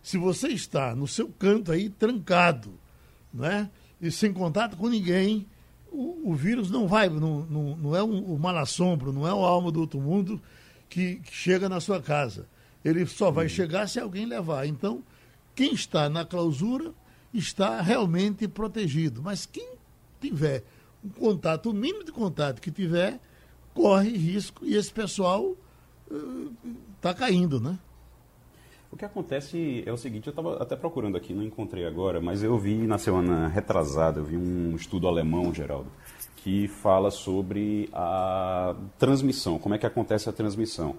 Se 0.02 0.17
você 0.17 0.48
está 0.48 0.96
no 0.96 1.08
seu 1.08 1.28
canto 1.28 1.72
aí, 1.72 1.89
trancado, 1.89 2.74
né? 3.32 3.70
E 4.02 4.10
sem 4.10 4.34
contato 4.34 4.78
com 4.78 4.88
ninguém, 4.88 5.46
o, 5.91 6.32
o 6.32 6.36
vírus 6.36 6.69
não 6.69 6.88
vai, 6.88 7.10
não, 7.10 7.45
não, 7.45 7.78
não 7.78 7.95
é 7.95 8.04
um, 8.04 8.34
o 8.34 8.39
mal 8.39 8.58
assombro, 8.58 9.12
não 9.13 9.28
é 9.28 9.34
o 9.34 9.45
alma 9.45 9.71
do 9.71 9.80
outro 9.80 10.00
mundo 10.00 10.41
que, 10.89 11.15
que 11.15 11.34
chega 11.34 11.67
na 11.67 11.80
sua 11.80 12.02
casa. 12.02 12.47
Ele 12.84 13.06
só 13.06 13.32
vai 13.32 13.50
chegar 13.50 13.88
se 13.88 14.00
alguém 14.00 14.26
levar. 14.26 14.65
Então, 14.65 15.04
quem 15.56 15.73
está 15.73 16.10
na 16.10 16.23
clausura 16.23 16.93
está 17.34 17.82
realmente 17.82 18.47
protegido. 18.47 19.21
Mas 19.21 19.45
quem 19.45 19.76
tiver 20.21 20.63
um 21.04 21.10
contato, 21.10 21.69
o 21.69 21.73
mínimo 21.73 22.04
de 22.04 22.12
contato 22.12 22.62
que 22.62 22.71
tiver, 22.71 23.19
corre 23.73 24.15
risco 24.15 24.65
e 24.65 24.76
esse 24.76 24.91
pessoal 24.91 25.56
está 26.95 27.12
uh, 27.12 27.15
caindo, 27.15 27.60
né? 27.60 27.78
O 28.98 29.00
que 29.00 29.06
acontece 29.06 29.84
é 29.86 29.94
o 29.94 29.96
seguinte, 29.96 30.26
eu 30.26 30.32
estava 30.32 30.56
até 30.56 30.76
procurando 30.76 31.16
aqui, 31.16 31.32
não 31.32 31.44
encontrei 31.44 31.86
agora, 31.86 32.20
mas 32.20 32.42
eu 32.42 32.58
vi 32.58 32.78
na 32.88 32.98
semana 32.98 33.48
retrasada, 33.48 34.20
eu 34.20 34.24
vi 34.24 34.36
um 34.36 34.76
estudo 34.76 35.08
alemão, 35.08 35.54
Geraldo, 35.54 35.86
que 36.38 36.68
fala 36.68 37.12
sobre 37.12 37.92
a 37.94 38.76
transmissão, 38.98 39.60
como 39.60 39.76
é 39.76 39.78
que 39.78 39.86
acontece 39.86 40.28
a 40.28 40.34
transmissão 40.34 40.96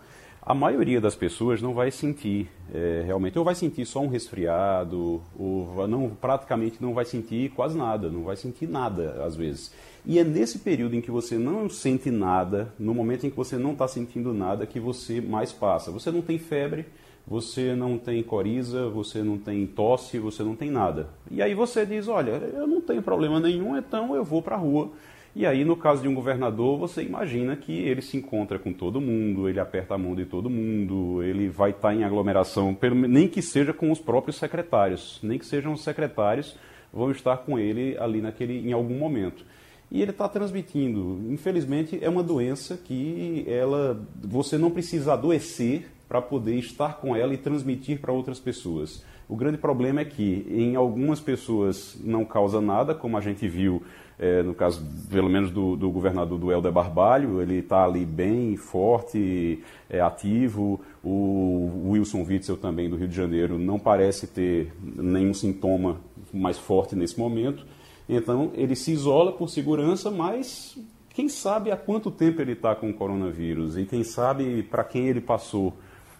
a 0.48 0.54
maioria 0.54 0.98
das 0.98 1.14
pessoas 1.14 1.60
não 1.60 1.74
vai 1.74 1.90
sentir 1.90 2.48
é, 2.72 3.02
realmente, 3.04 3.38
ou 3.38 3.44
vai 3.44 3.54
sentir 3.54 3.84
só 3.84 4.00
um 4.00 4.08
resfriado, 4.08 5.20
ou 5.38 5.86
não, 5.86 6.08
praticamente 6.08 6.80
não 6.80 6.94
vai 6.94 7.04
sentir 7.04 7.50
quase 7.50 7.76
nada, 7.76 8.08
não 8.08 8.22
vai 8.22 8.34
sentir 8.34 8.66
nada 8.66 9.22
às 9.26 9.36
vezes. 9.36 9.70
E 10.06 10.18
é 10.18 10.24
nesse 10.24 10.60
período 10.60 10.96
em 10.96 11.02
que 11.02 11.10
você 11.10 11.36
não 11.36 11.68
sente 11.68 12.10
nada, 12.10 12.72
no 12.78 12.94
momento 12.94 13.26
em 13.26 13.30
que 13.30 13.36
você 13.36 13.58
não 13.58 13.72
está 13.72 13.86
sentindo 13.86 14.32
nada, 14.32 14.66
que 14.66 14.80
você 14.80 15.20
mais 15.20 15.52
passa. 15.52 15.90
Você 15.90 16.10
não 16.10 16.22
tem 16.22 16.38
febre, 16.38 16.86
você 17.28 17.74
não 17.74 17.98
tem 17.98 18.22
coriza, 18.22 18.88
você 18.88 19.22
não 19.22 19.36
tem 19.36 19.66
tosse, 19.66 20.18
você 20.18 20.42
não 20.42 20.56
tem 20.56 20.70
nada. 20.70 21.10
E 21.30 21.42
aí 21.42 21.54
você 21.54 21.84
diz, 21.84 22.08
olha, 22.08 22.30
eu 22.30 22.66
não 22.66 22.80
tenho 22.80 23.02
problema 23.02 23.38
nenhum, 23.38 23.76
então 23.76 24.14
eu 24.14 24.24
vou 24.24 24.40
para 24.40 24.56
a 24.56 24.58
rua 24.58 24.90
e 25.38 25.46
aí, 25.46 25.64
no 25.64 25.76
caso 25.76 26.02
de 26.02 26.08
um 26.08 26.14
governador, 26.14 26.76
você 26.76 27.00
imagina 27.00 27.54
que 27.54 27.72
ele 27.72 28.02
se 28.02 28.16
encontra 28.16 28.58
com 28.58 28.72
todo 28.72 29.00
mundo, 29.00 29.48
ele 29.48 29.60
aperta 29.60 29.94
a 29.94 29.98
mão 29.98 30.12
de 30.14 30.24
todo 30.24 30.50
mundo, 30.50 31.22
ele 31.22 31.48
vai 31.48 31.70
estar 31.70 31.94
em 31.94 32.02
aglomeração, 32.02 32.76
nem 33.08 33.28
que 33.28 33.40
seja 33.40 33.72
com 33.72 33.92
os 33.92 34.00
próprios 34.00 34.36
secretários, 34.36 35.20
nem 35.22 35.38
que 35.38 35.46
sejam 35.46 35.72
os 35.72 35.84
secretários 35.84 36.56
vão 36.92 37.12
estar 37.12 37.36
com 37.36 37.56
ele 37.56 37.96
ali 37.98 38.20
naquele, 38.20 38.68
em 38.68 38.72
algum 38.72 38.98
momento. 38.98 39.44
E 39.90 40.02
ele 40.02 40.10
está 40.10 40.28
transmitindo. 40.28 41.20
Infelizmente, 41.30 41.98
é 42.02 42.08
uma 42.08 42.22
doença 42.22 42.76
que 42.76 43.44
ela, 43.46 44.04
você 44.20 44.58
não 44.58 44.72
precisa 44.72 45.12
adoecer 45.12 45.88
para 46.08 46.22
poder 46.22 46.56
estar 46.56 46.98
com 46.98 47.14
ela 47.14 47.34
e 47.34 47.36
transmitir 47.36 48.00
para 48.00 48.12
outras 48.12 48.40
pessoas. 48.40 49.04
O 49.28 49.36
grande 49.36 49.58
problema 49.58 50.00
é 50.00 50.04
que 50.04 50.46
em 50.48 50.74
algumas 50.74 51.20
pessoas 51.20 51.98
não 52.02 52.24
causa 52.24 52.60
nada, 52.60 52.94
como 52.94 53.16
a 53.18 53.20
gente 53.20 53.46
viu 53.46 53.82
é, 54.18 54.42
no 54.42 54.52
caso, 54.52 54.84
pelo 55.08 55.28
menos 55.28 55.52
do, 55.52 55.76
do 55.76 55.90
governador 55.90 56.38
do 56.38 56.50
Helder 56.50 56.72
Barbalho, 56.72 57.40
ele 57.40 57.58
está 57.58 57.84
ali 57.84 58.04
bem 58.04 58.56
forte, 58.56 59.62
é, 59.88 60.00
ativo. 60.00 60.80
O 61.04 61.90
Wilson 61.90 62.24
Witzel 62.24 62.56
também 62.56 62.90
do 62.90 62.96
Rio 62.96 63.06
de 63.06 63.14
Janeiro 63.14 63.58
não 63.58 63.78
parece 63.78 64.26
ter 64.26 64.72
nenhum 64.82 65.32
sintoma 65.32 66.00
mais 66.34 66.58
forte 66.58 66.96
nesse 66.96 67.16
momento. 67.16 67.64
Então 68.08 68.50
ele 68.54 68.74
se 68.74 68.90
isola 68.90 69.30
por 69.30 69.48
segurança, 69.48 70.10
mas 70.10 70.76
quem 71.10 71.28
sabe 71.28 71.70
há 71.70 71.76
quanto 71.76 72.10
tempo 72.10 72.42
ele 72.42 72.52
está 72.52 72.74
com 72.74 72.90
o 72.90 72.94
coronavírus 72.94 73.76
e 73.76 73.84
quem 73.84 74.02
sabe 74.02 74.64
para 74.64 74.82
quem 74.82 75.06
ele 75.06 75.20
passou 75.20 75.74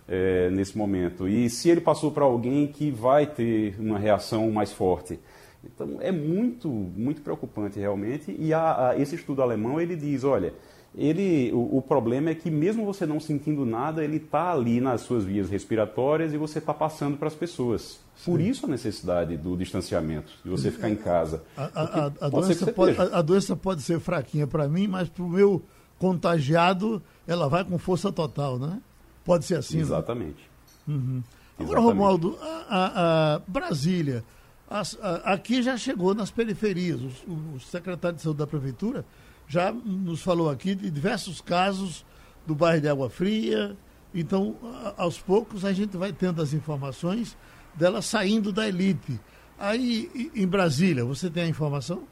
é, 0.08 0.48
nesse 0.50 0.76
momento. 0.76 1.28
E 1.28 1.50
se 1.50 1.68
ele 1.68 1.80
passou 1.80 2.10
para 2.10 2.24
alguém 2.24 2.66
que 2.66 2.90
vai 2.90 3.26
ter 3.26 3.76
uma 3.78 3.98
reação 3.98 4.50
mais 4.50 4.72
forte. 4.72 5.20
Então 5.62 5.98
é 6.00 6.10
muito, 6.10 6.68
muito 6.68 7.20
preocupante 7.20 7.78
realmente. 7.78 8.34
E 8.38 8.52
a, 8.52 8.90
a, 8.90 8.98
esse 8.98 9.14
estudo 9.14 9.42
alemão 9.42 9.80
ele 9.80 9.94
diz, 9.94 10.24
olha, 10.24 10.54
ele, 10.96 11.52
o, 11.52 11.78
o, 11.78 11.82
problema 11.82 12.30
é 12.30 12.34
que 12.34 12.50
mesmo 12.50 12.84
você 12.84 13.04
não 13.04 13.20
sentindo 13.20 13.66
nada, 13.66 14.02
ele 14.02 14.16
está 14.16 14.52
ali 14.52 14.80
nas 14.80 15.02
suas 15.02 15.24
vias 15.24 15.50
respiratórias 15.50 16.32
e 16.32 16.38
você 16.38 16.58
está 16.58 16.72
passando 16.72 17.18
para 17.18 17.28
as 17.28 17.34
pessoas. 17.34 18.00
Sim. 18.16 18.30
Por 18.30 18.40
isso 18.40 18.66
a 18.66 18.68
necessidade 18.68 19.36
do 19.36 19.56
distanciamento, 19.56 20.32
de 20.42 20.50
você 20.50 20.70
ficar 20.70 20.88
em 20.88 20.96
casa. 20.96 21.42
A, 21.56 21.64
a, 21.64 22.06
a 22.20 22.28
doença, 22.28 22.72
pode, 22.72 22.96
a, 22.98 23.22
doença 23.22 23.54
pode 23.54 23.82
ser 23.82 24.00
fraquinha 24.00 24.46
para 24.46 24.66
mim, 24.66 24.88
mas 24.88 25.08
para 25.08 25.22
o 25.22 25.28
meu 25.28 25.62
contagiado, 25.98 27.02
ela 27.26 27.48
vai 27.48 27.64
com 27.64 27.76
força 27.78 28.10
total, 28.10 28.58
né? 28.58 28.80
Pode 29.28 29.44
ser 29.44 29.56
assim. 29.56 29.76
Né? 29.76 29.82
Exatamente. 29.82 30.50
Né? 30.86 30.94
Uhum. 30.94 31.22
Agora, 31.58 31.80
Exatamente. 31.80 31.86
Romualdo, 31.86 32.38
a, 32.40 33.42
Brasília 33.46 34.24
as, 34.70 34.98
a, 35.02 35.34
aqui 35.34 35.62
já 35.62 35.76
chegou 35.76 36.14
nas 36.14 36.30
periferias. 36.30 36.98
O, 37.26 37.56
o, 37.56 37.60
secretário 37.60 38.16
de 38.16 38.22
saúde 38.22 38.38
da 38.38 38.46
prefeitura 38.46 39.04
já 39.46 39.70
nos 39.70 40.22
falou 40.22 40.48
aqui 40.48 40.74
de 40.74 40.90
diversos 40.90 41.42
casos 41.42 42.06
do 42.46 42.54
bairro 42.54 42.80
de 42.80 42.88
Água 42.88 43.10
Fria. 43.10 43.76
Então, 44.14 44.56
a, 44.62 45.02
aos 45.02 45.18
poucos, 45.18 45.62
a 45.62 45.74
gente 45.74 45.94
vai 45.94 46.10
tendo 46.10 46.40
as 46.40 46.54
informações 46.54 47.36
dela 47.74 48.00
saindo 48.00 48.50
da 48.50 48.66
elite. 48.66 49.20
Aí, 49.58 50.30
em 50.34 50.46
Brasília, 50.46 51.04
você 51.04 51.28
tem 51.28 51.42
a 51.42 51.48
informação? 51.48 52.04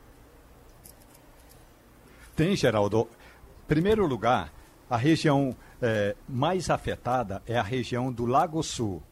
Tem, 2.34 2.54
Geraldo. 2.54 3.08
Primeiro 3.66 4.06
lugar, 4.06 4.52
a 4.90 4.98
região 4.98 5.56
é, 5.80 6.16
mais 6.28 6.70
afetada 6.70 7.42
é 7.46 7.56
a 7.56 7.62
região 7.62 8.12
do 8.12 8.26
Lago 8.26 8.62
Sul 8.62 9.02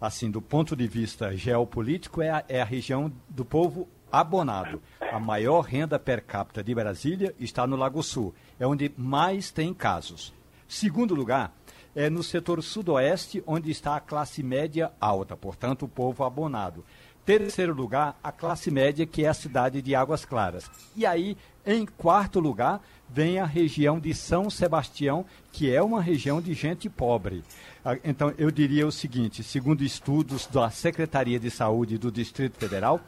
assim, 0.00 0.30
do 0.30 0.40
ponto 0.40 0.74
de 0.74 0.86
vista 0.88 1.36
geopolítico, 1.36 2.22
é 2.22 2.30
a, 2.30 2.44
é 2.48 2.62
a 2.62 2.64
região 2.64 3.12
do 3.28 3.44
povo 3.44 3.86
abonado. 4.10 4.80
A 5.12 5.20
maior 5.20 5.60
renda 5.60 5.98
per 5.98 6.24
capita 6.24 6.64
de 6.64 6.74
Brasília 6.74 7.34
está 7.38 7.66
no 7.66 7.76
Lago 7.76 8.02
Sul, 8.02 8.34
é 8.58 8.66
onde 8.66 8.90
mais 8.96 9.50
tem 9.50 9.74
casos. 9.74 10.32
Segundo 10.66 11.14
lugar, 11.14 11.52
é 11.94 12.08
no 12.08 12.22
setor 12.22 12.62
sudoeste, 12.62 13.42
onde 13.46 13.70
está 13.70 13.96
a 13.96 14.00
classe 14.00 14.42
média 14.42 14.90
alta, 15.00 15.36
portanto, 15.36 15.84
o 15.84 15.88
povo 15.88 16.24
abonado. 16.24 16.84
Terceiro 17.26 17.74
lugar, 17.74 18.18
a 18.22 18.32
classe 18.32 18.70
média, 18.70 19.06
que 19.06 19.24
é 19.24 19.28
a 19.28 19.34
cidade 19.34 19.82
de 19.82 19.94
Águas 19.94 20.24
Claras. 20.24 20.70
E 20.96 21.04
aí, 21.04 21.36
em 21.66 21.86
quarto 21.86 22.40
lugar, 22.40 22.80
vem 23.08 23.38
a 23.38 23.44
região 23.44 23.98
de 23.98 24.14
São 24.14 24.48
Sebastião, 24.48 25.24
que 25.52 25.74
é 25.74 25.82
uma 25.82 26.00
região 26.00 26.40
de 26.40 26.54
gente 26.54 26.88
pobre. 26.88 27.42
Ah, 27.84 27.96
então, 28.04 28.32
eu 28.38 28.50
diria 28.50 28.86
o 28.86 28.92
seguinte: 28.92 29.42
segundo 29.42 29.82
estudos 29.82 30.46
da 30.46 30.70
Secretaria 30.70 31.38
de 31.38 31.50
Saúde 31.50 31.98
do 31.98 32.10
Distrito 32.10 32.58
Federal, 32.58 33.00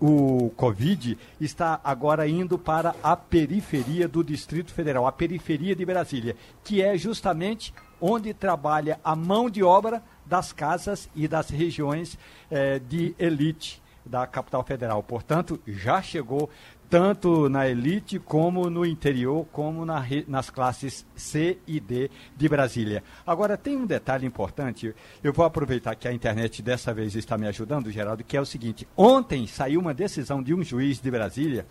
o 0.00 0.50
Covid 0.56 1.16
está 1.40 1.80
agora 1.82 2.28
indo 2.28 2.58
para 2.58 2.94
a 3.02 3.16
periferia 3.16 4.06
do 4.06 4.22
Distrito 4.22 4.72
Federal, 4.72 5.06
a 5.06 5.12
periferia 5.12 5.74
de 5.74 5.84
Brasília, 5.84 6.36
que 6.62 6.82
é 6.82 6.96
justamente 6.98 7.72
onde 8.00 8.34
trabalha 8.34 9.00
a 9.02 9.16
mão 9.16 9.48
de 9.48 9.62
obra 9.62 10.02
das 10.26 10.52
casas 10.52 11.08
e 11.14 11.28
das 11.28 11.48
regiões 11.48 12.18
eh, 12.50 12.78
de 12.78 13.14
elite 13.18 13.82
da 14.04 14.26
capital 14.26 14.62
federal. 14.62 15.02
Portanto, 15.02 15.60
já 15.66 16.02
chegou 16.02 16.50
tanto 16.94 17.48
na 17.48 17.68
elite 17.68 18.20
como 18.20 18.70
no 18.70 18.86
interior, 18.86 19.44
como 19.50 19.84
na, 19.84 20.00
nas 20.28 20.48
classes 20.48 21.04
C 21.16 21.58
e 21.66 21.80
D 21.80 22.08
de 22.36 22.48
Brasília. 22.48 23.02
Agora, 23.26 23.56
tem 23.56 23.76
um 23.76 23.84
detalhe 23.84 24.24
importante, 24.24 24.94
eu 25.20 25.32
vou 25.32 25.44
aproveitar 25.44 25.96
que 25.96 26.06
a 26.06 26.12
internet 26.12 26.62
dessa 26.62 26.94
vez 26.94 27.16
está 27.16 27.36
me 27.36 27.48
ajudando, 27.48 27.90
Geraldo, 27.90 28.22
que 28.22 28.36
é 28.36 28.40
o 28.40 28.46
seguinte: 28.46 28.86
ontem 28.96 29.44
saiu 29.44 29.80
uma 29.80 29.92
decisão 29.92 30.40
de 30.40 30.54
um 30.54 30.62
juiz 30.62 31.00
de 31.00 31.10
Brasília 31.10 31.66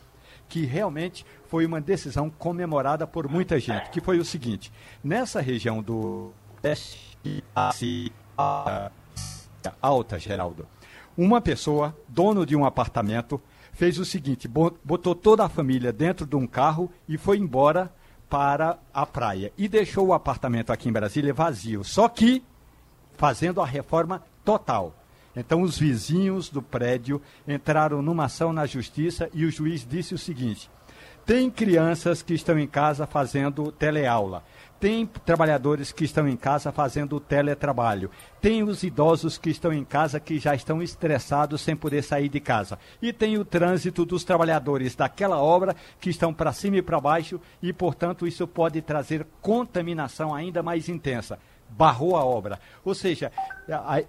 que 0.49 0.65
realmente 0.65 1.25
foi 1.47 1.65
uma 1.65 1.79
decisão 1.79 2.29
comemorada 2.29 3.07
por 3.07 3.29
muita 3.29 3.57
gente, 3.61 3.91
que 3.91 4.01
foi 4.01 4.19
o 4.19 4.25
seguinte: 4.25 4.73
nessa 5.01 5.39
região 5.39 5.81
do 5.81 6.33
alta, 9.81 10.19
Geraldo, 10.19 10.67
uma 11.17 11.39
pessoa, 11.39 11.97
dono 12.09 12.45
de 12.45 12.57
um 12.57 12.65
apartamento, 12.65 13.41
fez 13.73 13.97
o 13.99 14.05
seguinte: 14.05 14.47
botou 14.47 15.13
toda 15.13 15.43
a 15.43 15.49
família 15.49 15.91
dentro 15.91 16.25
de 16.25 16.35
um 16.35 16.47
carro 16.47 16.89
e 17.07 17.17
foi 17.17 17.37
embora 17.37 17.93
para 18.29 18.79
a 18.93 19.05
praia 19.05 19.51
e 19.57 19.67
deixou 19.67 20.07
o 20.07 20.13
apartamento 20.13 20.71
aqui 20.71 20.89
em 20.89 20.93
Brasília 20.93 21.33
vazio, 21.33 21.83
só 21.83 22.07
que 22.07 22.43
fazendo 23.15 23.61
a 23.61 23.65
reforma 23.65 24.23
total. 24.43 24.95
Então, 25.35 25.61
os 25.61 25.77
vizinhos 25.77 26.49
do 26.49 26.61
prédio 26.61 27.21
entraram 27.47 28.01
numa 28.01 28.25
ação 28.25 28.53
na 28.53 28.65
justiça 28.65 29.29
e 29.33 29.45
o 29.45 29.51
juiz 29.51 29.85
disse 29.87 30.13
o 30.13 30.17
seguinte: 30.17 30.69
tem 31.25 31.49
crianças 31.49 32.21
que 32.21 32.33
estão 32.33 32.59
em 32.59 32.67
casa 32.67 33.07
fazendo 33.07 33.71
teleaula. 33.71 34.43
Tem 34.83 35.05
trabalhadores 35.05 35.93
que 35.93 36.03
estão 36.03 36.27
em 36.27 36.35
casa 36.35 36.69
fazendo 36.69 37.17
teletrabalho. 37.17 38.11
Tem 38.41 38.63
os 38.63 38.83
idosos 38.83 39.37
que 39.37 39.49
estão 39.49 39.71
em 39.71 39.85
casa 39.85 40.19
que 40.19 40.37
já 40.37 40.53
estão 40.53 40.83
estressados 40.83 41.61
sem 41.61 41.73
poder 41.73 42.03
sair 42.03 42.27
de 42.27 42.41
casa. 42.41 42.77
E 43.01 43.13
tem 43.13 43.37
o 43.37 43.45
trânsito 43.45 44.03
dos 44.03 44.25
trabalhadores 44.25 44.93
daquela 44.93 45.41
obra 45.41 45.73
que 46.01 46.09
estão 46.09 46.33
para 46.33 46.51
cima 46.51 46.75
e 46.75 46.81
para 46.81 46.99
baixo 46.99 47.39
e, 47.61 47.71
portanto, 47.71 48.27
isso 48.27 48.45
pode 48.45 48.81
trazer 48.81 49.25
contaminação 49.41 50.35
ainda 50.35 50.61
mais 50.61 50.89
intensa. 50.89 51.39
Barrou 51.69 52.17
a 52.17 52.25
obra. 52.25 52.59
Ou 52.83 52.93
seja, 52.93 53.31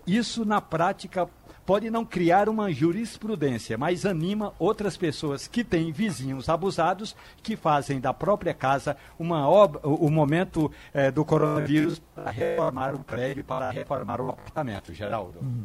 isso 0.05 0.45
na 0.45 0.61
prática 0.61 1.29
pode 1.65 1.91
não 1.91 2.05
criar 2.05 2.49
uma 2.49 2.71
jurisprudência, 2.71 3.79
mas 3.79 4.05
anima 4.05 4.53
outras 4.59 4.97
pessoas 4.97 5.49
que 5.49 5.65
têm 5.65 5.93
vizinhos 5.93 6.49
abusados 6.49 7.17
que 7.43 7.57
fazem 7.57 8.01
da 8.01 8.13
própria 8.13 8.53
casa 8.53 8.97
uma 9.19 9.49
o 9.49 10.11
momento 10.11 10.71
eh, 10.93 11.11
do 11.11 11.25
coronavírus 11.25 12.01
para 12.15 12.31
reformar 12.31 12.95
o 12.95 12.99
prédio, 12.99 13.45
para 13.45 13.71
reformar 13.71 14.21
o 14.21 14.31
apartamento, 14.31 14.93
Geraldo. 14.93 15.41
Uhum. 15.41 15.65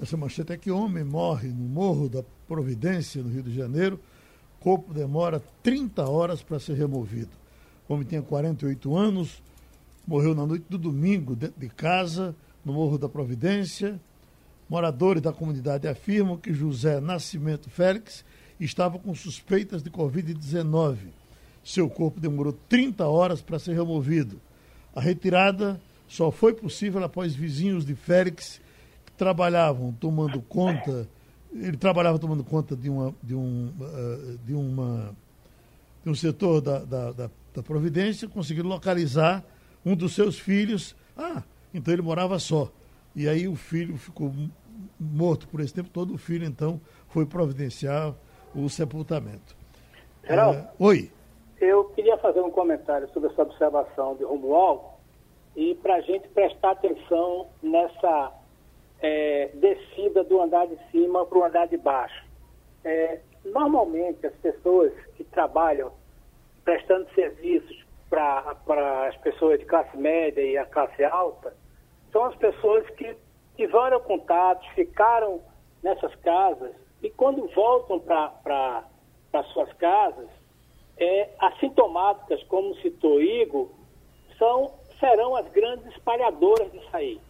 Essa 0.00 0.16
manchete 0.16 0.52
é 0.52 0.56
que 0.56 0.70
homem 0.70 1.04
morre 1.04 1.48
no 1.48 1.68
Morro 1.68 2.08
da 2.08 2.22
Providência, 2.48 3.22
no 3.22 3.28
Rio 3.28 3.42
de 3.42 3.54
Janeiro. 3.54 4.00
Corpo 4.60 4.94
demora 4.94 5.42
30 5.62 6.08
horas 6.08 6.42
para 6.42 6.58
ser 6.58 6.74
removido. 6.74 7.30
O 7.88 7.94
homem 7.94 8.06
tinha 8.06 8.22
48 8.22 8.96
anos, 8.96 9.42
morreu 10.06 10.34
na 10.34 10.46
noite 10.46 10.64
do 10.68 10.78
domingo 10.78 11.34
dentro 11.34 11.60
de 11.60 11.68
casa, 11.68 12.34
no 12.64 12.72
Morro 12.72 12.96
da 12.98 13.08
Providência 13.08 14.00
Moradores 14.70 15.20
da 15.20 15.32
comunidade 15.32 15.88
afirmam 15.88 16.36
que 16.36 16.54
José 16.54 17.00
Nascimento 17.00 17.68
Félix 17.68 18.24
estava 18.60 19.00
com 19.00 19.12
suspeitas 19.16 19.82
de 19.82 19.90
Covid-19. 19.90 20.96
Seu 21.64 21.90
corpo 21.90 22.20
demorou 22.20 22.52
30 22.68 23.04
horas 23.04 23.42
para 23.42 23.58
ser 23.58 23.74
removido. 23.74 24.40
A 24.94 25.00
retirada 25.00 25.80
só 26.06 26.30
foi 26.30 26.54
possível 26.54 27.02
após 27.02 27.34
vizinhos 27.34 27.84
de 27.84 27.96
Félix 27.96 28.60
que 29.04 29.10
trabalhavam 29.12 29.90
tomando 29.92 30.40
conta. 30.40 31.08
Ele 31.52 31.76
trabalhava 31.76 32.16
tomando 32.20 32.44
conta 32.44 32.76
de, 32.76 32.88
uma, 32.88 33.12
de, 33.20 33.34
um, 33.34 33.72
uh, 33.80 34.38
de, 34.46 34.54
uma, 34.54 35.16
de 36.04 36.10
um 36.10 36.14
setor 36.14 36.60
da, 36.60 36.78
da, 36.78 37.10
da, 37.10 37.30
da 37.56 37.62
Providência, 37.64 38.28
conseguiram 38.28 38.68
localizar 38.68 39.44
um 39.84 39.96
dos 39.96 40.14
seus 40.14 40.38
filhos. 40.38 40.94
Ah, 41.16 41.42
então 41.74 41.92
ele 41.92 42.02
morava 42.02 42.38
só. 42.38 42.70
E 43.14 43.28
aí 43.28 43.48
o 43.48 43.56
filho 43.56 43.96
ficou 43.96 44.32
morto 44.98 45.48
por 45.48 45.60
esse 45.60 45.74
tempo 45.74 45.90
todo, 45.90 46.14
o 46.14 46.18
filho 46.18 46.44
então 46.44 46.80
foi 47.08 47.26
providenciar 47.26 48.14
o 48.54 48.68
sepultamento. 48.68 49.56
Geraldo, 50.24 50.58
é, 50.58 50.70
oi. 50.78 51.10
Eu 51.60 51.84
queria 51.86 52.16
fazer 52.18 52.40
um 52.40 52.50
comentário 52.50 53.08
sobre 53.12 53.30
essa 53.30 53.42
observação 53.42 54.16
de 54.16 54.24
Romualdo 54.24 54.84
e 55.56 55.74
para 55.76 55.96
a 55.96 56.00
gente 56.00 56.28
prestar 56.28 56.72
atenção 56.72 57.48
nessa 57.62 58.32
é, 59.00 59.50
descida 59.54 60.22
do 60.24 60.40
andar 60.40 60.66
de 60.66 60.78
cima 60.90 61.26
para 61.26 61.38
o 61.38 61.44
andar 61.44 61.66
de 61.66 61.76
baixo. 61.76 62.24
É, 62.84 63.20
normalmente 63.44 64.26
as 64.26 64.34
pessoas 64.36 64.92
que 65.16 65.24
trabalham 65.24 65.92
prestando 66.64 67.08
serviços 67.14 67.84
para 68.08 68.56
as 69.08 69.16
pessoas 69.18 69.58
de 69.58 69.66
classe 69.66 69.96
média 69.96 70.40
e 70.40 70.56
a 70.56 70.64
classe 70.64 71.02
alta 71.04 71.54
são 72.12 72.24
as 72.24 72.36
pessoas 72.36 72.88
que 72.90 73.16
tiveram 73.56 74.00
contatos, 74.00 74.66
ficaram 74.74 75.40
nessas 75.82 76.14
casas 76.16 76.74
e 77.02 77.08
quando 77.10 77.48
voltam 77.54 77.98
para 77.98 78.84
suas 79.52 79.72
casas, 79.74 80.28
é, 80.98 81.30
assintomáticas, 81.38 82.42
como 82.44 82.74
citou 82.76 83.22
Igor, 83.22 83.68
são, 84.38 84.72
serão 84.98 85.34
as 85.34 85.48
grandes 85.50 85.86
espalhadoras 85.94 86.70
disso 86.70 86.88
aí. 86.92 87.20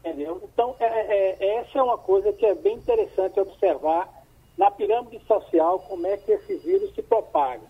Entendeu? 0.00 0.40
Então, 0.44 0.76
é, 0.78 0.84
é, 0.84 1.36
é, 1.40 1.54
essa 1.56 1.78
é 1.78 1.82
uma 1.82 1.98
coisa 1.98 2.32
que 2.32 2.44
é 2.44 2.54
bem 2.54 2.76
interessante 2.76 3.40
observar 3.40 4.08
na 4.56 4.70
pirâmide 4.70 5.18
social, 5.26 5.80
como 5.80 6.06
é 6.06 6.16
que 6.16 6.32
esse 6.32 6.56
vírus 6.58 6.94
se 6.94 7.02
propaga. 7.02 7.64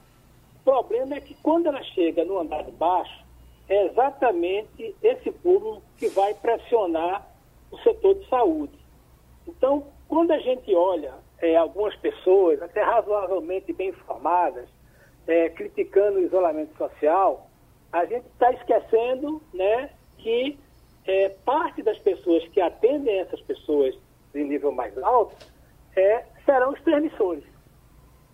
O 0.61 0.65
problema 0.65 1.15
é 1.15 1.21
que 1.21 1.35
quando 1.43 1.67
ela 1.67 1.83
chega 1.83 2.25
no 2.25 2.39
andar 2.39 2.65
de 2.65 2.73
baixo, 2.73 3.25
é 3.69 3.87
exatamente 3.87 4.95
esse 5.03 5.31
público 5.31 5.83
que 5.97 6.09
vai 6.09 6.35
pressionar 6.35 7.27
o 7.71 7.79
setor 7.79 8.15
de 8.15 8.29
saúde. 8.29 8.79
Então, 9.47 9.87
quando 10.09 10.31
a 10.33 10.39
gente 10.39 10.75
olha 10.75 11.15
é, 11.39 11.57
algumas 11.57 11.95
pessoas, 11.97 12.63
até 12.63 12.83
razoavelmente 12.83 13.73
bem 13.73 13.89
informadas, 13.89 14.69
é, 15.27 15.49
criticando 15.51 16.19
o 16.19 16.23
isolamento 16.23 16.77
social, 16.77 17.49
a 17.93 18.05
gente 18.05 18.27
está 18.27 18.53
esquecendo 18.53 19.43
né, 19.53 19.91
que 20.19 20.59
é, 21.07 21.29
parte 21.45 21.83
das 21.83 21.99
pessoas 21.99 22.47
que 22.49 22.61
atendem 22.61 23.19
essas 23.19 23.41
pessoas 23.43 23.97
de 24.33 24.45
nível 24.45 24.73
mais 24.73 24.97
alto 24.99 25.37
é, 25.97 26.25
serão 26.45 26.73
os 26.73 26.81
transmissores. 26.83 27.45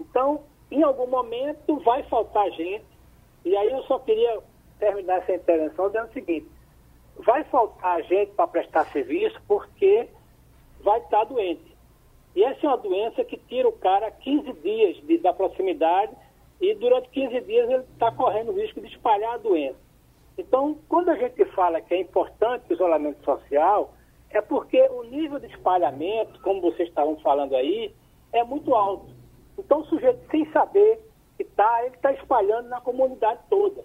Então, 0.00 0.42
em 0.70 0.82
algum 0.82 1.06
momento 1.06 1.78
vai 1.80 2.02
faltar 2.04 2.50
gente, 2.52 2.84
e 3.44 3.56
aí 3.56 3.70
eu 3.70 3.82
só 3.84 3.98
queria 3.98 4.40
terminar 4.82 5.18
essa 5.18 5.32
intervenção 5.32 5.86
dizendo 5.86 6.08
o 6.08 6.12
seguinte, 6.12 6.48
vai 7.18 7.44
faltar 7.44 8.02
gente 8.02 8.32
para 8.32 8.48
prestar 8.48 8.84
serviço 8.86 9.40
porque 9.46 10.08
vai 10.80 10.98
estar 10.98 11.22
doente. 11.22 11.72
E 12.34 12.42
essa 12.42 12.66
é 12.66 12.68
uma 12.68 12.78
doença 12.78 13.24
que 13.24 13.36
tira 13.36 13.68
o 13.68 13.72
cara 13.72 14.10
15 14.10 14.52
dias 14.54 14.96
de, 15.06 15.18
da 15.18 15.32
proximidade 15.32 16.12
e 16.60 16.74
durante 16.74 17.08
15 17.10 17.40
dias 17.42 17.70
ele 17.70 17.84
está 17.92 18.10
correndo 18.10 18.50
o 18.50 18.60
risco 18.60 18.80
de 18.80 18.88
espalhar 18.88 19.34
a 19.34 19.38
doença. 19.38 19.78
Então, 20.36 20.76
quando 20.88 21.10
a 21.10 21.14
gente 21.14 21.44
fala 21.52 21.80
que 21.80 21.94
é 21.94 22.00
importante 22.00 22.64
o 22.68 22.72
isolamento 22.72 23.22
social, 23.24 23.94
é 24.30 24.40
porque 24.40 24.80
o 24.88 25.04
nível 25.04 25.38
de 25.38 25.46
espalhamento, 25.46 26.40
como 26.40 26.60
vocês 26.60 26.88
estavam 26.88 27.16
falando 27.18 27.54
aí, 27.54 27.94
é 28.32 28.42
muito 28.42 28.74
alto. 28.74 29.14
Então, 29.56 29.80
o 29.80 29.84
sujeito, 29.84 30.18
sem 30.30 30.50
saber 30.50 30.98
que 31.36 31.42
está, 31.42 31.84
ele 31.84 31.94
está 31.94 32.12
espalhando 32.14 32.68
na 32.68 32.80
comunidade 32.80 33.40
toda. 33.48 33.84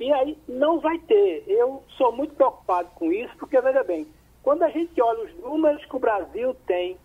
E 0.00 0.12
aí 0.12 0.38
não 0.48 0.78
vai 0.78 0.98
ter. 1.00 1.44
Eu 1.48 1.82
sou 1.96 2.12
muito 2.12 2.34
preocupado 2.34 2.88
com 2.94 3.12
isso, 3.12 3.34
porque, 3.36 3.60
veja 3.60 3.82
bem, 3.82 4.06
quando 4.42 4.62
a 4.62 4.70
gente 4.70 5.00
olha 5.00 5.24
os 5.24 5.34
números 5.40 5.84
que 5.84 5.96
o 5.96 6.00
Brasil 6.00 6.54
tem 6.66 6.96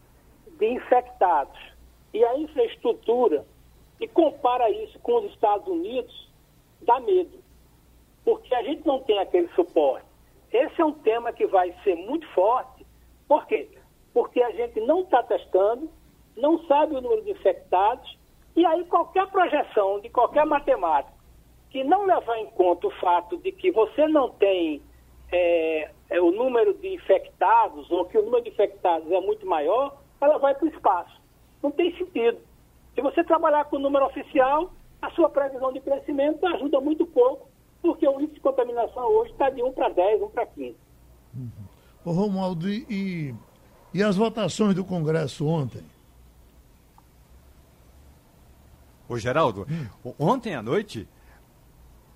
de 0.59 0.67
infectados 0.67 1.59
e 2.13 2.23
a 2.23 2.37
infraestrutura 2.37 3.45
e 3.99 4.07
compara 4.07 4.69
isso 4.69 4.99
com 4.99 5.19
os 5.19 5.31
Estados 5.31 5.67
Unidos, 5.67 6.31
dá 6.81 6.99
medo. 6.99 7.39
Porque 8.23 8.53
a 8.53 8.61
gente 8.63 8.85
não 8.85 9.01
tem 9.01 9.17
aquele 9.19 9.47
suporte. 9.49 10.05
Esse 10.51 10.79
é 10.79 10.85
um 10.85 10.93
tema 10.93 11.33
que 11.33 11.47
vai 11.47 11.73
ser 11.83 11.95
muito 11.95 12.27
forte. 12.33 12.85
Por 13.27 13.47
quê? 13.47 13.67
Porque 14.13 14.41
a 14.41 14.51
gente 14.51 14.79
não 14.81 15.01
está 15.01 15.23
testando, 15.23 15.89
não 16.37 16.63
sabe 16.65 16.95
o 16.95 17.01
número 17.01 17.23
de 17.23 17.31
infectados, 17.31 18.17
e 18.55 18.63
aí 18.63 18.85
qualquer 18.85 19.25
projeção 19.31 19.99
de 19.99 20.09
qualquer 20.09 20.45
matemática 20.45 21.12
que 21.73 21.83
não 21.83 22.05
levar 22.05 22.37
em 22.37 22.45
conta 22.51 22.85
o 22.85 22.91
fato 22.91 23.35
de 23.39 23.51
que 23.51 23.71
você 23.71 24.07
não 24.07 24.29
tem 24.29 24.79
é, 25.31 25.89
é, 26.11 26.21
o 26.21 26.31
número 26.31 26.75
de 26.75 26.87
infectados, 26.93 27.89
ou 27.89 28.05
que 28.05 28.15
o 28.15 28.21
número 28.21 28.43
de 28.43 28.51
infectados 28.51 29.11
é 29.11 29.19
muito 29.19 29.43
maior, 29.47 29.97
ela 30.21 30.37
vai 30.37 30.53
para 30.53 30.65
o 30.65 30.69
espaço. 30.69 31.19
Não 31.63 31.71
tem 31.71 31.91
sentido. 31.97 32.37
Se 32.93 33.01
você 33.01 33.23
trabalhar 33.23 33.65
com 33.65 33.77
o 33.77 33.79
número 33.79 34.05
oficial, 34.05 34.71
a 35.01 35.09
sua 35.11 35.31
previsão 35.31 35.73
de 35.73 35.79
crescimento 35.79 36.45
ajuda 36.45 36.79
muito 36.79 37.07
pouco, 37.07 37.49
porque 37.81 38.07
o 38.07 38.21
índice 38.21 38.35
de 38.35 38.39
contaminação 38.39 39.07
hoje 39.07 39.31
está 39.31 39.49
de 39.49 39.63
1 39.63 39.73
para 39.73 39.89
10, 39.89 40.21
1 40.21 40.29
para 40.29 40.45
15. 40.45 40.77
Uhum. 41.35 41.49
Ô 42.05 42.11
Romualdo, 42.11 42.69
e, 42.69 43.33
e 43.91 44.03
as 44.03 44.15
votações 44.15 44.75
do 44.75 44.85
Congresso 44.85 45.47
ontem? 45.47 45.81
Ô 49.09 49.17
Geraldo, 49.17 49.65
hum. 50.05 50.13
ontem 50.19 50.53
à 50.53 50.61
noite 50.61 51.07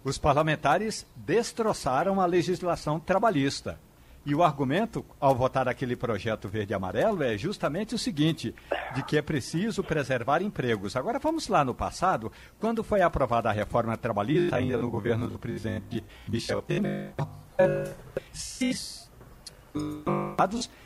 os 0.07 0.17
parlamentares 0.17 1.05
destroçaram 1.17 2.21
a 2.21 2.25
legislação 2.25 2.97
trabalhista. 2.97 3.77
E 4.25 4.33
o 4.33 4.41
argumento, 4.41 5.05
ao 5.19 5.35
votar 5.35 5.67
aquele 5.67 5.97
projeto 5.97 6.47
verde-amarelo, 6.47 7.23
é 7.23 7.37
justamente 7.37 7.93
o 7.93 7.97
seguinte: 7.97 8.55
de 8.95 9.03
que 9.03 9.17
é 9.17 9.21
preciso 9.21 9.83
preservar 9.83 10.41
empregos. 10.41 10.95
Agora 10.95 11.19
vamos 11.19 11.49
lá 11.49 11.63
no 11.65 11.75
passado, 11.75 12.31
quando 12.57 12.85
foi 12.85 13.01
aprovada 13.01 13.49
a 13.49 13.51
reforma 13.51 13.97
trabalhista, 13.97 14.55
ainda 14.55 14.77
no 14.77 14.89
governo 14.89 15.27
do 15.27 15.37
presidente 15.37 16.01
Michel 16.27 16.61
Temer, 16.61 17.13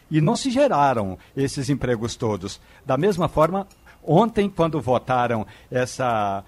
e 0.10 0.20
não 0.20 0.36
se 0.36 0.50
geraram 0.50 1.18
esses 1.38 1.70
empregos 1.70 2.16
todos. 2.16 2.60
Da 2.84 2.98
mesma 2.98 3.28
forma, 3.28 3.68
ontem, 4.04 4.50
quando 4.50 4.82
votaram 4.82 5.46
essa 5.70 6.44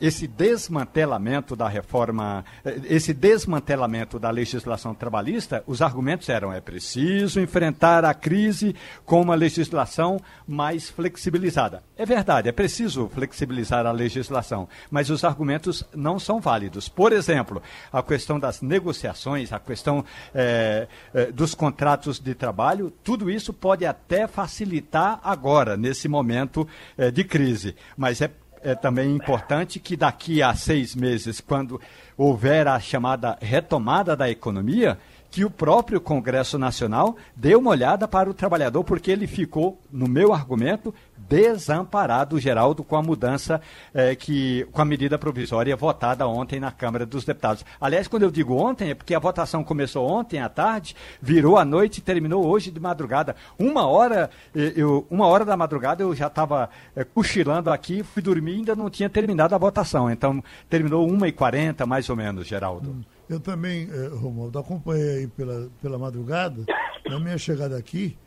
esse 0.00 0.26
desmantelamento 0.26 1.54
da 1.54 1.68
reforma, 1.68 2.44
esse 2.84 3.12
desmantelamento 3.12 4.18
da 4.18 4.30
legislação 4.30 4.94
trabalhista, 4.94 5.62
os 5.66 5.82
argumentos 5.82 6.28
eram 6.28 6.52
é 6.52 6.60
preciso 6.60 7.40
enfrentar 7.40 8.04
a 8.04 8.14
crise 8.14 8.74
com 9.04 9.20
uma 9.20 9.34
legislação 9.34 10.18
mais 10.46 10.88
flexibilizada. 10.88 11.82
É 11.96 12.06
verdade, 12.06 12.48
é 12.48 12.52
preciso 12.52 13.08
flexibilizar 13.08 13.86
a 13.86 13.92
legislação, 13.92 14.68
mas 14.90 15.10
os 15.10 15.24
argumentos 15.24 15.84
não 15.94 16.18
são 16.18 16.40
válidos. 16.40 16.88
Por 16.88 17.12
exemplo, 17.12 17.62
a 17.92 18.02
questão 18.02 18.38
das 18.38 18.62
negociações, 18.62 19.52
a 19.52 19.58
questão 19.58 20.04
é, 20.34 20.88
é, 21.12 21.26
dos 21.32 21.54
contratos 21.54 22.18
de 22.18 22.34
trabalho, 22.34 22.92
tudo 23.02 23.30
isso 23.30 23.52
pode 23.52 23.84
até 23.84 24.26
facilitar 24.26 25.20
agora, 25.22 25.76
nesse 25.76 26.08
momento 26.08 26.66
é, 26.96 27.10
de 27.10 27.24
crise, 27.24 27.76
mas 27.96 28.20
é 28.20 28.30
é 28.62 28.74
também 28.74 29.14
importante 29.14 29.78
que 29.78 29.96
daqui 29.96 30.42
a 30.42 30.54
seis 30.54 30.94
meses, 30.94 31.40
quando 31.40 31.80
houver 32.16 32.68
a 32.68 32.78
chamada 32.78 33.38
retomada 33.40 34.16
da 34.16 34.30
economia, 34.30 34.98
que 35.30 35.44
o 35.44 35.50
próprio 35.50 36.00
Congresso 36.00 36.58
Nacional 36.58 37.16
dê 37.36 37.54
uma 37.54 37.70
olhada 37.70 38.08
para 38.08 38.28
o 38.28 38.34
trabalhador, 38.34 38.82
porque 38.82 39.10
ele 39.10 39.26
ficou, 39.26 39.80
no 39.90 40.08
meu 40.08 40.32
argumento, 40.32 40.92
desamparado, 41.16 42.40
Geraldo, 42.40 42.82
com 42.82 42.96
a 42.96 43.02
mudança 43.02 43.60
eh, 43.94 44.16
que, 44.16 44.66
com 44.72 44.82
a 44.82 44.84
medida 44.84 45.16
provisória 45.16 45.76
votada 45.76 46.26
ontem 46.26 46.58
na 46.58 46.72
Câmara 46.72 47.06
dos 47.06 47.24
Deputados. 47.24 47.64
Aliás, 47.80 48.08
quando 48.08 48.24
eu 48.24 48.30
digo 48.30 48.56
ontem, 48.56 48.90
é 48.90 48.94
porque 48.94 49.14
a 49.14 49.18
votação 49.20 49.62
começou 49.62 50.08
ontem 50.10 50.40
à 50.40 50.48
tarde, 50.48 50.96
virou 51.22 51.56
à 51.56 51.64
noite 51.64 51.98
e 51.98 52.02
terminou 52.02 52.44
hoje 52.44 52.72
de 52.72 52.80
madrugada. 52.80 53.36
Uma 53.56 53.86
hora, 53.86 54.28
eh, 54.54 54.72
eu, 54.74 55.06
uma 55.08 55.28
hora 55.28 55.44
da 55.44 55.56
madrugada 55.56 56.02
eu 56.02 56.12
já 56.14 56.26
estava 56.26 56.68
eh, 56.96 57.04
cochilando 57.04 57.70
aqui, 57.70 58.02
fui 58.02 58.20
dormir 58.20 58.54
e 58.54 58.56
ainda 58.56 58.74
não 58.74 58.90
tinha 58.90 59.08
terminado 59.08 59.54
a 59.54 59.58
votação. 59.58 60.10
Então, 60.10 60.42
terminou 60.68 61.08
uma 61.08 61.28
e 61.28 61.32
quarenta, 61.32 61.86
mais 61.86 62.10
ou 62.10 62.16
menos, 62.16 62.48
Geraldo. 62.48 62.90
Hum. 62.90 63.19
Eu 63.30 63.38
também, 63.38 63.88
eh, 63.88 64.08
Romualdo, 64.08 64.58
acompanhei 64.58 65.18
aí 65.18 65.26
pela, 65.28 65.70
pela 65.80 65.96
madrugada, 65.96 66.64
na 67.08 67.20
minha 67.20 67.38
chegada 67.38 67.76
aqui, 67.76 68.18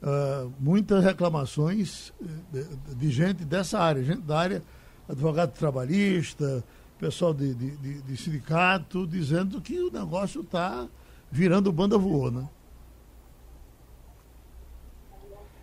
uh, 0.00 0.52
muitas 0.60 1.02
reclamações 1.02 2.12
de, 2.52 2.94
de, 2.94 3.10
gente 3.10 3.44
dessa 3.44 3.80
área, 3.80 4.04
gente 4.04 4.20
da 4.20 4.38
área, 4.38 4.62
advogado 5.08 5.50
trabalhista, 5.50 6.62
pessoal 6.96 7.34
de, 7.34 7.52
de, 7.54 7.76
de, 7.76 8.02
de 8.02 8.16
sindicato, 8.16 9.04
dizendo 9.04 9.60
que 9.60 9.80
o 9.80 9.90
negócio 9.90 10.42
está 10.42 10.86
virando 11.28 11.72
banda 11.72 11.98
voou, 11.98 12.30
né? 12.30 12.48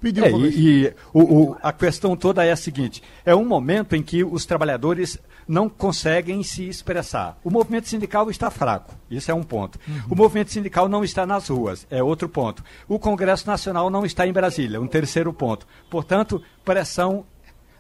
Pediu 0.02 0.26
é, 0.26 0.32
e, 0.32 0.86
e 0.86 0.94
o, 1.14 1.22
o, 1.22 1.58
a 1.62 1.74
questão 1.74 2.16
toda 2.16 2.44
é 2.44 2.52
a 2.52 2.56
seguinte: 2.56 3.04
é 3.26 3.36
um 3.36 3.46
momento 3.46 3.96
em 3.96 4.02
que 4.02 4.24
os 4.24 4.46
trabalhadores 4.46 5.20
não 5.48 5.68
conseguem 5.68 6.44
se 6.44 6.70
expressar. 6.70 7.38
O 7.44 7.50
movimento 7.50 7.88
sindical 7.88 8.30
está 8.30 8.52
fraco, 8.52 8.94
isso 9.10 9.32
é 9.32 9.34
um 9.34 9.44
ponto. 9.44 9.80
Uhum. 9.88 10.02
O 10.12 10.16
movimento 10.16 10.52
sindical 10.52 10.88
não 10.88 11.04
está 11.04 11.26
nas 11.26 11.48
ruas, 11.50 11.88
é 11.90 12.02
outro 12.04 12.30
ponto. 12.30 12.64
O 12.88 13.00
Congresso 13.00 13.48
Nacional 13.48 13.90
não 13.90 14.06
está 14.06 14.28
em 14.28 14.32
Brasília, 14.32 14.80
um 14.80 14.88
terceiro 14.88 15.34
ponto. 15.34 15.68
Portanto, 15.90 16.42
pressão 16.64 17.26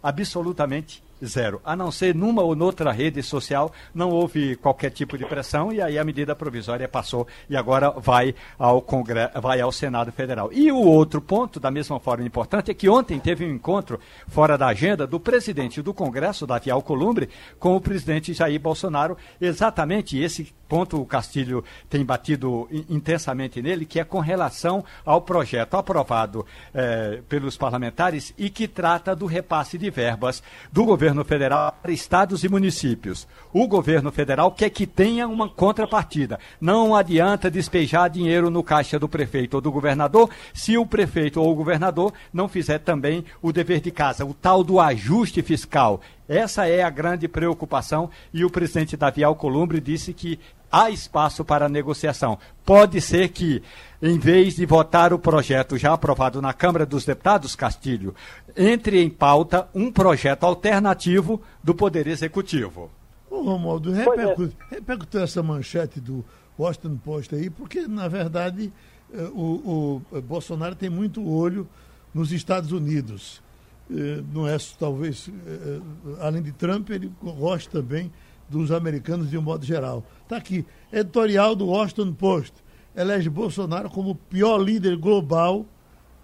absolutamente 0.01 1.03
zero. 1.25 1.61
A 1.63 1.75
não 1.75 1.91
ser 1.91 2.15
numa 2.15 2.41
ou 2.41 2.55
noutra 2.55 2.91
rede 2.91 3.21
social, 3.23 3.71
não 3.93 4.09
houve 4.09 4.55
qualquer 4.55 4.89
tipo 4.89 5.17
de 5.17 5.25
pressão 5.25 5.71
e 5.71 5.81
aí 5.81 5.97
a 5.97 6.03
medida 6.03 6.35
provisória 6.35 6.87
passou 6.87 7.27
e 7.49 7.55
agora 7.55 7.91
vai 7.91 8.33
ao 8.57 8.81
Congresso, 8.81 9.39
vai 9.41 9.61
ao 9.61 9.71
Senado 9.71 10.11
Federal. 10.11 10.49
E 10.51 10.71
o 10.71 10.81
outro 10.81 11.21
ponto, 11.21 11.59
da 11.59 11.71
mesma 11.71 11.99
forma 11.99 12.25
importante, 12.25 12.71
é 12.71 12.73
que 12.73 12.89
ontem 12.89 13.19
teve 13.19 13.45
um 13.45 13.53
encontro 13.53 13.99
fora 14.27 14.57
da 14.57 14.67
agenda 14.67 15.05
do 15.05 15.19
presidente 15.19 15.81
do 15.81 15.93
Congresso, 15.93 16.47
Davi 16.47 16.71
Alcolumbre, 16.71 17.29
com 17.59 17.75
o 17.75 17.81
presidente 17.81 18.33
Jair 18.33 18.59
Bolsonaro, 18.59 19.17
exatamente 19.39 20.17
esse 20.17 20.53
ponto 20.69 21.01
o 21.01 21.05
Castilho 21.05 21.63
tem 21.89 22.05
batido 22.05 22.69
intensamente 22.87 23.59
nele, 23.61 23.85
que 23.85 23.99
é 23.99 24.03
com 24.03 24.19
relação 24.19 24.85
ao 25.03 25.19
projeto 25.19 25.75
aprovado 25.75 26.45
eh, 26.73 27.21
pelos 27.27 27.57
parlamentares 27.57 28.33
e 28.37 28.51
que 28.51 28.67
trata 28.67 29.15
do 29.15 29.25
repasse 29.25 29.79
de 29.79 29.89
verbas 29.89 30.43
do 30.71 30.85
governo 30.85 31.25
federal 31.25 31.75
para 31.81 31.91
estados 31.91 32.43
e 32.43 32.49
municípios. 32.49 33.27
O 33.51 33.67
governo 33.67 34.11
federal 34.11 34.51
quer 34.51 34.69
que 34.69 34.85
tenha 34.85 35.27
uma 35.27 35.49
contrapartida. 35.49 36.39
Não 36.61 36.95
adianta 36.95 37.49
despejar 37.49 38.09
dinheiro 38.09 38.51
no 38.51 38.63
caixa 38.63 38.99
do 38.99 39.09
prefeito 39.09 39.55
ou 39.55 39.61
do 39.61 39.71
governador 39.71 40.29
se 40.53 40.77
o 40.77 40.85
prefeito 40.85 41.41
ou 41.41 41.51
o 41.51 41.55
governador 41.55 42.13
não 42.31 42.47
fizer 42.47 42.77
também 42.77 43.25
o 43.41 43.51
dever 43.51 43.81
de 43.81 43.89
casa, 43.89 44.23
o 44.23 44.35
tal 44.35 44.63
do 44.63 44.79
ajuste 44.79 45.41
fiscal. 45.41 45.99
Essa 46.29 46.67
é 46.67 46.83
a 46.83 46.91
grande 46.91 47.27
preocupação 47.27 48.11
e 48.31 48.45
o 48.45 48.51
presidente 48.51 48.95
Davi 48.95 49.23
Alcolumbre 49.23 49.81
disse 49.81 50.13
que 50.13 50.39
há 50.71 50.89
espaço 50.89 51.43
para 51.43 51.69
negociação. 51.69 52.37
Pode 52.65 53.01
ser 53.01 53.29
que, 53.29 53.61
em 54.01 54.17
vez 54.17 54.55
de 54.55 54.65
votar 54.65 55.13
o 55.13 55.19
projeto 55.19 55.77
já 55.77 55.93
aprovado 55.93 56.41
na 56.41 56.53
Câmara 56.53 56.85
dos 56.85 57.05
Deputados, 57.05 57.55
Castilho, 57.55 58.13
entre 58.55 59.01
em 59.01 59.09
pauta 59.09 59.67
um 59.73 59.91
projeto 59.91 60.43
alternativo 60.43 61.41
do 61.63 61.73
Poder 61.73 62.07
Executivo. 62.07 62.89
Ô, 63.29 63.41
Romualdo, 63.41 63.91
repercute, 63.91 64.55
é. 64.71 64.75
repercute 64.75 65.17
essa 65.17 65.43
manchete 65.43 65.99
do 65.99 66.25
Washington 66.57 66.97
Post 66.97 67.35
aí, 67.35 67.49
porque, 67.49 67.87
na 67.87 68.07
verdade, 68.07 68.71
eh, 69.13 69.29
o, 69.33 70.01
o 70.11 70.21
Bolsonaro 70.21 70.75
tem 70.75 70.89
muito 70.89 71.27
olho 71.27 71.67
nos 72.13 72.31
Estados 72.31 72.71
Unidos. 72.71 73.41
Eh, 73.89 74.21
não 74.33 74.47
é 74.47 74.57
talvez, 74.77 75.29
eh, 75.47 75.79
além 76.19 76.41
de 76.41 76.51
Trump, 76.51 76.89
ele 76.89 77.11
gosta 77.21 77.81
também 77.81 78.11
dos 78.49 78.71
americanos 78.71 79.29
de 79.29 79.37
um 79.37 79.41
modo 79.41 79.65
geral. 79.65 80.03
Está 80.23 80.37
aqui, 80.37 80.65
editorial 80.91 81.55
do 81.55 81.67
Washington 81.67 82.13
Post. 82.13 82.53
Elege 82.95 83.29
Bolsonaro 83.29 83.89
como 83.89 84.11
o 84.11 84.15
pior 84.15 84.57
líder 84.57 84.97
global 84.97 85.65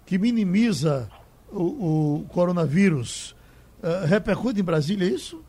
que 0.04 0.18
minimiza 0.18 1.08
o, 1.50 2.18
o 2.18 2.24
coronavírus. 2.28 3.34
Uh, 3.82 4.06
repercute 4.06 4.60
em 4.60 4.64
Brasília 4.64 5.06
isso? 5.08 5.42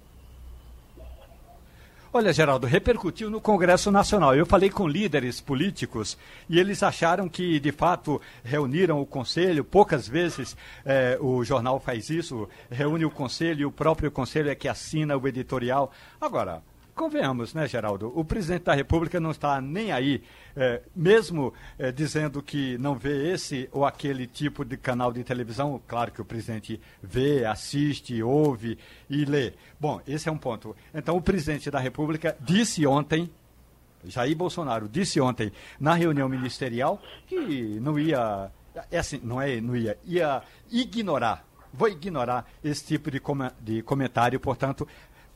Olha, 2.17 2.33
Geraldo, 2.33 2.65
repercutiu 2.65 3.29
no 3.29 3.39
Congresso 3.39 3.91
Nacional. 3.91 4.35
Eu 4.35 4.43
falei 4.43 4.71
com 4.71 4.87
líderes 4.87 5.39
políticos 5.39 6.17
e 6.49 6.59
eles 6.59 6.81
acharam 6.81 7.29
que, 7.29 7.59
de 7.59 7.71
fato, 7.71 8.19
reuniram 8.43 8.99
o 8.99 9.05
Conselho. 9.05 9.63
Poucas 9.63 10.07
vezes 10.07 10.57
eh, 10.83 11.15
o 11.21 11.43
jornal 11.43 11.79
faz 11.79 12.09
isso, 12.09 12.49
reúne 12.71 13.05
o 13.05 13.11
Conselho 13.11 13.61
e 13.61 13.65
o 13.65 13.71
próprio 13.71 14.09
Conselho 14.09 14.49
é 14.49 14.55
que 14.55 14.67
assina 14.67 15.15
o 15.15 15.27
editorial. 15.27 15.91
Agora, 16.19 16.63
convenhamos, 16.97 17.53
né, 17.53 17.67
Geraldo? 17.67 18.11
O 18.13 18.25
presidente 18.25 18.63
da 18.63 18.73
República 18.73 19.19
não 19.19 19.31
está 19.31 19.61
nem 19.61 19.91
aí, 19.91 20.23
é, 20.55 20.81
mesmo 20.95 21.53
é, 21.77 21.91
dizendo 21.91 22.41
que 22.41 22.77
não 22.79 22.95
vê 22.95 23.31
esse 23.31 23.69
ou 23.71 23.85
aquele 23.85 24.25
tipo 24.25 24.65
de 24.65 24.75
canal 24.75 25.13
de 25.13 25.23
televisão. 25.23 25.79
Claro 25.87 26.11
que 26.11 26.21
o 26.21 26.25
presidente 26.25 26.81
vê, 27.01 27.45
assiste, 27.45 28.21
ouve 28.21 28.77
e 29.09 29.23
lê. 29.23 29.53
Bom, 29.79 30.01
esse 30.07 30.27
é 30.27 30.31
um 30.31 30.37
ponto. 30.37 30.75
Então, 30.93 31.15
o 31.15 31.21
presidente 31.21 31.69
da 31.71 31.79
República 31.79 32.35
disse 32.41 32.85
ontem. 32.85 33.29
Jair 34.03 34.35
Bolsonaro 34.35 34.87
disse 34.87 35.19
ontem 35.19 35.51
na 35.79 35.93
reunião 35.93 36.29
ministerial 36.29 37.01
que 37.27 37.79
não 37.81 37.99
ia, 37.99 38.49
é 38.89 38.99
assim, 38.99 39.19
não 39.23 39.41
é, 39.41 39.59
não 39.59 39.75
ia, 39.75 39.97
ia 40.05 40.41
ignorar 40.71 41.45
vou 41.73 41.89
ignorar 41.89 42.49
esse 42.63 42.85
tipo 42.85 43.11
de, 43.11 43.19
com 43.19 43.37
de 43.61 43.83
comentário, 43.83 44.39
portanto, 44.39 44.87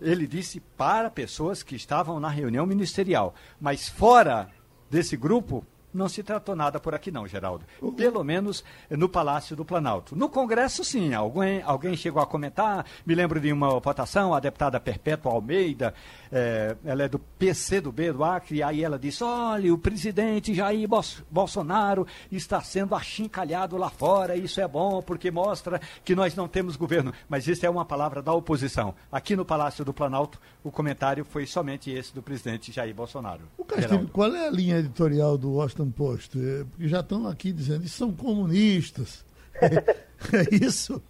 ele 0.01 0.25
disse 0.25 0.59
para 0.59 1.09
pessoas 1.09 1.63
que 1.63 1.75
estavam 1.75 2.19
na 2.19 2.29
reunião 2.29 2.65
ministerial. 2.65 3.35
Mas 3.59 3.87
fora 3.87 4.49
desse 4.89 5.15
grupo, 5.15 5.65
não 5.93 6.09
se 6.09 6.23
tratou 6.23 6.55
nada 6.55 6.79
por 6.79 6.93
aqui 6.93 7.11
não, 7.11 7.27
Geraldo. 7.27 7.65
Pelo 7.95 8.23
menos 8.23 8.63
no 8.89 9.09
Palácio 9.09 9.55
do 9.55 9.65
Planalto. 9.65 10.15
No 10.15 10.29
Congresso, 10.29 10.83
sim, 10.83 11.13
alguém, 11.13 11.61
alguém 11.63 11.95
chegou 11.95 12.21
a 12.21 12.25
comentar, 12.25 12.85
me 13.05 13.15
lembro 13.15 13.39
de 13.39 13.51
uma 13.51 13.79
votação, 13.79 14.33
a 14.33 14.39
deputada 14.39 14.79
Perpétua 14.79 15.31
Almeida, 15.31 15.93
é, 16.31 16.75
ela 16.85 17.03
é 17.03 17.09
do 17.09 17.19
PC 17.19 17.81
do 17.81 17.91
B 17.91 18.11
do 18.13 18.23
Acre, 18.23 18.57
e 18.57 18.63
aí 18.63 18.83
ela 18.83 18.97
disse, 18.97 19.23
olha, 19.23 19.73
o 19.73 19.77
presidente 19.77 20.53
Jair 20.53 20.87
Bolsonaro 21.29 22.07
está 22.31 22.61
sendo 22.61 22.95
achincalhado 22.95 23.77
lá 23.77 23.89
fora, 23.89 24.35
isso 24.35 24.61
é 24.61 24.67
bom, 24.67 25.01
porque 25.01 25.29
mostra 25.29 25.81
que 26.03 26.15
nós 26.15 26.35
não 26.35 26.47
temos 26.47 26.75
governo. 26.75 27.13
Mas 27.27 27.47
isso 27.47 27.65
é 27.65 27.69
uma 27.69 27.85
palavra 27.85 28.21
da 28.21 28.33
oposição. 28.33 28.93
Aqui 29.11 29.35
no 29.35 29.45
Palácio 29.45 29.83
do 29.83 29.93
Planalto, 29.93 30.39
o 30.63 30.71
comentário 30.71 31.25
foi 31.25 31.45
somente 31.45 31.91
esse 31.91 32.13
do 32.13 32.21
presidente 32.21 32.71
Jair 32.71 32.93
Bolsonaro. 32.93 33.41
O 33.57 33.65
Castilho, 33.65 34.07
qual 34.09 34.33
é 34.33 34.47
a 34.47 34.51
linha 34.51 34.77
editorial 34.77 35.37
do 35.37 35.51
Washington 35.51 35.80
Post? 35.89 36.37
É, 36.37 36.63
porque 36.65 36.87
já 36.87 36.99
estão 36.99 37.27
aqui 37.27 37.51
dizendo, 37.51 37.85
isso 37.85 37.97
são 37.97 38.13
comunistas. 38.13 39.25
É, 39.61 40.37
é 40.37 40.65
isso? 40.65 41.03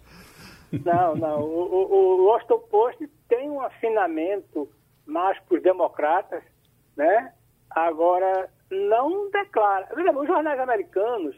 Não, 0.84 1.14
não. 1.14 1.40
O, 1.40 1.74
o, 1.74 2.20
o 2.20 2.24
Washington 2.26 2.58
Post 2.70 3.10
tem 3.28 3.50
um 3.50 3.60
afinamento 3.60 4.68
mais 5.06 5.38
para 5.40 5.56
os 5.56 5.62
democratas, 5.62 6.42
né? 6.96 7.32
Agora, 7.70 8.50
não 8.70 9.30
declara. 9.30 9.88
Os 10.18 10.26
jornais 10.26 10.58
americanos 10.58 11.36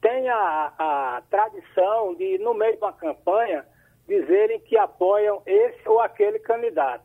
têm 0.00 0.28
a, 0.28 0.72
a 0.78 1.22
tradição 1.30 2.14
de, 2.14 2.38
no 2.38 2.54
meio 2.54 2.72
de 2.72 2.78
uma 2.78 2.92
campanha, 2.92 3.64
dizerem 4.06 4.60
que 4.60 4.76
apoiam 4.76 5.42
esse 5.46 5.88
ou 5.88 6.00
aquele 6.00 6.38
candidato. 6.40 7.04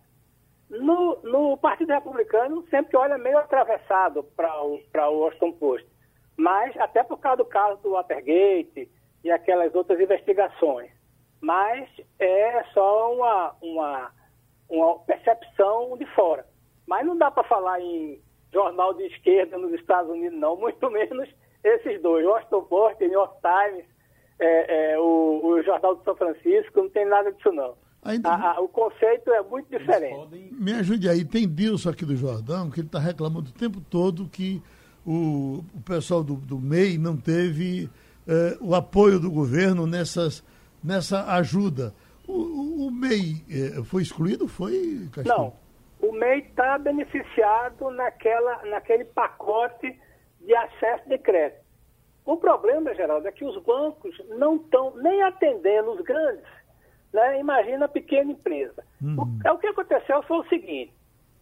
No, 0.70 1.18
no 1.24 1.58
Partido 1.58 1.94
Republicano 1.94 2.66
sempre 2.70 2.98
olha 2.98 3.18
meio 3.18 3.38
atravessado 3.38 4.24
para 4.36 4.62
o, 4.62 4.80
Washington 4.94 5.54
Post, 5.54 5.88
mas 6.36 6.76
até 6.78 7.04
por 7.04 7.18
causa 7.20 7.38
do 7.38 7.46
caso 7.46 7.82
do 7.82 7.92
Watergate 7.92 8.90
e 9.24 9.32
aquelas 9.32 9.74
outras 9.74 10.00
investigações. 10.00 10.92
Mas 11.40 11.90
é 12.20 12.64
só 12.74 13.14
uma, 13.14 13.56
uma, 13.62 14.12
uma 14.70 15.00
percepção 15.00 15.98
de 15.98 16.06
fora. 16.08 16.46
Mas 16.86 17.06
não 17.06 17.18
dá 17.18 17.32
para 17.32 17.44
falar 17.44 17.80
em 17.80 18.22
jornal 18.52 18.94
de 18.94 19.04
esquerda 19.04 19.58
nos 19.58 19.74
Estados 19.74 20.12
Unidos, 20.12 20.38
não, 20.38 20.56
muito 20.60 20.90
menos 20.90 21.30
esses 21.64 22.02
dois, 22.02 22.26
Washington 22.26 22.64
Post, 22.64 23.04
New 23.04 23.14
York 23.14 23.36
Times, 23.42 23.86
é, 24.40 24.92
é, 24.92 25.00
o, 25.00 25.42
o, 25.44 25.64
Jornal 25.64 25.96
de 25.96 26.04
São 26.04 26.16
Francisco, 26.16 26.82
não 26.82 26.90
tem 26.90 27.06
nada 27.06 27.32
disso 27.32 27.52
não. 27.52 27.76
Ainda... 28.08 28.30
A, 28.30 28.52
a, 28.54 28.62
o 28.62 28.70
conceito 28.70 29.30
é 29.32 29.44
muito 29.44 29.70
diferente. 29.70 30.16
Podem... 30.16 30.50
Me 30.54 30.72
ajude 30.72 31.10
aí, 31.10 31.26
tem 31.26 31.46
Dilson 31.46 31.90
aqui 31.90 32.06
do 32.06 32.16
Jordão, 32.16 32.72
que 32.72 32.80
ele 32.80 32.88
está 32.88 33.00
reclamando 33.00 33.50
o 33.50 33.54
tempo 33.54 33.82
todo 33.82 34.30
que 34.30 34.64
o, 35.06 35.62
o 35.76 35.82
pessoal 35.86 36.24
do, 36.24 36.36
do 36.36 36.58
MEI 36.58 36.98
não 36.98 37.18
teve 37.18 37.90
é, 38.26 38.58
o 38.62 38.74
apoio 38.74 39.20
do 39.20 39.30
governo 39.30 39.86
nessas, 39.86 40.42
nessa 40.82 41.34
ajuda. 41.34 41.94
O, 42.26 42.32
o, 42.32 42.88
o 42.88 42.92
MEI 42.92 43.44
é, 43.50 43.84
foi 43.84 44.04
excluído? 44.04 44.48
Foi, 44.48 45.10
Castilho? 45.12 45.38
Não, 45.38 45.54
o 46.00 46.14
MEI 46.14 46.40
está 46.40 46.78
beneficiado 46.78 47.92
naquela, 47.92 48.66
naquele 48.68 49.04
pacote 49.04 50.00
de 50.40 50.56
acesso 50.56 51.10
de 51.10 51.18
crédito. 51.18 51.68
O 52.24 52.38
problema, 52.38 52.94
Geraldo, 52.94 53.28
é 53.28 53.32
que 53.34 53.44
os 53.44 53.62
bancos 53.64 54.16
não 54.38 54.58
estão 54.58 54.96
nem 54.98 55.24
atendendo 55.24 55.92
os 55.92 56.02
grandes. 56.02 56.44
Né? 57.14 57.40
Imagina 57.40 57.86
a 57.86 57.90
pequena 57.90 58.32
empresa. 58.32 58.84
Uhum. 59.02 59.40
O, 59.44 59.48
é, 59.48 59.52
o 59.52 59.58
que 59.58 59.68
aconteceu 59.68 60.22
foi 60.24 60.38
o 60.38 60.50
seguinte: 60.50 60.94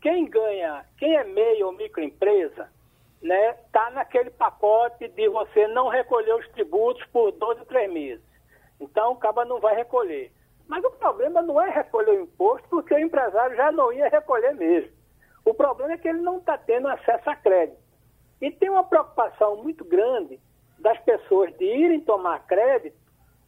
quem 0.02 0.30
ganha, 0.30 0.86
quem 0.98 1.16
é 1.16 1.24
meio 1.24 1.68
ou 1.68 1.74
microempresa, 1.74 2.70
né, 3.22 3.52
está 3.66 3.90
naquele 3.90 4.30
pacote 4.30 5.08
de 5.08 5.28
você 5.30 5.68
não 5.68 5.88
recolher 5.88 6.36
os 6.36 6.48
tributos 6.50 7.04
por 7.08 7.32
12 7.32 7.62
ou 7.62 7.66
3 7.66 7.92
meses. 7.92 8.24
Então 8.80 9.14
o 9.14 9.16
caba 9.16 9.46
não 9.46 9.60
vai 9.60 9.76
recolher. 9.76 10.32
Mas 10.68 10.84
o 10.84 10.92
problema 10.92 11.42
não 11.42 11.62
é 11.62 11.70
recolher 11.70 12.12
o 12.12 12.24
imposto, 12.24 12.68
porque 12.70 12.94
o 12.94 13.00
empresário 13.00 13.56
já 13.56 13.72
não 13.72 13.92
ia 13.94 14.10
recolher 14.10 14.54
mesmo. 14.56 14.92
O 15.44 15.54
problema 15.54 15.94
é 15.94 15.98
que 15.98 16.08
ele 16.08 16.22
não 16.22 16.38
está 16.38 16.58
tendo 16.58 16.88
acesso 16.88 17.30
a 17.30 17.36
crédito. 17.36 17.78
E 18.42 18.52
tem 18.52 18.70
uma 18.70 18.84
preocupação 18.84 19.58
muito 19.58 19.86
grande 19.86 20.40
das 20.80 21.00
pessoas 21.00 21.56
de 21.58 21.66
irem 21.66 22.02
tomar 22.02 22.46
crédito, 22.46 22.98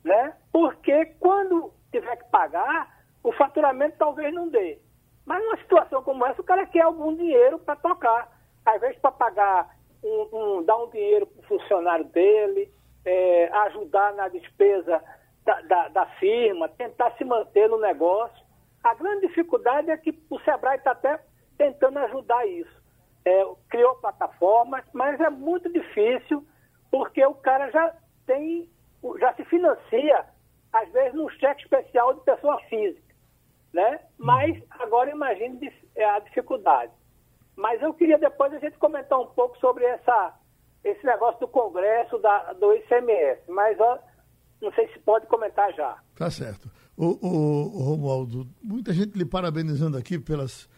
né? 0.03 0.33
Porque 0.51 1.05
quando 1.19 1.73
tiver 1.91 2.15
que 2.17 2.29
pagar, 2.29 2.95
o 3.23 3.31
faturamento 3.31 3.97
talvez 3.97 4.33
não 4.33 4.47
dê. 4.47 4.79
Mas 5.25 5.43
numa 5.43 5.57
situação 5.57 6.01
como 6.03 6.25
essa, 6.25 6.41
o 6.41 6.45
cara 6.45 6.65
quer 6.65 6.81
algum 6.81 7.15
dinheiro 7.15 7.59
para 7.59 7.75
tocar. 7.75 8.31
Às 8.65 8.79
vezes 8.81 8.97
para 8.99 9.11
pagar, 9.11 9.75
um, 10.03 10.29
um, 10.31 10.63
dar 10.63 10.77
um 10.77 10.89
dinheiro 10.89 11.25
para 11.27 11.39
o 11.39 11.47
funcionário 11.47 12.05
dele, 12.05 12.71
é, 13.05 13.49
ajudar 13.65 14.13
na 14.13 14.27
despesa 14.29 15.01
da, 15.45 15.61
da, 15.61 15.87
da, 15.89 16.05
firma, 16.17 16.69
tentar 16.69 17.11
se 17.17 17.23
manter 17.23 17.69
no 17.69 17.79
negócio. 17.79 18.45
A 18.83 18.93
grande 18.93 19.27
dificuldade 19.27 19.89
é 19.89 19.97
que 19.97 20.17
o 20.29 20.39
Sebrae 20.39 20.77
está 20.77 20.91
até 20.91 21.19
tentando 21.57 21.99
ajudar 21.99 22.45
isso 22.47 22.77
é, 23.27 23.45
criou 23.69 23.95
plataformas, 23.95 24.85
mas 24.93 25.19
é 25.19 25.29
muito 25.29 25.69
difícil 25.69 26.45
porque 26.89 27.25
o 27.25 27.33
cara 27.33 27.69
já 27.71 27.93
tem, 28.25 28.69
já 29.19 29.33
se 29.33 29.43
financia, 29.45 30.25
às 30.71 30.91
vezes, 30.91 31.13
num 31.13 31.29
cheque 31.29 31.63
especial 31.63 32.13
de 32.13 32.21
pessoa 32.21 32.59
física. 32.69 33.07
Né? 33.73 33.99
Mas 34.17 34.61
agora 34.69 35.11
imagine 35.11 35.71
é, 35.95 36.05
a 36.05 36.19
dificuldade. 36.19 36.91
Mas 37.55 37.81
eu 37.81 37.93
queria 37.93 38.17
depois 38.17 38.53
a 38.53 38.59
gente 38.59 38.77
comentar 38.77 39.19
um 39.19 39.27
pouco 39.27 39.57
sobre 39.59 39.83
essa, 39.83 40.33
esse 40.83 41.05
negócio 41.05 41.39
do 41.39 41.47
Congresso, 41.47 42.17
da, 42.19 42.53
do 42.53 42.73
ICMS. 42.73 43.41
Mas 43.49 43.79
ó, 43.79 43.99
não 44.61 44.71
sei 44.73 44.87
se 44.89 44.99
pode 44.99 45.27
comentar 45.27 45.73
já. 45.73 45.97
Tá 46.15 46.29
certo. 46.29 46.69
O, 46.95 47.05
o, 47.05 47.77
o 47.77 47.83
Romualdo, 47.83 48.47
muita 48.63 48.93
gente 48.93 49.17
lhe 49.17 49.25
parabenizando 49.25 49.97
aqui 49.97 50.17
pelas 50.17 50.69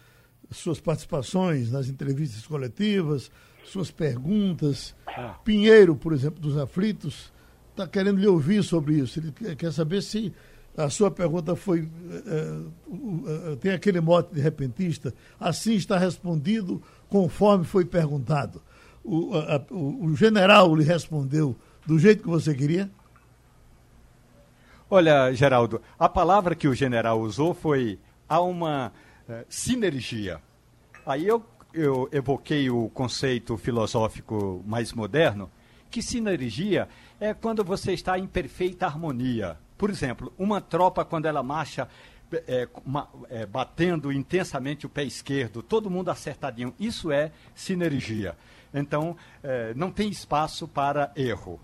suas 0.52 0.80
participações 0.80 1.72
nas 1.72 1.88
entrevistas 1.88 2.46
coletivas, 2.46 3.32
suas 3.64 3.92
perguntas. 3.92 4.96
Ah. 5.08 5.38
Pinheiro, 5.44 5.96
por 5.96 6.12
exemplo, 6.12 6.40
dos 6.40 6.58
aflitos, 6.58 7.32
está 7.80 7.88
querendo 7.88 8.20
lhe 8.20 8.28
ouvir 8.28 8.62
sobre 8.64 8.96
isso. 8.96 9.20
Ele 9.20 9.56
quer 9.56 9.72
saber 9.72 10.02
se 10.02 10.34
a 10.78 10.90
sua 10.90 11.10
pergunta 11.10 11.56
foi. 11.56 11.88
É, 12.28 13.56
tem 13.56 13.72
aquele 13.72 14.02
mote 14.02 14.34
de 14.34 14.42
repentista, 14.42 15.14
assim 15.40 15.74
está 15.74 15.98
respondido 15.98 16.82
conforme 17.08 17.64
foi 17.64 17.86
perguntado. 17.86 18.62
O, 19.04 19.34
a, 19.34 19.62
o, 19.72 20.06
o 20.08 20.16
general 20.16 20.76
lhe 20.76 20.84
respondeu 20.84 21.56
do 21.86 21.98
jeito 21.98 22.22
que 22.24 22.30
você 22.30 22.54
queria? 22.54 22.90
Olha, 24.90 25.32
Geraldo, 25.34 25.82
a 25.98 26.10
palavra 26.10 26.56
que 26.56 26.68
o 26.68 26.74
general 26.74 27.22
usou 27.22 27.54
foi 27.54 28.00
há 28.28 28.42
uma 28.42 28.92
sinergia. 29.48 30.42
Aí 31.06 31.28
eu, 31.28 31.44
eu 31.74 32.10
evoquei 32.12 32.70
o 32.70 32.90
conceito 32.90 33.56
filosófico 33.56 34.64
mais 34.66 34.92
moderno, 34.92 35.50
que 35.90 36.02
sinergia 36.02 36.88
é 37.20 37.34
quando 37.34 37.64
você 37.64 37.94
está 37.94 38.18
em 38.18 38.28
perfeita 38.28 38.86
harmonia. 38.86 39.58
Por 39.78 39.90
exemplo, 39.90 40.34
uma 40.38 40.62
tropa, 40.62 41.06
quando 41.06 41.26
ela 41.26 41.44
marcha 41.44 41.88
é, 42.48 42.68
uma, 42.86 43.10
é, 43.30 43.46
batendo 43.46 44.12
intensamente 44.12 44.86
o 44.86 44.90
pé 44.90 45.04
esquerdo, 45.04 45.64
todo 45.64 45.90
mundo 45.90 46.10
acertadinho, 46.10 46.74
isso 46.80 47.12
é 47.12 47.32
sinergia. 47.56 48.36
Então, 48.74 49.16
é, 49.44 49.74
não 49.74 49.92
tem 49.92 50.10
espaço 50.10 50.68
para 50.68 51.12
erro. 51.16 51.60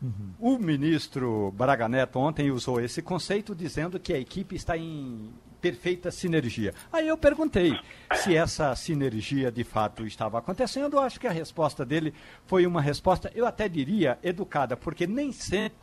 Uhum. 0.00 0.32
O 0.38 0.58
ministro 0.58 1.52
Braga 1.56 1.88
Neto 1.88 2.18
ontem 2.18 2.50
usou 2.50 2.80
esse 2.80 3.00
conceito 3.02 3.54
dizendo 3.54 3.98
que 3.98 4.12
a 4.12 4.18
equipe 4.18 4.54
está 4.54 4.76
em 4.76 5.30
perfeita 5.70 6.10
sinergia. 6.10 6.72
Aí 6.92 7.08
eu 7.08 7.18
perguntei 7.18 7.72
se 8.14 8.36
essa 8.36 8.74
sinergia 8.76 9.50
de 9.50 9.64
fato 9.64 10.06
estava 10.06 10.38
acontecendo. 10.38 10.94
Eu 10.94 11.00
acho 11.00 11.18
que 11.18 11.26
a 11.26 11.32
resposta 11.32 11.84
dele 11.84 12.14
foi 12.44 12.66
uma 12.66 12.80
resposta, 12.80 13.30
eu 13.34 13.46
até 13.46 13.68
diria, 13.68 14.18
educada, 14.22 14.76
porque 14.76 15.06
nem 15.06 15.32
sempre 15.32 15.76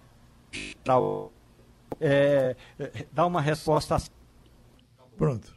é, 2.00 2.56
é, 2.80 3.06
dá 3.12 3.26
uma 3.26 3.42
resposta 3.42 3.96
assim. 3.96 4.12
Pronto. 5.18 5.54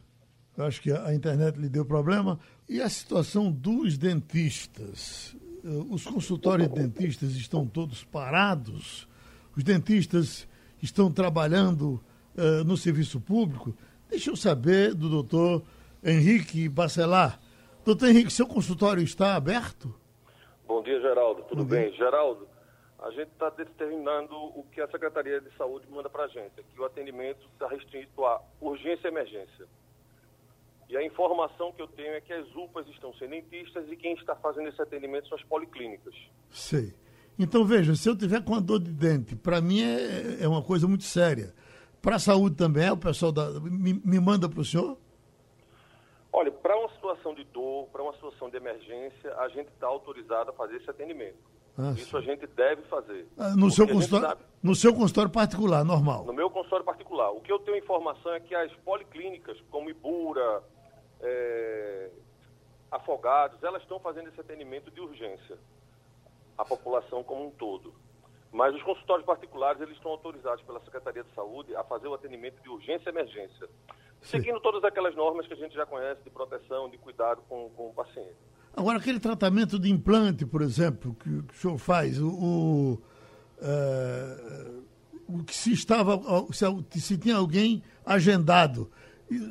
Eu 0.57 0.65
acho 0.65 0.81
que 0.81 0.91
a 0.91 1.13
internet 1.13 1.57
lhe 1.57 1.69
deu 1.69 1.85
problema. 1.85 2.39
E 2.67 2.81
a 2.81 2.89
situação 2.89 3.51
dos 3.51 3.97
dentistas? 3.97 5.35
Eh, 5.63 5.69
os 5.89 6.03
consultórios 6.03 6.67
de 6.67 6.75
dentistas 6.75 7.31
estão 7.35 7.65
todos 7.65 8.03
parados? 8.03 9.07
Os 9.55 9.63
dentistas 9.63 10.47
estão 10.81 11.11
trabalhando 11.11 12.03
uh, 12.35 12.63
no 12.65 12.75
serviço 12.75 13.21
público? 13.21 13.75
Deixa 14.09 14.29
eu 14.29 14.35
saber 14.35 14.93
do 14.93 15.09
doutor 15.09 15.63
Henrique 16.03 16.69
Bacelar. 16.69 17.39
Doutor 17.83 18.09
Henrique, 18.09 18.31
seu 18.31 18.47
consultório 18.47 19.03
está 19.03 19.35
aberto? 19.35 19.93
Bom 20.65 20.81
dia, 20.81 20.99
Geraldo. 21.01 21.43
Tudo 21.43 21.63
Bom 21.63 21.69
bem? 21.69 21.89
Dia. 21.89 21.97
Geraldo, 21.97 22.47
a 22.99 23.11
gente 23.11 23.29
está 23.31 23.49
determinando 23.49 24.35
o 24.35 24.65
que 24.71 24.81
a 24.81 24.87
Secretaria 24.87 25.39
de 25.41 25.55
Saúde 25.57 25.85
manda 25.89 26.09
para 26.09 26.23
a 26.23 26.27
gente, 26.27 26.63
que 26.73 26.79
o 26.79 26.85
atendimento 26.85 27.47
está 27.53 27.67
restrito 27.67 28.25
a 28.25 28.41
urgência 28.61 29.07
e 29.07 29.11
emergência. 29.11 29.65
E 30.89 30.95
a 30.95 31.03
informação 31.03 31.73
que 31.73 31.81
eu 31.81 31.87
tenho 31.87 32.13
é 32.13 32.21
que 32.21 32.31
as 32.31 32.47
UPAs 32.55 32.87
estão 32.87 33.13
sem 33.15 33.27
dentistas 33.27 33.85
e 33.91 33.95
quem 33.97 34.13
está 34.13 34.35
fazendo 34.37 34.69
esse 34.69 34.81
atendimento 34.81 35.27
são 35.27 35.37
as 35.37 35.43
policlínicas. 35.43 36.15
Sei. 36.49 36.93
Então, 37.37 37.65
veja, 37.65 37.93
se 37.95 38.09
eu 38.09 38.17
tiver 38.17 38.43
com 38.43 38.55
a 38.55 38.59
dor 38.59 38.79
de 38.79 38.91
dente, 38.91 39.35
para 39.35 39.61
mim 39.61 39.81
é, 39.81 40.43
é 40.43 40.47
uma 40.47 40.63
coisa 40.63 40.87
muito 40.87 41.03
séria. 41.03 41.53
Para 42.07 42.15
a 42.15 42.19
saúde 42.19 42.55
também, 42.55 42.89
o 42.89 42.95
pessoal 42.95 43.33
da, 43.33 43.59
me, 43.59 43.91
me 43.93 44.17
manda 44.17 44.47
para 44.47 44.61
o 44.61 44.63
senhor? 44.63 44.97
Olha, 46.31 46.49
para 46.49 46.73
uma 46.79 46.87
situação 46.93 47.35
de 47.35 47.43
dor, 47.43 47.87
para 47.87 48.01
uma 48.01 48.13
situação 48.13 48.49
de 48.49 48.55
emergência, 48.55 49.35
a 49.35 49.49
gente 49.49 49.67
está 49.67 49.87
autorizado 49.87 50.51
a 50.51 50.53
fazer 50.53 50.77
esse 50.77 50.89
atendimento. 50.89 51.35
Ah, 51.77 51.91
Isso 51.97 52.11
sim. 52.11 52.17
a 52.17 52.21
gente 52.21 52.47
deve 52.47 52.83
fazer. 52.83 53.27
Ah, 53.37 53.49
no, 53.57 53.69
seu 53.69 53.85
consultório, 53.85 54.25
sabe... 54.25 54.41
no 54.63 54.73
seu 54.73 54.93
consultório 54.93 55.29
particular, 55.29 55.83
normal? 55.83 56.23
No 56.23 56.31
meu 56.31 56.49
consultório 56.49 56.85
particular. 56.85 57.29
O 57.31 57.41
que 57.41 57.51
eu 57.51 57.59
tenho 57.59 57.75
informação 57.75 58.33
é 58.33 58.39
que 58.39 58.55
as 58.55 58.71
policlínicas, 58.85 59.59
como 59.69 59.89
Ibura, 59.89 60.63
é... 61.19 62.09
Afogados, 62.89 63.61
elas 63.61 63.81
estão 63.81 63.99
fazendo 63.99 64.29
esse 64.29 64.39
atendimento 64.39 64.89
de 64.89 65.01
urgência. 65.01 65.57
A 66.57 66.63
população 66.63 67.21
como 67.21 67.47
um 67.47 67.51
todo. 67.51 67.93
Mas 68.51 68.73
os 68.75 68.81
consultórios 68.83 69.25
particulares, 69.25 69.81
eles 69.81 69.95
estão 69.95 70.11
autorizados 70.11 70.63
pela 70.63 70.79
Secretaria 70.81 71.23
de 71.23 71.33
Saúde 71.33 71.75
a 71.75 71.83
fazer 71.83 72.07
o 72.07 72.13
atendimento 72.13 72.61
de 72.61 72.69
urgência 72.69 73.09
e 73.09 73.11
emergência, 73.11 73.67
Sim. 74.21 74.39
seguindo 74.39 74.59
todas 74.61 74.83
aquelas 74.83 75.15
normas 75.15 75.45
que 75.47 75.53
a 75.53 75.57
gente 75.57 75.75
já 75.75 75.85
conhece 75.85 76.23
de 76.23 76.29
proteção, 76.29 76.89
de 76.89 76.97
cuidado 76.97 77.41
com, 77.49 77.69
com 77.71 77.89
o 77.89 77.93
paciente. 77.93 78.35
Agora, 78.75 78.99
aquele 78.99 79.19
tratamento 79.19 79.77
de 79.79 79.91
implante, 79.91 80.45
por 80.45 80.61
exemplo, 80.61 81.15
que, 81.15 81.43
que 81.43 81.53
o 81.53 81.57
senhor 81.57 81.77
faz, 81.77 82.21
o, 82.21 82.29
o, 82.29 82.93
uh, 83.59 84.83
o 85.27 85.43
que 85.43 85.53
se 85.53 85.73
estava, 85.73 86.19
se, 86.51 86.99
se 86.99 87.17
tinha 87.17 87.35
alguém 87.35 87.83
agendado 88.05 88.89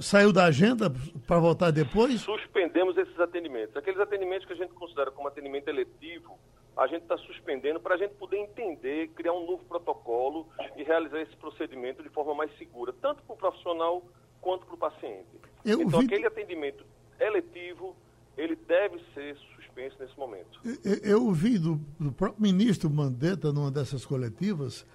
Saiu 0.01 0.33
da 0.33 0.47
agenda 0.47 0.91
para 1.27 1.39
voltar 1.39 1.71
depois? 1.71 2.23
Suspendemos 2.23 2.97
esses 2.97 3.19
atendimentos. 3.21 3.77
Aqueles 3.77 4.01
atendimentos 4.01 4.47
que 4.47 4.55
a 4.55 4.57
gente 4.57 4.73
considera 4.73 5.11
como 5.11 5.29
atendimento 5.29 5.69
eletivo, 5.69 6.39
a 6.77 6.87
gente 6.87 7.03
está 7.03 7.17
suspendendo 7.19 7.81
para 7.81 7.95
a 7.95 7.99
gente 7.99 8.15
poder 8.15 8.37
entender, 8.37 9.09
criar 9.09 9.33
um 9.33 9.47
novo 9.47 9.65
protocolo 9.65 10.47
e 10.77 10.83
realizar 10.83 11.21
esse 11.23 11.35
procedimento 11.37 12.03
de 12.03 12.11
forma 12.11 12.35
mais 12.35 12.57
segura, 12.59 12.93
tanto 13.01 13.23
para 13.23 13.35
o 13.35 13.37
profissional 13.37 14.03
quanto 14.41 14.67
para 14.67 14.75
o 14.75 14.79
paciente. 14.79 15.27
Eu 15.65 15.81
então, 15.81 16.01
vi... 16.01 16.07
aquele 16.07 16.27
atendimento 16.27 16.85
eletivo, 17.19 17.97
ele 18.37 18.55
deve 18.55 19.01
ser 19.15 19.37
suspenso 19.57 19.97
nesse 19.99 20.17
momento. 20.19 20.61
Eu, 20.85 20.95
eu 21.03 21.25
ouvi 21.25 21.59
do, 21.59 21.81
do, 21.99 22.13
próprio 22.13 22.43
ministro 22.43 22.91
Mandetta, 22.91 23.53
numa 23.53 23.71
dessas 23.71 24.05
coletivas, 24.05 24.87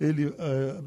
ele 0.00 0.26
é, 0.26 0.82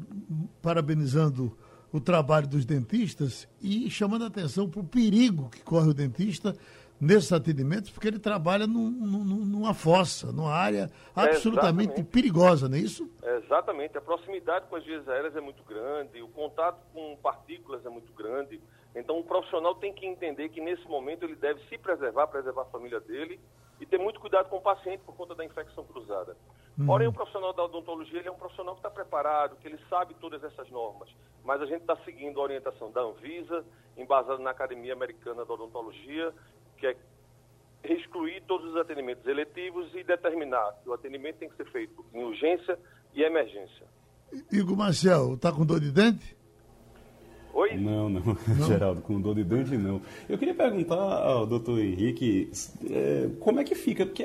parabenizando 0.60 1.56
o 1.90 2.00
trabalho 2.00 2.46
dos 2.46 2.64
dentistas 2.66 3.48
e 3.60 3.90
chamando 3.90 4.24
a 4.24 4.28
atenção 4.28 4.68
para 4.68 4.80
o 4.80 4.84
perigo 4.84 5.48
que 5.50 5.62
corre 5.62 5.88
o 5.88 5.94
dentista 5.94 6.56
nesses 7.02 7.32
atendimentos, 7.32 7.90
porque 7.90 8.06
ele 8.06 8.20
trabalha 8.20 8.64
num, 8.64 8.88
num, 8.88 9.24
numa 9.24 9.74
fossa, 9.74 10.30
numa 10.30 10.52
área 10.52 10.88
absolutamente 11.16 12.00
perigosa, 12.04 12.68
não 12.68 12.76
é 12.76 12.80
isso? 12.80 13.10
Exatamente. 13.20 13.98
A 13.98 14.00
proximidade 14.00 14.66
com 14.68 14.76
as 14.76 14.84
vias 14.84 15.08
aéreas 15.08 15.34
é 15.34 15.40
muito 15.40 15.64
grande, 15.64 16.22
o 16.22 16.28
contato 16.28 16.78
com 16.94 17.16
partículas 17.20 17.84
é 17.84 17.88
muito 17.88 18.12
grande. 18.12 18.60
Então, 18.94 19.18
o 19.18 19.24
profissional 19.24 19.74
tem 19.74 19.92
que 19.92 20.06
entender 20.06 20.48
que 20.50 20.60
nesse 20.60 20.86
momento 20.86 21.24
ele 21.24 21.34
deve 21.34 21.60
se 21.68 21.76
preservar, 21.76 22.28
preservar 22.28 22.62
a 22.62 22.66
família 22.66 23.00
dele 23.00 23.40
e 23.80 23.86
ter 23.86 23.98
muito 23.98 24.20
cuidado 24.20 24.48
com 24.48 24.58
o 24.58 24.62
paciente 24.62 25.00
por 25.00 25.16
conta 25.16 25.34
da 25.34 25.44
infecção 25.44 25.82
cruzada. 25.82 26.36
Uhum. 26.78 26.86
Porém, 26.86 27.08
o 27.08 27.12
profissional 27.12 27.52
da 27.52 27.64
odontologia 27.64 28.20
ele 28.20 28.28
é 28.28 28.32
um 28.32 28.36
profissional 28.36 28.74
que 28.74 28.78
está 28.78 28.90
preparado, 28.90 29.56
que 29.56 29.66
ele 29.66 29.78
sabe 29.90 30.14
todas 30.20 30.44
essas 30.44 30.70
normas. 30.70 31.08
Mas 31.44 31.60
a 31.60 31.66
gente 31.66 31.80
está 31.80 31.96
seguindo 32.04 32.38
a 32.38 32.44
orientação 32.44 32.92
da 32.92 33.00
Anvisa, 33.00 33.64
embasada 33.96 34.40
na 34.40 34.50
Academia 34.50 34.92
Americana 34.92 35.44
da 35.44 35.52
Odontologia, 35.52 36.32
que 36.82 36.86
é 36.88 36.96
excluir 37.94 38.42
todos 38.46 38.70
os 38.70 38.76
atendimentos 38.76 39.24
eletivos 39.26 39.88
e 39.94 40.02
determinar 40.02 40.72
que 40.82 40.88
o 40.88 40.92
atendimento 40.92 41.36
tem 41.36 41.48
que 41.48 41.56
ser 41.56 41.70
feito 41.70 42.04
em 42.12 42.22
urgência 42.22 42.78
e 43.14 43.22
emergência. 43.22 43.86
Igor 44.50 44.76
Marcel, 44.76 45.34
está 45.34 45.52
com 45.52 45.64
dor 45.64 45.80
de 45.80 45.92
dente? 45.92 46.36
Oi? 47.54 47.76
Não, 47.76 48.08
não, 48.08 48.22
não, 48.58 48.66
Geraldo, 48.66 49.02
com 49.02 49.20
dor 49.20 49.34
de 49.34 49.44
dente 49.44 49.76
não. 49.76 50.00
Eu 50.28 50.38
queria 50.38 50.54
perguntar 50.54 50.96
ao 50.96 51.46
doutor 51.46 51.78
Henrique 51.78 52.50
é, 52.90 53.28
como 53.40 53.60
é 53.60 53.64
que 53.64 53.74
fica, 53.74 54.06
porque, 54.06 54.24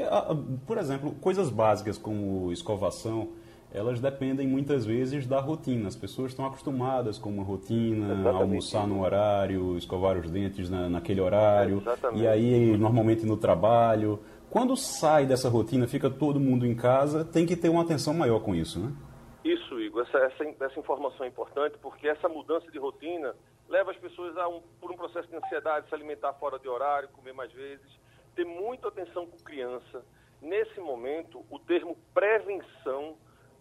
por 0.66 0.78
exemplo, 0.78 1.12
coisas 1.20 1.50
básicas 1.50 1.98
como 1.98 2.52
escovação, 2.54 3.30
elas 3.72 4.00
dependem 4.00 4.48
muitas 4.48 4.86
vezes 4.86 5.28
da 5.28 5.40
rotina. 5.40 5.88
As 5.88 5.96
pessoas 5.96 6.32
estão 6.32 6.46
acostumadas 6.46 7.18
com 7.18 7.30
uma 7.30 7.44
rotina, 7.44 8.14
Exatamente. 8.14 8.42
almoçar 8.42 8.88
no 8.88 9.02
horário, 9.02 9.78
escovar 9.78 10.18
os 10.18 10.30
dentes 10.30 10.70
na, 10.70 10.90
naquele 10.90 11.22
horário, 11.22 11.78
Exatamente. 11.78 12.24
e 12.24 12.28
aí 12.28 12.78
normalmente 12.78 13.26
no 13.26 13.38
trabalho. 13.38 14.20
Quando 14.50 14.76
sai 14.78 15.26
dessa 15.26 15.50
rotina, 15.50 15.88
fica 15.88 16.10
todo 16.10 16.40
mundo 16.40 16.66
em 16.66 16.74
casa, 16.74 17.26
tem 17.26 17.46
que 17.46 17.56
ter 17.56 17.70
uma 17.70 17.82
atenção 17.82 18.14
maior 18.14 18.40
com 18.40 18.56
isso, 18.56 18.80
né? 18.80 18.94
Isso, 19.44 19.80
Igor, 19.80 20.04
essa, 20.08 20.18
essa, 20.20 20.44
essa 20.44 20.80
informação 20.80 21.26
é 21.26 21.30
importante 21.30 21.78
porque 21.82 22.08
essa 22.08 22.28
mudança 22.30 22.72
de 22.72 22.80
rotina 22.80 23.36
leva 23.68 23.92
as 23.92 23.98
pessoas 23.98 24.36
a 24.38 24.48
um, 24.48 24.62
por 24.80 24.92
um 24.92 24.96
processo 24.96 25.28
de 25.28 25.36
ansiedade, 25.36 25.88
se 25.90 25.96
alimentar 25.96 26.34
fora 26.34 26.58
de 26.58 26.68
horário, 26.68 27.10
comer 27.10 27.34
mais 27.34 27.52
vezes, 27.52 27.86
ter 28.36 28.46
muita 28.46 28.88
atenção 28.88 29.26
com 29.26 29.38
criança. 29.38 30.04
Nesse 30.42 30.80
momento, 30.80 31.44
o 31.50 31.60
termo 31.60 31.98
prevenção 32.14 33.16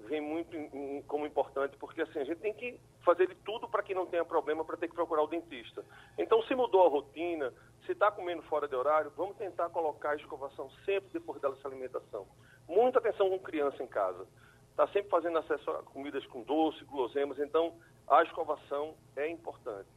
vem 0.07 0.21
muito 0.21 0.57
em, 0.57 1.03
como 1.03 1.27
importante, 1.27 1.77
porque 1.77 2.03
assim, 2.03 2.19
a 2.19 2.25
gente 2.25 2.41
tem 2.41 2.55
que 2.55 2.81
fazer 3.05 3.29
de 3.29 3.35
tudo 3.37 3.69
para 3.69 3.83
que 3.83 3.95
não 3.95 4.07
tenha 4.07 4.25
problema 4.25 4.65
para 4.65 4.77
ter 4.77 4.89
que 4.89 4.95
procurar 4.95 5.23
o 5.23 5.27
dentista. 5.27 5.85
Então, 6.19 6.43
se 6.45 6.55
mudou 6.55 6.87
a 6.87 6.89
rotina, 6.89 7.53
se 7.85 7.93
está 7.93 8.11
comendo 8.11 8.43
fora 8.43 8.67
de 8.67 8.75
horário, 8.75 9.13
vamos 9.17 9.37
tentar 9.37 9.69
colocar 9.71 10.11
a 10.11 10.17
escovação 10.17 10.71
sempre 10.85 11.11
depois 11.13 11.41
dessa 11.41 11.69
alimentação. 11.69 12.27
Muita 12.69 12.99
atenção 12.99 13.29
com 13.29 13.39
criança 13.39 13.83
em 13.83 13.87
casa 13.87 14.27
está 14.71 14.87
sempre 14.89 15.09
fazendo 15.09 15.39
acesso 15.39 15.71
a 15.71 15.83
comidas 15.83 16.25
com 16.27 16.43
doce, 16.43 16.85
guloseimas, 16.85 17.39
então 17.39 17.75
a 18.09 18.23
escovação 18.23 18.95
é 19.17 19.29
importante. 19.29 19.89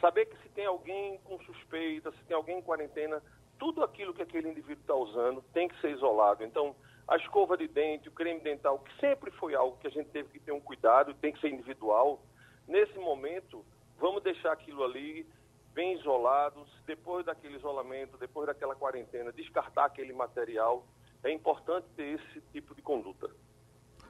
Saber 0.00 0.26
que 0.26 0.36
se 0.42 0.48
tem 0.50 0.66
alguém 0.66 1.18
com 1.24 1.38
suspeita, 1.40 2.10
se 2.12 2.24
tem 2.24 2.36
alguém 2.36 2.58
em 2.58 2.62
quarentena, 2.62 3.22
tudo 3.58 3.82
aquilo 3.82 4.12
que 4.12 4.22
aquele 4.22 4.48
indivíduo 4.48 4.82
está 4.82 4.94
usando 4.94 5.42
tem 5.52 5.68
que 5.68 5.80
ser 5.80 5.90
isolado. 5.90 6.44
Então, 6.44 6.74
a 7.08 7.16
escova 7.16 7.56
de 7.56 7.68
dente, 7.68 8.08
o 8.08 8.12
creme 8.12 8.40
dental, 8.40 8.80
que 8.80 9.00
sempre 9.00 9.30
foi 9.32 9.54
algo 9.54 9.76
que 9.78 9.86
a 9.86 9.90
gente 9.90 10.08
teve 10.10 10.28
que 10.28 10.40
ter 10.40 10.52
um 10.52 10.60
cuidado, 10.60 11.14
tem 11.14 11.32
que 11.32 11.40
ser 11.40 11.50
individual. 11.50 12.20
Nesse 12.66 12.98
momento, 12.98 13.64
vamos 13.98 14.22
deixar 14.22 14.52
aquilo 14.52 14.82
ali 14.82 15.26
bem 15.72 15.98
isolado. 15.98 16.66
Depois 16.86 17.24
daquele 17.24 17.56
isolamento, 17.56 18.16
depois 18.18 18.46
daquela 18.46 18.74
quarentena, 18.74 19.32
descartar 19.32 19.84
aquele 19.84 20.12
material. 20.12 20.84
É 21.22 21.32
importante 21.32 21.86
ter 21.96 22.18
esse 22.18 22.40
tipo 22.52 22.74
de 22.74 22.82
conduta. 22.82 23.30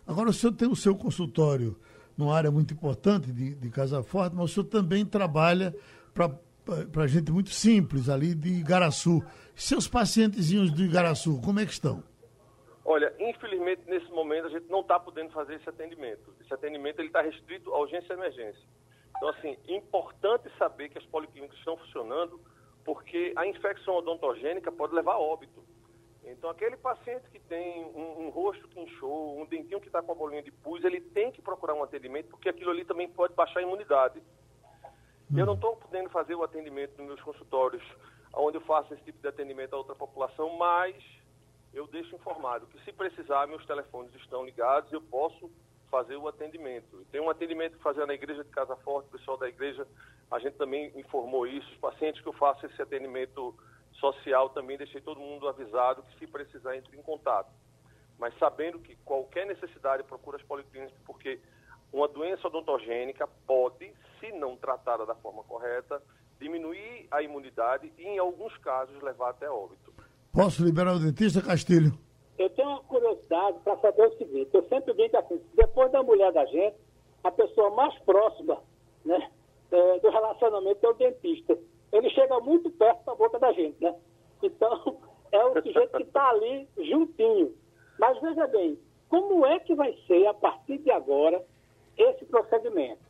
Agora, 0.06 0.30
o 0.30 0.32
senhor 0.32 0.52
tem 0.52 0.68
o 0.68 0.76
seu 0.76 0.96
consultório 0.96 1.78
numa 2.16 2.34
área 2.34 2.50
muito 2.50 2.72
importante 2.72 3.30
de, 3.30 3.54
de 3.54 3.70
Casa 3.70 4.02
Forte, 4.02 4.34
mas 4.34 4.44
o 4.44 4.48
senhor 4.48 4.66
também 4.66 5.04
trabalha 5.04 5.74
para 6.14 7.06
gente 7.06 7.30
muito 7.30 7.50
simples 7.50 8.08
ali 8.08 8.34
de 8.34 8.48
Igaraçu. 8.48 9.22
Seus 9.54 9.86
pacientezinhos 9.86 10.70
do 10.70 10.82
Igaraçu, 10.82 11.40
como 11.42 11.60
é 11.60 11.66
que 11.66 11.72
estão? 11.72 12.02
Olha, 12.88 13.12
infelizmente, 13.18 13.82
nesse 13.86 14.08
momento, 14.12 14.46
a 14.46 14.48
gente 14.48 14.70
não 14.70 14.80
está 14.80 14.96
podendo 14.96 15.32
fazer 15.32 15.56
esse 15.56 15.68
atendimento. 15.68 16.32
Esse 16.40 16.54
atendimento 16.54 17.02
está 17.02 17.20
restrito 17.20 17.74
à 17.74 17.80
urgência 17.80 18.12
e 18.12 18.16
emergência. 18.16 18.62
Então, 19.16 19.28
assim, 19.30 19.58
importante 19.66 20.48
saber 20.56 20.88
que 20.90 20.96
as 20.96 21.04
policlínicas 21.06 21.58
estão 21.58 21.76
funcionando, 21.78 22.40
porque 22.84 23.32
a 23.34 23.44
infecção 23.44 23.96
odontogênica 23.96 24.70
pode 24.70 24.94
levar 24.94 25.14
a 25.14 25.18
óbito. 25.18 25.64
Então, 26.22 26.48
aquele 26.48 26.76
paciente 26.76 27.28
que 27.28 27.40
tem 27.40 27.84
um, 27.86 28.26
um 28.26 28.28
rosto 28.28 28.68
que 28.68 28.78
inchou, 28.78 29.36
um 29.36 29.46
dentinho 29.46 29.80
que 29.80 29.88
está 29.88 30.00
com 30.00 30.12
a 30.12 30.14
bolinha 30.14 30.42
de 30.44 30.52
pus, 30.52 30.84
ele 30.84 31.00
tem 31.00 31.32
que 31.32 31.42
procurar 31.42 31.74
um 31.74 31.82
atendimento, 31.82 32.28
porque 32.28 32.48
aquilo 32.48 32.70
ali 32.70 32.84
também 32.84 33.08
pode 33.08 33.34
baixar 33.34 33.58
a 33.58 33.62
imunidade. 33.64 34.22
Eu 35.36 35.44
não 35.44 35.54
estou 35.54 35.74
podendo 35.74 36.08
fazer 36.10 36.36
o 36.36 36.44
atendimento 36.44 36.98
nos 36.98 37.06
meus 37.08 37.20
consultórios, 37.22 37.82
onde 38.32 38.58
eu 38.58 38.60
faço 38.60 38.94
esse 38.94 39.02
tipo 39.02 39.20
de 39.20 39.26
atendimento 39.26 39.74
a 39.74 39.78
outra 39.78 39.94
população, 39.96 40.56
mas 40.56 40.94
eu 41.76 41.86
deixo 41.86 42.14
informado 42.16 42.66
que 42.66 42.82
se 42.84 42.92
precisar, 42.92 43.46
meus 43.46 43.64
telefones 43.66 44.14
estão 44.14 44.46
ligados, 44.46 44.90
eu 44.90 45.00
posso 45.02 45.50
fazer 45.90 46.16
o 46.16 46.26
atendimento. 46.26 47.04
Tem 47.12 47.20
um 47.20 47.28
atendimento 47.28 47.76
que 47.76 47.82
fazer 47.82 48.06
na 48.06 48.14
igreja 48.14 48.42
de 48.42 48.50
Casa 48.50 48.74
Forte, 48.76 49.08
o 49.08 49.18
pessoal 49.18 49.36
da 49.36 49.46
igreja, 49.46 49.86
a 50.30 50.38
gente 50.38 50.56
também 50.56 50.90
informou 50.98 51.46
isso, 51.46 51.70
os 51.70 51.78
pacientes 51.78 52.22
que 52.22 52.26
eu 52.26 52.32
faço 52.32 52.64
esse 52.64 52.80
atendimento 52.80 53.54
social 53.92 54.48
também 54.50 54.78
deixei 54.78 55.02
todo 55.02 55.20
mundo 55.20 55.46
avisado 55.48 56.02
que 56.02 56.18
se 56.18 56.26
precisar 56.26 56.76
entre 56.76 56.96
em 56.96 57.02
contato. 57.02 57.50
Mas 58.18 58.36
sabendo 58.38 58.78
que 58.78 58.96
qualquer 59.04 59.46
necessidade 59.46 60.02
procura 60.02 60.38
as 60.38 60.42
policlínicas, 60.42 60.98
porque 61.04 61.38
uma 61.92 62.08
doença 62.08 62.48
odontogênica 62.48 63.28
pode, 63.46 63.92
se 64.18 64.32
não 64.32 64.56
tratada 64.56 65.04
da 65.04 65.14
forma 65.14 65.44
correta, 65.44 66.02
diminuir 66.40 67.06
a 67.10 67.20
imunidade 67.20 67.92
e, 67.98 68.02
em 68.02 68.18
alguns 68.18 68.56
casos, 68.58 69.00
levar 69.02 69.30
até 69.30 69.48
óbito. 69.50 69.95
Posso 70.36 70.62
liberar 70.62 70.94
o 70.94 70.98
dentista, 70.98 71.40
Castilho? 71.40 71.92
Eu 72.38 72.50
tenho 72.50 72.68
uma 72.68 72.80
curiosidade 72.80 73.58
para 73.64 73.76
saber 73.78 74.06
o 74.06 74.18
seguinte: 74.18 74.50
eu 74.52 74.62
sempre 74.68 74.92
digo 74.92 75.16
assim, 75.16 75.40
depois 75.54 75.90
da 75.90 76.02
mulher 76.02 76.30
da 76.32 76.44
gente, 76.44 76.76
a 77.24 77.30
pessoa 77.30 77.70
mais 77.70 77.98
próxima 78.00 78.58
né, 79.04 79.30
é, 79.72 79.98
do 79.98 80.10
relacionamento 80.10 80.84
é 80.84 80.88
o 80.90 80.94
dentista 80.94 81.58
ele 81.92 82.10
chega 82.10 82.38
muito 82.40 82.70
perto 82.70 83.04
da 83.04 83.14
boca 83.14 83.38
da 83.38 83.52
gente, 83.52 83.76
né? 83.82 83.94
Então, 84.42 84.98
é 85.32 85.44
o 85.44 85.62
sujeito 85.62 85.96
que 85.96 86.02
está 86.02 86.30
ali 86.30 86.68
juntinho. 86.78 87.54
Mas 87.98 88.20
veja 88.20 88.46
bem, 88.48 88.78
como 89.08 89.46
é 89.46 89.58
que 89.60 89.74
vai 89.74 89.96
ser, 90.06 90.26
a 90.26 90.34
partir 90.34 90.78
de 90.78 90.90
agora, 90.90 91.42
esse 91.96 92.24
procedimento? 92.26 93.00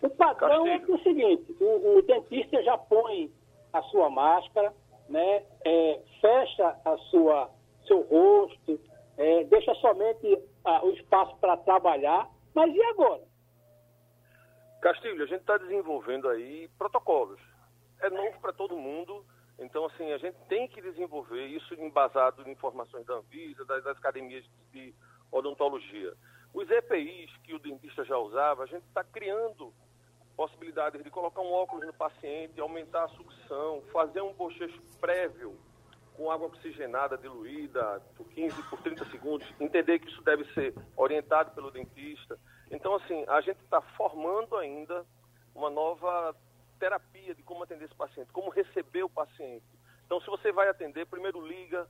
O 0.00 0.10
padrão 0.10 0.66
é, 0.66 0.76
é 0.76 0.92
o 0.92 0.98
seguinte, 1.02 1.56
o, 1.60 1.98
o, 1.98 2.02
dentista 2.02 2.60
já 2.62 2.76
põe 2.76 3.30
a 3.72 3.82
sua 3.82 4.10
máscara, 4.10 4.72
né? 5.08 5.44
É, 5.64 6.00
fecha 6.20 6.80
a 6.84 6.96
sua, 7.10 7.50
seu 7.86 8.02
rosto, 8.02 8.80
é, 9.16 9.44
deixa 9.44 9.74
somente 9.76 10.38
o 10.82 10.90
espaço 10.90 11.36
para 11.38 11.56
trabalhar, 11.58 12.28
mas 12.54 12.74
e 12.74 12.82
agora? 12.84 13.22
Castilho, 14.80 15.22
a 15.22 15.26
gente 15.26 15.40
está 15.40 15.58
desenvolvendo 15.58 16.28
aí 16.28 16.68
protocolos 16.78 17.40
é 18.02 18.10
novo 18.10 18.38
para 18.40 18.52
todo 18.52 18.76
mundo. 18.76 19.24
Então, 19.58 19.86
assim, 19.86 20.12
a 20.12 20.18
gente 20.18 20.36
tem 20.48 20.68
que 20.68 20.82
desenvolver 20.82 21.46
isso 21.46 21.74
embasado 21.74 22.42
em 22.42 22.52
informações 22.52 23.06
da 23.06 23.14
Anvisa, 23.14 23.64
das, 23.64 23.82
das 23.84 23.96
academias 23.96 24.44
de 24.72 24.94
odontologia. 25.30 26.14
Os 26.52 26.68
EPIs 26.68 27.34
que 27.44 27.54
o 27.54 27.58
dentista 27.58 28.04
já 28.04 28.18
usava, 28.18 28.64
a 28.64 28.66
gente 28.66 28.84
está 28.86 29.04
criando 29.04 29.72
possibilidades 30.82 31.04
de 31.04 31.10
colocar 31.10 31.40
um 31.40 31.52
óculos 31.52 31.86
no 31.86 31.92
paciente, 31.92 32.60
aumentar 32.60 33.04
a 33.04 33.08
sucção, 33.08 33.82
fazer 33.92 34.20
um 34.20 34.32
bochecho 34.32 34.80
prévio 35.00 35.56
com 36.16 36.30
água 36.30 36.48
oxigenada 36.48 37.16
diluída 37.16 38.02
por 38.16 38.26
15, 38.28 38.62
por 38.64 38.80
30 38.82 39.04
segundos, 39.06 39.46
entender 39.60 39.98
que 39.98 40.08
isso 40.08 40.22
deve 40.22 40.44
ser 40.52 40.74
orientado 40.96 41.52
pelo 41.52 41.70
dentista. 41.70 42.38
Então, 42.70 42.94
assim, 42.96 43.24
a 43.28 43.40
gente 43.40 43.60
está 43.62 43.80
formando 43.80 44.56
ainda 44.56 45.06
uma 45.54 45.70
nova 45.70 46.34
terapia 46.78 47.34
de 47.34 47.42
como 47.42 47.62
atender 47.62 47.84
esse 47.84 47.94
paciente, 47.94 48.32
como 48.32 48.50
receber 48.50 49.04
o 49.04 49.08
paciente. 49.08 49.64
Então, 50.04 50.20
se 50.20 50.26
você 50.26 50.52
vai 50.52 50.68
atender, 50.68 51.06
primeiro 51.06 51.46
liga, 51.46 51.88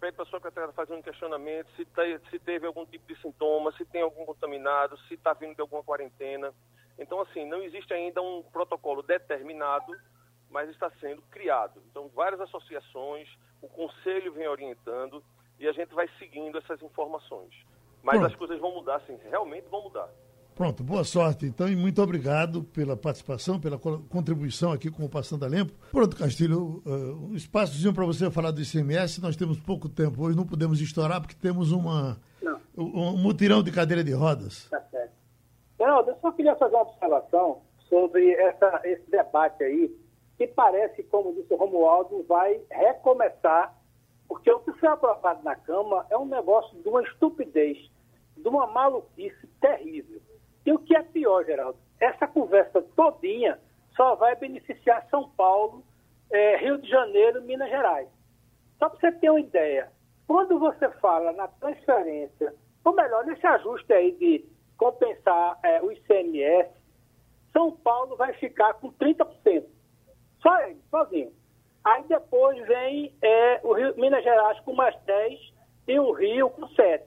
pede 0.00 0.16
para 0.16 0.24
a 0.24 0.26
sua 0.26 0.40
secretária 0.40 0.72
fazer 0.72 0.94
um 0.94 1.02
questionamento, 1.02 1.68
se, 1.76 1.84
te, 1.84 2.20
se 2.28 2.38
teve 2.40 2.66
algum 2.66 2.84
tipo 2.84 3.06
de 3.06 3.20
sintoma, 3.22 3.72
se 3.72 3.84
tem 3.86 4.02
algum 4.02 4.26
contaminado, 4.26 4.98
se 5.08 5.14
está 5.14 5.32
vindo 5.32 5.54
de 5.54 5.60
alguma 5.60 5.82
quarentena. 5.82 6.52
Então, 7.02 7.20
assim, 7.20 7.44
não 7.46 7.62
existe 7.62 7.92
ainda 7.92 8.22
um 8.22 8.42
protocolo 8.42 9.02
determinado, 9.02 9.92
mas 10.50 10.70
está 10.70 10.90
sendo 11.00 11.20
criado. 11.22 11.82
Então, 11.90 12.08
várias 12.14 12.40
associações, 12.40 13.28
o 13.60 13.68
conselho 13.68 14.32
vem 14.32 14.46
orientando 14.46 15.22
e 15.58 15.66
a 15.66 15.72
gente 15.72 15.94
vai 15.94 16.08
seguindo 16.18 16.58
essas 16.58 16.80
informações. 16.82 17.54
Mas 18.02 18.18
Pronto. 18.18 18.32
as 18.32 18.36
coisas 18.36 18.60
vão 18.60 18.74
mudar, 18.74 19.00
sim, 19.06 19.18
realmente 19.30 19.68
vão 19.68 19.82
mudar. 19.82 20.08
Pronto, 20.54 20.84
boa 20.84 21.02
sorte 21.02 21.46
então 21.46 21.66
e 21.66 21.74
muito 21.74 22.02
obrigado 22.02 22.62
pela 22.62 22.94
participação, 22.94 23.58
pela 23.58 23.78
contribuição 23.78 24.70
aqui 24.70 24.90
com 24.90 25.04
o 25.04 25.08
Passando 25.08 25.44
a 25.46 25.48
Limpo. 25.48 25.72
Pronto, 25.90 26.14
Castilho, 26.14 26.82
uh, 26.84 27.30
um 27.30 27.34
espaçozinho 27.34 27.94
para 27.94 28.04
você 28.04 28.30
falar 28.30 28.50
do 28.50 28.60
ICMS, 28.60 29.22
nós 29.22 29.34
temos 29.34 29.58
pouco 29.58 29.88
tempo 29.88 30.22
hoje, 30.22 30.36
não 30.36 30.46
podemos 30.46 30.80
estourar 30.80 31.22
porque 31.22 31.34
temos 31.34 31.72
uma, 31.72 32.20
um, 32.76 32.84
um 32.84 33.16
mutirão 33.16 33.62
de 33.62 33.72
cadeira 33.72 34.04
de 34.04 34.12
rodas. 34.12 34.68
Tá 34.68 34.80
certo. 34.90 35.01
Geraldo, 35.82 36.10
eu 36.12 36.16
só 36.20 36.30
queria 36.30 36.54
fazer 36.54 36.76
uma 36.76 36.82
observação 36.82 37.60
sobre 37.88 38.34
essa, 38.34 38.80
esse 38.84 39.10
debate 39.10 39.64
aí, 39.64 39.92
que 40.38 40.46
parece, 40.46 41.02
como 41.02 41.34
disse 41.34 41.52
o 41.52 41.56
Romualdo, 41.56 42.22
vai 42.22 42.60
recomeçar, 42.70 43.76
porque 44.28 44.48
o 44.52 44.60
que 44.60 44.72
foi 44.74 44.88
aprovado 44.88 45.42
na 45.42 45.56
Câmara 45.56 46.06
é 46.08 46.16
um 46.16 46.24
negócio 46.24 46.80
de 46.80 46.88
uma 46.88 47.02
estupidez, 47.02 47.90
de 48.36 48.48
uma 48.48 48.68
maluquice 48.68 49.44
terrível. 49.60 50.20
E 50.64 50.72
o 50.72 50.78
que 50.78 50.94
é 50.94 51.02
pior, 51.02 51.44
Geraldo, 51.44 51.76
essa 51.98 52.28
conversa 52.28 52.80
todinha 52.94 53.58
só 53.96 54.14
vai 54.14 54.36
beneficiar 54.36 55.08
São 55.10 55.30
Paulo, 55.30 55.82
é, 56.30 56.58
Rio 56.58 56.78
de 56.78 56.88
Janeiro 56.88 57.42
Minas 57.42 57.68
Gerais. 57.68 58.08
Só 58.78 58.88
para 58.88 59.00
você 59.00 59.18
ter 59.18 59.30
uma 59.30 59.40
ideia, 59.40 59.90
quando 60.28 60.60
você 60.60 60.88
fala 61.00 61.32
na 61.32 61.48
transferência, 61.48 62.54
ou 62.84 62.94
melhor, 62.94 63.26
nesse 63.26 63.44
ajuste 63.44 63.92
aí 63.92 64.12
de 64.12 64.52
compensar 64.76 65.58
é, 65.62 65.82
o 65.82 65.92
ICMS, 65.92 66.70
São 67.52 67.72
Paulo 67.72 68.16
vai 68.16 68.32
ficar 68.34 68.74
com 68.74 68.92
30%. 68.92 69.64
Só 70.40 70.60
ele, 70.62 70.80
sozinho. 70.90 71.32
Aí 71.84 72.04
depois 72.04 72.64
vem 72.66 73.14
é, 73.22 73.60
o 73.62 73.72
Rio, 73.72 73.94
Minas 73.96 74.22
Gerais 74.22 74.58
com 74.60 74.72
mais 74.72 74.94
10% 75.06 75.38
e 75.88 75.98
o 75.98 76.12
Rio 76.12 76.50
com 76.50 76.62
7%. 76.68 77.02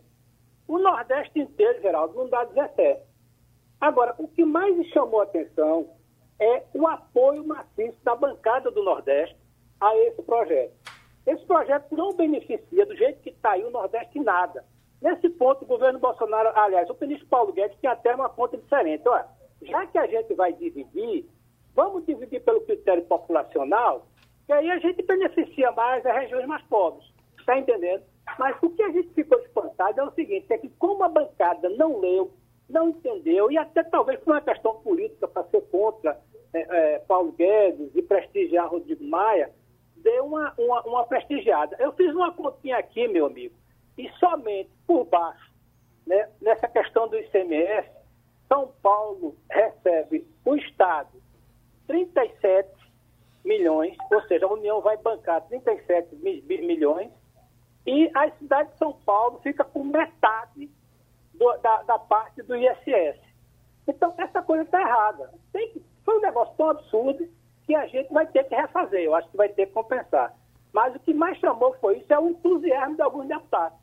O 0.67 0.79
Nordeste 0.79 1.39
inteiro, 1.39 1.81
Geraldo, 1.81 2.15
não 2.15 2.27
dá 2.27 2.45
17%. 2.45 2.99
Agora, 3.79 4.15
o 4.17 4.27
que 4.27 4.43
mais 4.43 4.75
me 4.75 4.85
chamou 4.91 5.19
a 5.19 5.23
atenção 5.23 5.89
é 6.39 6.63
o 6.73 6.87
apoio 6.87 7.45
maciço 7.45 7.97
da 8.03 8.15
bancada 8.15 8.71
do 8.71 8.83
Nordeste 8.83 9.37
a 9.79 9.95
esse 9.97 10.21
projeto. 10.23 10.73
Esse 11.25 11.45
projeto 11.45 11.95
não 11.95 12.15
beneficia, 12.15 12.85
do 12.85 12.95
jeito 12.95 13.21
que 13.21 13.29
está 13.29 13.51
aí, 13.51 13.63
o 13.63 13.69
Nordeste 13.69 14.19
em 14.19 14.23
nada. 14.23 14.63
Nesse 15.01 15.29
ponto, 15.29 15.63
o 15.63 15.67
governo 15.67 15.99
Bolsonaro, 15.99 16.49
aliás, 16.55 16.89
o 16.89 16.97
ministro 16.99 17.27
Paulo 17.27 17.53
Guedes 17.53 17.77
tem 17.79 17.89
até 17.89 18.15
uma 18.15 18.29
conta 18.29 18.57
diferente. 18.57 19.07
Olha, 19.07 19.27
já 19.61 19.85
que 19.85 19.97
a 19.97 20.07
gente 20.07 20.33
vai 20.33 20.53
dividir, 20.53 21.25
vamos 21.75 22.05
dividir 22.05 22.41
pelo 22.43 22.61
critério 22.61 23.03
populacional, 23.05 24.07
que 24.45 24.53
aí 24.53 24.69
a 24.69 24.79
gente 24.79 25.01
beneficia 25.03 25.71
mais 25.71 26.05
as 26.05 26.15
regiões 26.15 26.45
mais 26.45 26.63
pobres. 26.63 27.05
Está 27.39 27.57
entendendo? 27.57 28.03
Mas 28.39 28.55
o 28.61 28.69
que 28.69 28.81
a 28.81 28.89
gente 28.89 29.09
ficou 29.13 29.39
espantado 29.39 29.99
é 29.99 30.03
o 30.03 30.11
seguinte, 30.11 30.51
é 30.51 30.57
que 30.57 30.69
como 30.79 31.03
a 31.03 31.09
bancada 31.09 31.69
não 31.69 31.99
leu, 31.99 32.31
não 32.69 32.89
entendeu, 32.89 33.51
e 33.51 33.57
até 33.57 33.83
talvez 33.83 34.19
por 34.19 34.33
uma 34.33 34.41
questão 34.41 34.75
política 34.81 35.27
para 35.27 35.43
ser 35.45 35.61
contra 35.69 36.19
é, 36.53 36.95
é, 36.95 36.99
Paulo 36.99 37.31
Guedes 37.33 37.91
e 37.93 38.01
prestigiar 38.01 38.69
Rodrigo 38.69 39.03
Maia, 39.03 39.51
deu 39.97 40.25
uma, 40.25 40.53
uma, 40.57 40.81
uma, 40.83 41.05
prestigiada. 41.05 41.75
Eu 41.79 41.91
fiz 41.93 42.13
uma 42.13 42.31
continha 42.31 42.77
aqui, 42.77 43.07
meu 43.07 43.25
amigo, 43.25 43.55
e 43.97 44.09
somente 44.19 44.69
por 44.85 45.05
baixo, 45.05 45.51
né, 46.05 46.29
nessa 46.41 46.67
questão 46.67 47.07
do 47.07 47.17
ICMS, 47.17 47.89
São 48.47 48.71
Paulo 48.81 49.35
recebe 49.49 50.27
o 50.45 50.55
Estado 50.55 51.09
37 51.87 52.69
milhões, 53.43 53.95
ou 54.11 54.21
seja, 54.23 54.45
a 54.45 54.53
União 54.53 54.81
vai 54.81 54.97
bancar 54.97 55.41
37 55.47 56.15
milhões, 56.15 57.11
e 57.85 58.09
a 58.15 58.31
cidade 58.31 58.71
de 58.71 58.77
São 58.77 58.93
Paulo 59.05 59.39
fica 59.43 59.63
com 59.63 59.83
metade 59.83 60.69
do, 61.33 61.57
da, 61.57 61.83
da, 61.83 61.99
parte 61.99 62.41
do 62.41 62.55
ISS. 62.55 63.19
Então, 63.87 64.13
essa 64.17 64.41
coisa 64.41 64.63
está 64.63 64.81
errada. 64.81 65.31
Tem, 65.53 65.75
foi 66.03 66.17
um 66.17 66.21
negócio 66.21 66.55
tão 66.57 66.69
absurdo 66.69 67.27
que 67.63 67.75
a 67.75 67.85
gente 67.87 68.11
vai 68.11 68.25
ter 68.25 68.43
que 68.45 68.55
refazer, 68.55 69.01
eu 69.01 69.13
acho 69.13 69.29
que 69.29 69.37
vai 69.37 69.49
ter 69.49 69.67
que 69.67 69.73
compensar. 69.73 70.33
Mas 70.73 70.95
o 70.95 70.99
que 70.99 71.13
mais 71.13 71.37
chamou 71.37 71.75
foi 71.79 71.99
isso, 71.99 72.11
é 72.11 72.19
o 72.19 72.29
entusiasmo 72.29 72.95
de 72.95 73.01
alguns 73.01 73.27
deputados. 73.27 73.77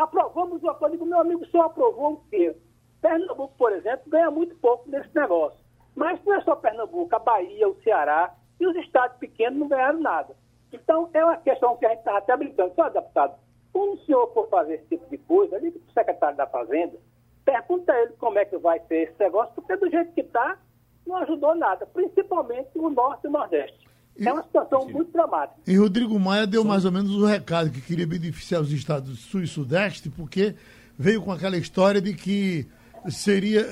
Aprovamos 0.00 0.62
uma 0.62 0.74
coisa 0.74 0.96
que 0.96 1.02
o 1.02 1.06
meu 1.06 1.20
amigo 1.20 1.44
só 1.48 1.64
aprovou 1.64 2.14
o 2.14 2.20
quê? 2.30 2.56
Pernambuco, 3.02 3.54
por 3.58 3.70
exemplo, 3.70 4.10
ganha 4.10 4.30
muito 4.30 4.56
pouco 4.56 4.88
nesse 4.88 5.14
negócio. 5.14 5.60
Mas 5.94 6.18
não 6.24 6.34
é 6.36 6.40
só 6.40 6.56
Pernambuco, 6.56 7.14
a 7.14 7.18
Bahia, 7.18 7.68
o 7.68 7.76
Ceará 7.82 8.34
e 8.58 8.66
os 8.66 8.74
estados 8.76 9.18
pequenos 9.18 9.58
não 9.58 9.68
ganharam 9.68 10.00
nada. 10.00 10.34
Então, 10.72 11.10
é 11.12 11.22
uma 11.22 11.36
questão 11.36 11.76
que 11.76 11.84
a 11.84 11.90
gente 11.90 11.98
estava 11.98 12.16
até 12.16 12.34
brincando. 12.34 12.74
Só, 12.74 12.88
deputado, 12.88 13.34
quando 13.74 13.92
o 13.92 14.04
senhor 14.06 14.32
for 14.32 14.48
fazer 14.48 14.76
esse 14.76 14.86
tipo 14.86 15.06
de 15.10 15.18
coisa, 15.18 15.58
liga 15.58 15.78
para 15.78 15.90
o 15.90 15.92
secretário 15.92 16.36
da 16.38 16.46
Fazenda, 16.46 16.98
pergunta 17.44 17.92
a 17.92 18.00
ele 18.00 18.14
como 18.14 18.38
é 18.38 18.46
que 18.46 18.56
vai 18.56 18.80
ser 18.86 19.10
esse 19.10 19.20
negócio, 19.20 19.52
porque 19.54 19.76
do 19.76 19.90
jeito 19.90 20.12
que 20.12 20.22
está, 20.22 20.56
não 21.06 21.16
ajudou 21.16 21.54
nada, 21.54 21.84
principalmente 21.84 22.70
o 22.74 22.88
Norte 22.88 23.24
e 23.24 23.28
o 23.28 23.32
Nordeste. 23.32 23.89
É 24.26 24.32
uma 24.32 24.42
situação 24.42 24.82
sim. 24.86 24.92
muito 24.92 25.12
dramática. 25.12 25.58
E 25.66 25.76
Rodrigo 25.76 26.18
Maia 26.18 26.46
deu 26.46 26.64
mais 26.64 26.84
ou 26.84 26.92
menos 26.92 27.14
o 27.14 27.24
recado 27.24 27.70
que 27.70 27.80
queria 27.80 28.06
beneficiar 28.06 28.60
os 28.60 28.72
estados 28.72 29.18
sul 29.20 29.42
e 29.42 29.46
sudeste, 29.46 30.10
porque 30.10 30.54
veio 30.98 31.22
com 31.22 31.32
aquela 31.32 31.56
história 31.56 32.00
de 32.00 32.14
que 32.14 32.66
seria. 33.08 33.66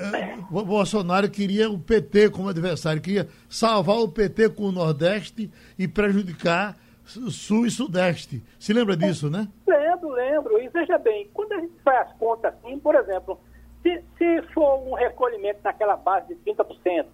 O 0.51 0.59
eh, 0.59 0.63
Bolsonaro 0.63 1.29
queria 1.29 1.69
o 1.69 1.77
PT 1.77 2.31
como 2.31 2.49
adversário, 2.49 3.01
queria 3.01 3.27
salvar 3.47 3.97
o 3.97 4.09
PT 4.09 4.49
com 4.49 4.63
o 4.63 4.71
Nordeste 4.71 5.51
e 5.77 5.87
prejudicar 5.87 6.75
Sul 7.05 7.65
e 7.65 7.71
Sudeste. 7.71 8.43
Se 8.59 8.73
lembra 8.73 8.95
disso, 8.95 9.29
né? 9.29 9.47
Lembro, 9.67 10.09
lembro. 10.09 10.61
E 10.61 10.69
veja 10.69 10.97
bem, 10.97 11.29
quando 11.33 11.53
a 11.53 11.59
gente 11.59 11.73
faz 11.83 12.07
as 12.07 12.17
contas 12.17 12.53
assim, 12.53 12.79
por 12.79 12.95
exemplo, 12.95 13.39
se, 13.81 14.03
se 14.17 14.41
for 14.53 14.87
um 14.87 14.93
recolhimento 14.93 15.59
naquela 15.63 15.95
base 15.95 16.33
de 16.33 16.35
30%, 16.51 17.05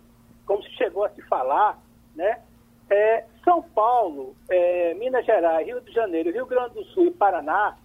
como 0.45 0.63
se 0.63 0.69
chegou 0.71 1.05
a 1.05 1.09
se 1.09 1.21
falar, 1.23 1.81
né? 2.15 2.39
É, 2.89 3.25
São 3.43 3.61
Paulo, 3.61 4.35
é, 4.49 4.93
Minas 4.95 5.25
Gerais, 5.25 5.65
Rio 5.65 5.81
de 5.81 5.91
Janeiro, 5.91 6.31
Rio 6.31 6.45
Grande 6.45 6.75
do 6.75 6.83
Sul 6.85 7.07
e 7.07 7.11
Paraná 7.11 7.77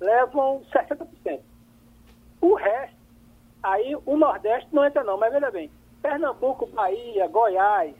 levam 0.00 0.62
60%. 0.72 1.40
O 2.40 2.54
resto, 2.54 2.96
aí 3.62 3.96
o 4.04 4.16
Nordeste 4.16 4.68
não 4.72 4.84
entra 4.84 5.04
não, 5.04 5.16
mas 5.16 5.32
veja 5.32 5.50
bem, 5.50 5.70
Pernambuco, 6.02 6.66
Bahia, 6.66 7.28
Goiás 7.28 7.94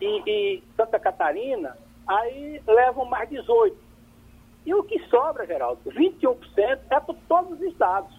e, 0.00 0.22
e 0.26 0.62
Santa 0.76 0.98
Catarina 0.98 1.76
aí 2.06 2.62
levam 2.66 3.04
mais 3.04 3.28
18. 3.28 3.76
E 4.64 4.74
o 4.74 4.82
que 4.82 4.98
sobra, 5.08 5.46
Geraldo, 5.46 5.80
21% 5.90 6.38
é 6.90 7.00
para 7.00 7.14
todos 7.28 7.52
os 7.52 7.62
estados. 7.62 8.12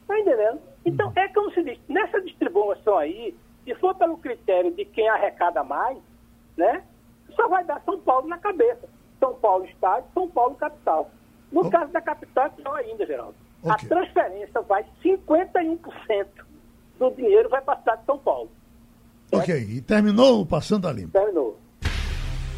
Está 0.00 0.18
entendendo? 0.18 0.60
Então, 0.84 1.12
é 1.16 1.28
como 1.28 1.50
se 1.52 1.62
diz, 1.62 1.78
nessa 1.88 2.20
distribuição 2.20 2.96
aí, 2.96 3.34
se 3.64 3.74
for 3.76 3.94
pelo 3.94 4.18
critério 4.18 4.70
de 4.70 4.84
quem 4.84 5.08
arrecada 5.08 5.64
mais, 5.64 5.98
né, 6.56 6.84
só 7.34 7.48
vai 7.48 7.64
dar 7.64 7.82
São 7.84 7.98
Paulo 8.00 8.28
na 8.28 8.38
cabeça. 8.38 8.88
São 9.18 9.34
Paulo 9.34 9.64
Estado, 9.66 10.04
São 10.12 10.28
Paulo 10.28 10.54
Capital. 10.56 11.10
No 11.50 11.66
oh. 11.66 11.70
caso 11.70 11.92
da 11.92 12.00
capital, 12.00 12.46
é 12.46 12.50
pior 12.50 12.76
ainda, 12.76 13.06
Geraldo. 13.06 13.34
Okay. 13.62 13.72
A 13.72 13.88
transferência 13.88 14.60
vai 14.62 14.84
51% 15.02 16.26
do 16.98 17.10
dinheiro 17.12 17.48
vai 17.48 17.62
passar 17.62 17.96
de 17.96 18.04
São 18.04 18.18
Paulo. 18.18 18.50
Ok, 19.32 19.54
e 19.56 19.80
terminou 19.80 20.42
o 20.42 20.46
Passando 20.46 20.86
a 20.86 20.92
Limpo? 20.92 21.12
Terminou. 21.12 21.58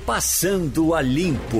Passando 0.05 0.95
a 0.95 1.01
Limpo. 1.01 1.57